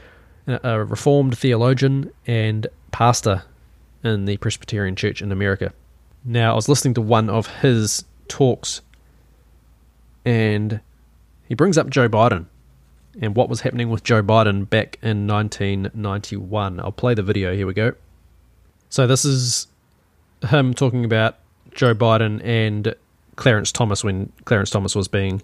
a 0.47 0.83
Reformed 0.83 1.37
theologian 1.37 2.11
and 2.25 2.67
pastor 2.91 3.43
in 4.03 4.25
the 4.25 4.37
Presbyterian 4.37 4.95
Church 4.95 5.21
in 5.21 5.31
America. 5.31 5.73
Now, 6.23 6.53
I 6.53 6.55
was 6.55 6.69
listening 6.69 6.93
to 6.95 7.01
one 7.01 7.29
of 7.29 7.47
his 7.47 8.05
talks, 8.27 8.81
and 10.25 10.81
he 11.47 11.55
brings 11.55 11.77
up 11.77 11.89
Joe 11.89 12.07
Biden 12.07 12.45
and 13.19 13.35
what 13.35 13.49
was 13.49 13.61
happening 13.61 13.89
with 13.89 14.03
Joe 14.03 14.23
Biden 14.23 14.69
back 14.69 14.97
in 15.01 15.27
1991. 15.27 16.79
I'll 16.79 16.91
play 16.91 17.13
the 17.13 17.23
video. 17.23 17.55
Here 17.55 17.67
we 17.67 17.73
go. 17.73 17.93
So, 18.89 19.07
this 19.07 19.25
is 19.25 19.67
him 20.47 20.73
talking 20.73 21.05
about 21.05 21.37
Joe 21.73 21.93
Biden 21.93 22.43
and 22.43 22.95
Clarence 23.35 23.71
Thomas 23.71 24.03
when 24.03 24.31
Clarence 24.45 24.69
Thomas 24.69 24.95
was 24.95 25.07
being 25.07 25.41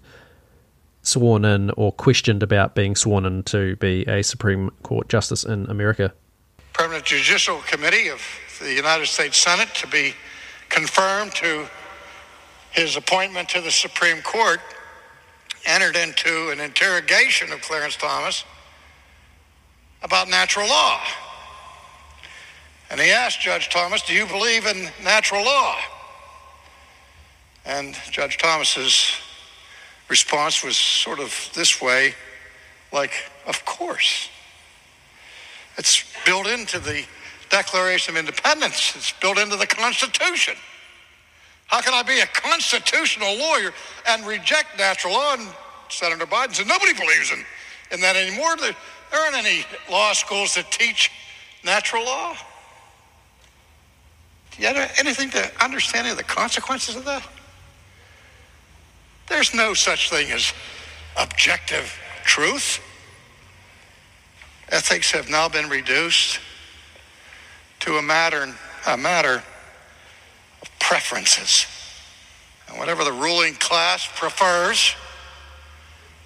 sworn 1.02 1.44
in 1.44 1.70
or 1.70 1.92
questioned 1.92 2.42
about 2.42 2.74
being 2.74 2.94
sworn 2.94 3.24
in 3.24 3.42
to 3.44 3.76
be 3.76 4.02
a 4.06 4.22
Supreme 4.22 4.70
Court 4.82 5.08
justice 5.08 5.44
in 5.44 5.66
America. 5.66 6.12
Permanent 6.72 7.04
Judicial 7.04 7.58
Committee 7.66 8.08
of 8.08 8.20
the 8.60 8.72
United 8.72 9.06
States 9.06 9.36
Senate 9.38 9.68
to 9.74 9.86
be 9.86 10.14
confirmed 10.68 11.32
to 11.32 11.66
his 12.70 12.96
appointment 12.96 13.48
to 13.48 13.60
the 13.60 13.70
Supreme 13.70 14.22
Court 14.22 14.60
entered 15.64 15.96
into 15.96 16.50
an 16.50 16.60
interrogation 16.60 17.52
of 17.52 17.60
Clarence 17.62 17.96
Thomas 17.96 18.44
about 20.02 20.28
natural 20.28 20.68
law. 20.68 21.00
And 22.90 23.00
he 23.00 23.10
asked 23.10 23.40
Judge 23.40 23.68
Thomas, 23.68 24.02
Do 24.02 24.14
you 24.14 24.26
believe 24.26 24.66
in 24.66 24.88
natural 25.02 25.44
law? 25.44 25.76
And 27.68 27.94
Judge 28.10 28.38
Thomas's 28.38 29.12
response 30.08 30.64
was 30.64 30.74
sort 30.76 31.20
of 31.20 31.50
this 31.54 31.82
way 31.82 32.14
like, 32.92 33.12
Of 33.46 33.64
course. 33.66 34.30
It's 35.76 36.02
built 36.24 36.46
into 36.48 36.80
the 36.80 37.04
Declaration 37.50 38.14
of 38.14 38.20
Independence, 38.20 38.96
it's 38.96 39.12
built 39.12 39.38
into 39.38 39.56
the 39.56 39.66
Constitution. 39.66 40.54
How 41.66 41.82
can 41.82 41.92
I 41.92 42.02
be 42.02 42.20
a 42.20 42.26
constitutional 42.26 43.36
lawyer 43.36 43.72
and 44.08 44.26
reject 44.26 44.78
natural 44.78 45.12
law? 45.12 45.34
And 45.34 45.48
Senator 45.90 46.24
Biden 46.24 46.54
said, 46.54 46.66
nobody 46.66 46.94
believes 46.94 47.30
in, 47.30 47.44
in 47.92 48.00
that 48.00 48.16
anymore. 48.16 48.56
There, 48.56 48.74
aren't 49.12 49.36
any 49.36 49.64
law 49.90 50.14
schools 50.14 50.54
that 50.54 50.70
teach 50.70 51.10
natural 51.64 52.04
law. 52.06 52.34
Do 54.52 54.62
you 54.62 54.68
have 54.68 54.94
anything 54.98 55.28
to 55.30 55.50
understanding 55.62 56.12
of 56.12 56.18
the 56.18 56.24
consequences 56.24 56.96
of 56.96 57.04
that? 57.04 57.22
There's 59.28 59.54
no 59.54 59.74
such 59.74 60.10
thing 60.10 60.30
as 60.30 60.52
objective 61.16 61.98
truth. 62.24 62.80
Ethics 64.70 65.10
have 65.12 65.30
now 65.30 65.48
been 65.48 65.68
reduced 65.68 66.40
to 67.80 67.96
a 67.96 68.02
matter, 68.02 68.54
a 68.86 68.96
matter 68.96 69.42
of 70.62 70.78
preferences. 70.78 71.66
And 72.68 72.78
whatever 72.78 73.04
the 73.04 73.12
ruling 73.12 73.54
class 73.54 74.08
prefers, 74.16 74.94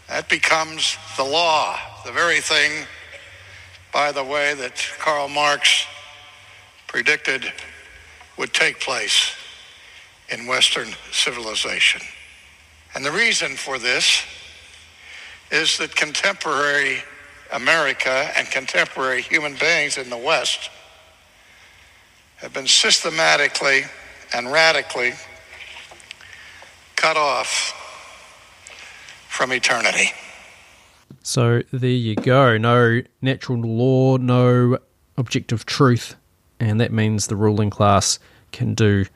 that 0.09 0.29
becomes 0.29 0.97
the 1.17 1.25
law, 1.25 1.79
the 2.05 2.12
very 2.12 2.41
thing, 2.41 2.87
by 3.93 4.12
the 4.12 4.25
way, 4.25 4.55
that 4.55 4.85
Karl 4.99 5.29
Marx 5.29 5.87
predicted 6.87 7.53
would 8.37 8.53
take 8.53 8.81
place 8.81 9.35
in 10.29 10.47
Western 10.47 10.88
civilization. 11.12 12.01
And 12.94 13.05
the 13.05 13.12
reason 13.12 13.57
for 13.57 13.78
this 13.78 14.22
is 15.50 15.78
that 15.78 15.94
contemporary 15.96 17.02
America 17.52 18.31
and 18.37 18.48
contemporary 18.48 19.22
human 19.22 19.55
beings 19.55 19.98
in 19.98 20.11
the 20.11 20.16
West 20.16 20.70
have 22.37 22.52
been 22.52 22.66
systematically 22.66 23.82
and 24.34 24.51
radically 24.51 25.12
cut 26.97 27.16
off 27.16 27.78
from 29.28 29.53
eternity. 29.53 30.11
So 31.22 31.62
there 31.72 31.90
you 31.90 32.16
go. 32.16 32.57
No 32.59 33.03
natural 33.20 33.61
law, 33.61 34.16
no 34.16 34.78
objective 35.16 35.66
truth, 35.66 36.16
and 36.59 36.80
that 36.80 36.93
means 36.93 37.26
the 37.26 37.36
ruling 37.36 37.70
class 37.70 38.18
can 38.51 38.74
do 38.74 39.07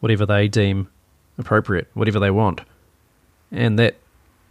whatever 0.00 0.26
they 0.26 0.48
deem 0.48 0.88
appropriate, 1.38 1.88
whatever 1.94 2.18
they 2.18 2.30
want. 2.30 2.60
And 3.50 3.78
that, 3.78 3.96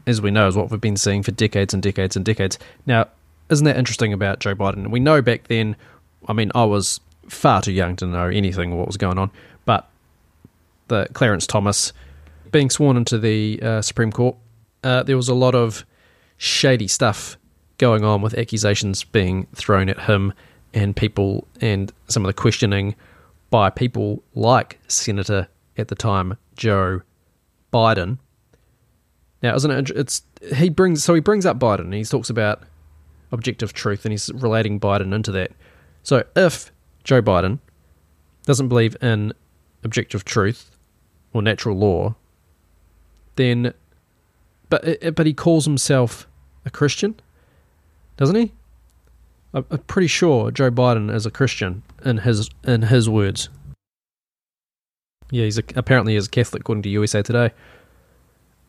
as 0.05 0.21
we 0.21 0.31
know, 0.31 0.47
is 0.47 0.55
what 0.55 0.71
we've 0.71 0.81
been 0.81 0.97
seeing 0.97 1.23
for 1.23 1.31
decades 1.31 1.73
and 1.73 1.83
decades 1.83 2.15
and 2.15 2.25
decades. 2.25 2.57
Now, 2.85 3.07
isn't 3.49 3.65
that 3.65 3.77
interesting 3.77 4.13
about 4.13 4.39
Joe 4.39 4.55
Biden? 4.55 4.89
We 4.89 4.99
know 4.99 5.21
back 5.21 5.47
then, 5.47 5.75
I 6.27 6.33
mean, 6.33 6.51
I 6.55 6.65
was 6.65 6.99
far 7.29 7.61
too 7.61 7.71
young 7.71 7.95
to 7.97 8.05
know 8.05 8.27
anything 8.27 8.77
what 8.77 8.87
was 8.87 8.97
going 8.97 9.17
on, 9.17 9.31
but 9.65 9.89
the 10.87 11.07
Clarence 11.13 11.45
Thomas 11.45 11.93
being 12.51 12.69
sworn 12.69 12.97
into 12.97 13.17
the 13.17 13.59
uh, 13.61 13.81
Supreme 13.81 14.11
Court, 14.11 14.35
uh, 14.83 15.03
there 15.03 15.17
was 15.17 15.29
a 15.29 15.33
lot 15.33 15.55
of 15.55 15.85
shady 16.37 16.87
stuff 16.87 17.37
going 17.77 18.03
on 18.03 18.21
with 18.21 18.33
accusations 18.33 19.03
being 19.03 19.47
thrown 19.53 19.89
at 19.89 19.99
him 19.99 20.33
and 20.73 20.95
people 20.95 21.47
and 21.61 21.91
some 22.07 22.23
of 22.23 22.27
the 22.27 22.33
questioning 22.33 22.95
by 23.49 23.69
people 23.69 24.23
like 24.35 24.79
Senator 24.87 25.47
at 25.77 25.87
the 25.87 25.95
time 25.95 26.37
Joe 26.55 27.01
Biden. 27.71 28.17
Now, 29.43 29.55
isn't 29.55 29.71
it? 29.71 29.89
It's 29.91 30.23
he 30.55 30.69
brings 30.69 31.03
so 31.03 31.13
he 31.13 31.21
brings 31.21 31.45
up 31.45 31.59
Biden. 31.59 31.81
And 31.81 31.93
he 31.93 32.03
talks 32.03 32.29
about 32.29 32.63
objective 33.31 33.73
truth, 33.73 34.05
and 34.05 34.11
he's 34.11 34.31
relating 34.33 34.79
Biden 34.79 35.13
into 35.13 35.31
that. 35.31 35.51
So, 36.03 36.23
if 36.35 36.71
Joe 37.03 37.21
Biden 37.21 37.59
doesn't 38.45 38.69
believe 38.69 38.95
in 39.01 39.33
objective 39.83 40.25
truth 40.25 40.71
or 41.33 41.41
natural 41.41 41.77
law, 41.77 42.15
then, 43.35 43.73
but 44.69 45.15
but 45.15 45.25
he 45.25 45.33
calls 45.33 45.65
himself 45.65 46.27
a 46.65 46.69
Christian, 46.69 47.19
doesn't 48.15 48.35
he? 48.35 48.53
I'm 49.53 49.63
pretty 49.63 50.07
sure 50.07 50.51
Joe 50.51 50.71
Biden 50.71 51.13
is 51.13 51.25
a 51.25 51.31
Christian 51.31 51.83
in 52.03 52.17
his 52.19 52.49
in 52.65 52.83
his 52.83 53.09
words. 53.09 53.49
Yeah, 55.29 55.43
he's 55.43 55.57
a, 55.57 55.63
apparently 55.75 56.15
is 56.15 56.27
Catholic 56.27 56.61
according 56.61 56.83
to 56.83 56.89
USA 56.89 57.21
Today. 57.21 57.51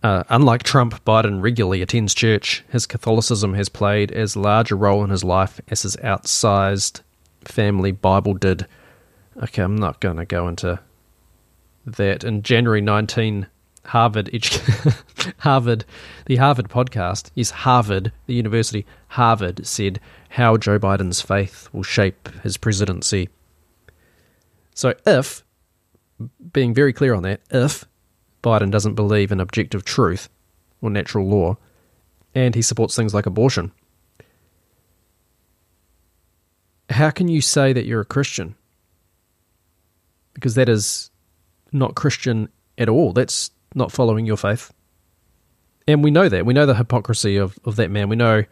Uh, 0.03 0.23
unlike 0.29 0.63
Trump, 0.63 1.05
Biden 1.05 1.43
regularly 1.43 1.83
attends 1.83 2.15
church. 2.15 2.65
His 2.69 2.87
Catholicism 2.87 3.55
has 3.55 3.69
played 3.69 4.13
as 4.13 4.37
large 4.37 4.71
a 4.71 4.77
role 4.77 5.03
in 5.03 5.11
his 5.11 5.25
life 5.25 5.61
as 5.69 5.83
his 5.83 5.97
outsized 5.97 7.01
family 7.43 7.91
Bible 7.91 8.35
did. 8.35 8.67
Okay, 9.43 9.63
I'm 9.63 9.77
not 9.77 10.01
going 10.01 10.17
to 10.17 10.25
go 10.25 10.47
into 10.47 10.79
that. 11.85 12.23
In 12.23 12.43
January 12.43 12.81
19, 12.81 13.49
Harvard, 13.87 14.31
Harvard, 15.39 15.85
the 16.27 16.37
Harvard 16.37 16.69
podcast, 16.69 17.31
is 17.35 17.51
Harvard, 17.51 18.13
the 18.27 18.35
university, 18.35 18.87
Harvard 19.09 19.67
said 19.67 19.99
how 20.31 20.57
Joe 20.57 20.79
Biden's 20.79 21.21
faith 21.21 21.69
will 21.73 21.83
shape 21.83 22.29
his 22.43 22.57
presidency. 22.57 23.31
So, 24.75 24.95
if, 25.07 25.43
being 26.53 26.75
very 26.75 26.93
clear 26.93 27.15
on 27.15 27.23
that, 27.25 27.41
if 27.51 27.85
Biden 28.43 28.71
doesn't 28.71 28.95
believe 28.95 29.33
in 29.33 29.41
objective 29.41 29.85
truth 29.85 30.29
or 30.81 30.91
natural 30.91 31.27
law, 31.27 31.57
and 32.35 32.55
he 32.55 32.63
supports 32.63 32.95
things 32.95 33.15
like 33.15 33.27
abortion, 33.27 33.73
how 36.91 37.11
can 37.11 37.29
you 37.29 37.41
say 37.41 37.73
that 37.73 37.85
you're 37.85 38.01
a 38.01 38.07
Christian? 38.07 38.55
Because 40.35 40.55
that 40.55 40.69
is 40.69 41.11
not 41.73 41.95
Christian 41.95 42.49
at 42.79 42.89
all. 42.89 43.13
That's 43.13 43.51
not 43.75 43.93
following 43.93 44.25
your 44.25 44.37
faith. 44.37 44.73
And 45.87 46.03
we 46.03 46.11
know 46.11 46.29
that. 46.29 46.47
We 46.47 46.55
know 46.55 46.67
the 46.67 46.75
hypocrisy 46.75 47.37
of, 47.37 47.59
of 47.65 47.77
that 47.77 47.91
man. 47.91 48.09
We 48.09 48.17
know 48.17 48.45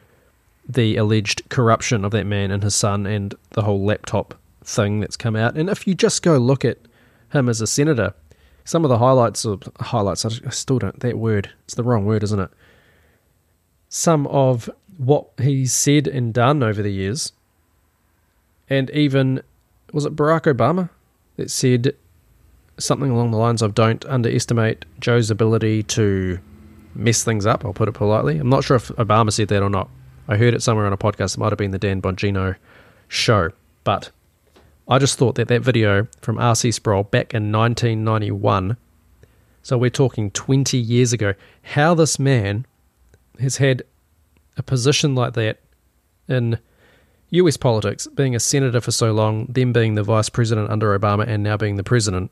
the 0.69 0.97
alleged 0.97 1.49
corruption 1.49 2.05
of 2.05 2.11
that 2.11 2.27
man 2.27 2.51
and 2.51 2.63
his 2.63 2.75
son 2.75 3.07
and 3.07 3.35
the 3.51 3.63
whole 3.63 3.85
laptop 3.85 4.35
thing 4.65 5.01
that's 5.01 5.17
come 5.17 5.37
out. 5.37 5.57
And 5.57 5.71
if 5.71 5.87
you 5.87 5.95
just 5.95 6.23
go 6.23 6.39
look 6.39 6.65
at 6.65 6.79
him 7.33 7.49
as 7.49 7.61
a 7.61 7.67
senator, 7.67 8.15
some 8.67 8.85
of 8.85 8.91
the 8.91 8.99
highlights 8.99 9.47
of 9.47 9.63
highlights, 9.81 10.27
I 10.27 10.51
still 10.51 10.79
don't, 10.79 11.01
that 11.01 11.19
word, 11.19 11.51
it's 11.65 11.75
the 11.75 11.83
wrong 11.83 12.05
word, 12.05 12.23
isn't 12.23 12.41
it? 12.41 12.51
Some 13.89 14.27
of 14.27 14.69
what 14.99 15.29
he's 15.41 15.73
said 15.73 16.07
and 16.07 16.35
done 16.35 16.63
over 16.63 16.83
the 16.83 16.93
years, 16.93 17.33
and 18.69 18.91
even, 18.91 19.43
was 19.93 20.05
it 20.05 20.15
Barack 20.15 20.53
Obama 20.53 20.91
that 21.37 21.51
said 21.51 21.95
something 22.79 23.11
along 23.11 23.31
the 23.31 23.39
lines 23.39 23.63
of 23.63 23.75
don't 23.75 24.05
underestimate 24.05 24.85
Joe's 25.01 25.31
ability 25.31 25.83
to 25.85 26.39
mess 26.95 27.23
things 27.23 27.47
up, 27.47 27.65
I'll 27.65 27.73
put 27.73 27.89
it 27.89 27.93
politely. 27.93 28.39
I'm 28.39 28.49
not 28.49 28.65
sure 28.65 28.77
if 28.77 28.89
Obama 28.89 29.33
said 29.33 29.49
that 29.49 29.63
or 29.63 29.71
not. 29.71 29.89
I 30.29 30.37
heard 30.37 30.55
it 30.55 30.63
somewhere 30.63 30.87
on 30.87 30.93
a 30.93 30.99
podcast. 30.99 31.37
It 31.37 31.39
might 31.39 31.53
have 31.53 31.59
been 31.59 31.71
the 31.71 31.79
Dan 31.79 32.03
Bongino 32.03 32.57
show. 33.07 33.51
But 33.85 34.11
I 34.89 34.99
just 34.99 35.19
thought 35.19 35.35
that 35.35 35.49
that 35.49 35.63
video 35.63 36.07
from 36.21 36.39
R.C. 36.39 36.71
Sproul 36.71 37.05
back 37.05 37.35
in 37.35 37.51
1991, 37.51 38.77
so 39.63 39.77
we're 39.77 39.91
talking 39.91 40.31
20 40.31 40.79
years 40.79 41.13
ago, 41.13 41.35
how 41.63 41.95
this 41.95 42.19
man 42.19 42.67
has 43.41 43.57
had 43.57 43.83
a 44.57 44.63
position 44.63 45.15
like 45.15 45.35
that 45.35 45.59
in 46.29 46.59
US 47.31 47.57
politics, 47.57 48.07
being 48.07 48.37
a 48.37 48.41
senator 48.41 48.81
for 48.81 48.93
so 48.93 49.13
long, 49.13 49.47
then 49.47 49.73
being 49.73 49.97
the 49.97 50.05
vice 50.05 50.29
president 50.29 50.71
under 50.71 50.97
Obama, 50.97 51.27
and 51.27 51.43
now 51.43 51.57
being 51.57 51.77
the 51.77 51.85
president. 51.85 52.31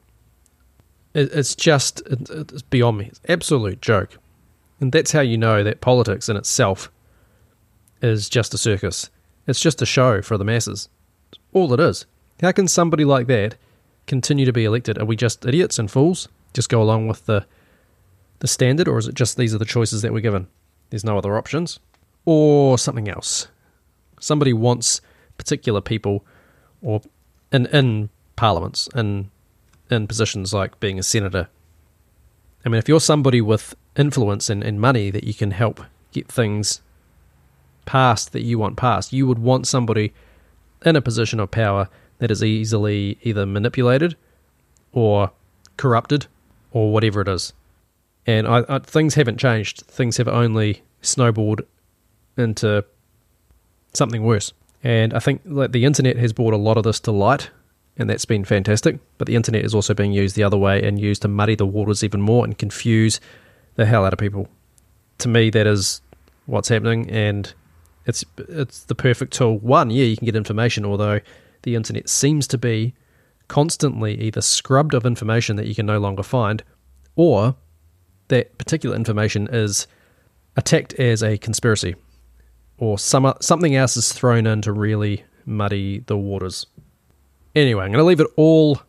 It's 1.15 1.55
just 1.55 2.03
it's 2.07 2.63
beyond 2.63 2.99
me. 2.99 3.07
It's 3.07 3.21
absolute 3.29 3.81
joke. 3.81 4.19
And 4.81 4.91
that's 4.91 5.13
how 5.13 5.21
you 5.21 5.39
know 5.39 5.63
that 5.63 5.81
politics 5.81 6.29
in 6.29 6.37
itself 6.37 6.91
is 8.03 8.29
just 8.29 8.53
a 8.55 8.59
circus. 8.59 9.11
It's 9.47 9.61
just 9.61 9.83
a 9.83 9.87
show 9.87 10.23
for 10.23 10.37
the 10.37 10.45
masses. 10.45 10.89
all 11.53 11.73
it 11.73 11.81
is. 11.81 12.07
How 12.41 12.53
can 12.53 12.69
somebody 12.69 13.05
like 13.05 13.27
that 13.29 13.57
continue 14.07 14.45
to 14.45 14.53
be 14.53 14.65
elected? 14.65 14.99
Are 14.99 15.05
we 15.05 15.17
just 15.17 15.45
idiots 15.45 15.79
and 15.79 15.91
fools? 15.91 16.29
Just 16.53 16.69
go 16.69 16.83
along 16.83 17.09
with 17.09 17.27
the 17.27 17.47
the 18.41 18.49
standard, 18.49 18.89
or 18.89 18.99
is 18.99 19.07
it 19.07 19.15
just 19.15 19.37
these 19.37 19.55
are 19.55 19.59
the 19.59 19.65
choices 19.65 20.03
that 20.03 20.13
we're 20.13 20.21
given? 20.21 20.49
There's 20.91 21.05
no 21.05 21.17
other 21.17 21.37
options, 21.37 21.79
or 22.25 22.77
something 22.77 23.09
else. 23.09 23.49
Somebody 24.21 24.53
wants 24.53 25.01
particular 25.39 25.81
people, 25.81 26.25
or 26.83 27.01
in 27.53 27.67
in 27.67 28.11
parliaments, 28.37 28.89
in 28.95 29.31
in 29.91 30.07
positions 30.07 30.53
like 30.53 30.79
being 30.81 30.99
a 30.99 31.03
senator. 31.03 31.49
I 32.65 32.69
mean, 32.69 32.79
if 32.79 32.89
you're 32.89 33.01
somebody 33.01 33.41
with 33.41 33.75
influence 33.97 34.51
and, 34.51 34.63
and 34.63 34.81
money 34.81 35.11
that 35.11 35.25
you 35.25 35.35
can 35.35 35.53
help 35.53 35.81
get 36.13 36.29
things 36.29 36.81
passed 37.85 38.33
that 38.33 38.43
you 38.43 38.59
want 38.59 38.77
passed. 38.77 39.13
You 39.13 39.27
would 39.27 39.39
want 39.39 39.67
somebody 39.67 40.13
in 40.85 40.97
a 40.97 41.03
position 41.03 41.41
of 41.41 41.51
power 41.51 41.89
that 42.25 42.31
is 42.31 42.43
easily 42.43 43.19
either 43.21 43.45
manipulated 43.45 44.17
or 44.93 45.31
corrupted 45.77 46.27
or 46.71 46.91
whatever 46.91 47.21
it 47.21 47.29
is. 47.29 47.53
And 48.27 48.49
I, 48.49 48.65
I, 48.67 48.79
things 48.79 49.15
haven't 49.15 49.37
changed. 49.37 49.83
Things 49.83 50.17
have 50.17 50.27
only 50.27 50.81
snowballed 51.03 51.61
into 52.39 52.83
something 53.93 54.25
worse. 54.25 54.55
And 54.83 55.13
I 55.13 55.19
think 55.19 55.43
like 55.45 55.73
the 55.73 55.85
internet 55.85 56.17
has 56.17 56.33
brought 56.33 56.55
a 56.55 56.57
lot 56.57 56.79
of 56.79 56.85
this 56.85 56.99
to 57.01 57.13
light, 57.13 57.51
and 57.99 58.09
that's 58.09 58.25
been 58.25 58.47
fantastic. 58.47 58.99
But 59.19 59.27
the 59.27 59.37
internet 59.37 59.63
is 59.63 59.75
also 59.75 59.93
being 59.93 60.13
used 60.13 60.35
the 60.35 60.45
other 60.45 60.57
way 60.57 60.83
and 60.83 60.99
used 60.99 61.21
to 61.23 61.29
muddy 61.29 61.57
the 61.57 61.67
waters 61.67 62.03
even 62.03 62.23
more 62.23 62.43
and 62.43 62.57
confuse 62.57 63.21
the 63.75 63.85
hell 63.85 64.07
out 64.07 64.15
of 64.15 64.19
people. 64.19 64.49
To 65.19 65.29
me, 65.29 65.51
that 65.51 65.67
is 65.67 66.01
what's 66.47 66.71
happening, 66.71 67.11
and 67.11 67.53
it's 68.07 68.25
it's 68.39 68.85
the 68.85 68.95
perfect 68.95 69.35
tool. 69.35 69.59
One, 69.59 69.91
yeah, 69.91 70.05
you 70.05 70.17
can 70.17 70.25
get 70.25 70.37
information, 70.37 70.87
although 70.87 71.21
the 71.65 71.75
internet 71.75 72.09
seems 72.09 72.47
to 72.49 72.59
be 72.59 72.95
constantly 73.49 74.19
either 74.21 74.41
scrubbed 74.41 74.95
of 74.95 75.05
information 75.05 75.57
that 75.57 75.67
you 75.67 75.75
can 75.75 75.87
no 75.87 75.99
longer 75.99 76.23
find, 76.23 76.63
or 77.17 77.57
that 78.29 78.57
particular 78.57 78.97
information 78.97 79.49
is 79.53 79.87
attacked 80.57 80.95
as 80.95 81.23
a 81.23 81.37
conspiracy, 81.37 81.95
or 82.79 82.99
some 82.99 83.33
something 83.41 83.75
else 83.75 83.97
is 83.97 84.13
thrown 84.13 84.47
in 84.47 84.63
to 84.63 84.73
really 84.73 85.25
muddy 85.45 85.99
the 86.07 86.17
waters. 86.17 86.67
Anyway, 87.55 87.85
I'm 87.85 87.93
going 87.93 87.99
to 87.99 88.05
leave 88.05 88.21
it 88.21 88.33
all 88.37 88.81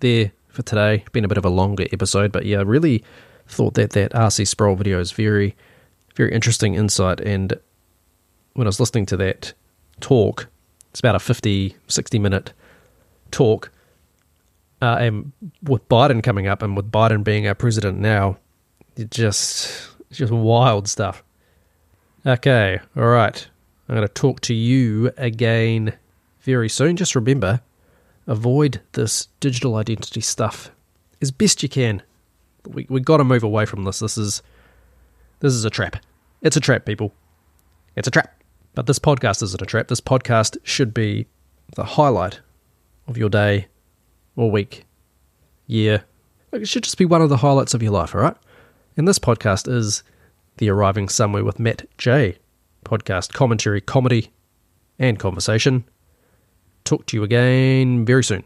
there 0.00 0.32
for 0.48 0.62
today. 0.62 1.04
Been 1.12 1.24
a 1.24 1.28
bit 1.28 1.38
of 1.38 1.44
a 1.44 1.50
longer 1.50 1.86
episode, 1.92 2.32
but 2.32 2.44
yeah, 2.44 2.58
I 2.58 2.62
really 2.62 3.04
thought 3.46 3.74
that 3.74 3.90
that 3.90 4.12
RC 4.12 4.46
Sproul 4.46 4.76
video 4.76 4.98
is 5.00 5.12
very, 5.12 5.54
very 6.16 6.32
interesting 6.32 6.74
insight 6.74 7.20
and 7.20 7.58
when 8.54 8.66
I 8.66 8.68
was 8.68 8.80
listening 8.80 9.06
to 9.06 9.16
that 9.18 9.52
talk, 10.00 10.48
it's 10.92 11.00
about 11.00 11.14
a 11.14 11.18
50, 11.18 11.74
60 11.88 12.18
minute 12.18 12.52
talk. 13.30 13.70
Uh, 14.82 14.96
and 15.00 15.32
with 15.62 15.88
Biden 15.88 16.22
coming 16.22 16.46
up 16.46 16.62
and 16.62 16.76
with 16.76 16.92
Biden 16.92 17.24
being 17.24 17.46
our 17.48 17.54
president 17.54 17.98
now, 17.98 18.36
it 18.94 19.10
just 19.10 19.88
it's 20.10 20.18
just 20.18 20.32
wild 20.32 20.86
stuff. 20.86 21.24
Okay, 22.26 22.78
all 22.94 23.06
right. 23.06 23.48
I'm 23.88 23.94
going 23.94 24.06
to 24.06 24.12
talk 24.12 24.40
to 24.42 24.54
you 24.54 25.10
again 25.16 25.94
very 26.42 26.68
soon. 26.68 26.96
Just 26.96 27.14
remember, 27.14 27.62
avoid 28.26 28.82
this 28.92 29.28
digital 29.40 29.76
identity 29.76 30.20
stuff 30.20 30.70
as 31.22 31.30
best 31.30 31.62
you 31.62 31.70
can. 31.70 32.02
We 32.66 32.86
we 32.90 33.00
got 33.00 33.16
to 33.16 33.24
move 33.24 33.44
away 33.44 33.64
from 33.64 33.84
this. 33.84 34.00
This 34.00 34.18
is 34.18 34.42
this 35.40 35.54
is 35.54 35.64
a 35.64 35.70
trap. 35.70 35.96
It's 36.42 36.56
a 36.56 36.60
trap, 36.60 36.84
people. 36.84 37.14
It's 37.96 38.08
a 38.08 38.10
trap. 38.10 38.41
But 38.74 38.86
this 38.86 38.98
podcast 38.98 39.42
isn't 39.42 39.60
a 39.60 39.66
trap. 39.66 39.88
This 39.88 40.00
podcast 40.00 40.56
should 40.62 40.94
be 40.94 41.26
the 41.76 41.84
highlight 41.84 42.40
of 43.06 43.18
your 43.18 43.28
day 43.28 43.68
or 44.36 44.50
week, 44.50 44.84
year. 45.66 46.04
It 46.52 46.68
should 46.68 46.84
just 46.84 46.98
be 46.98 47.04
one 47.04 47.22
of 47.22 47.28
the 47.28 47.38
highlights 47.38 47.74
of 47.74 47.82
your 47.82 47.92
life, 47.92 48.14
all 48.14 48.22
right? 48.22 48.36
And 48.96 49.06
this 49.06 49.18
podcast 49.18 49.70
is 49.70 50.02
the 50.58 50.70
Arriving 50.70 51.08
Somewhere 51.08 51.44
with 51.44 51.58
Matt 51.58 51.86
J 51.98 52.38
podcast, 52.84 53.32
commentary, 53.32 53.80
comedy, 53.80 54.32
and 54.98 55.18
conversation. 55.18 55.84
Talk 56.84 57.06
to 57.06 57.16
you 57.16 57.22
again 57.22 58.04
very 58.04 58.24
soon. 58.24 58.44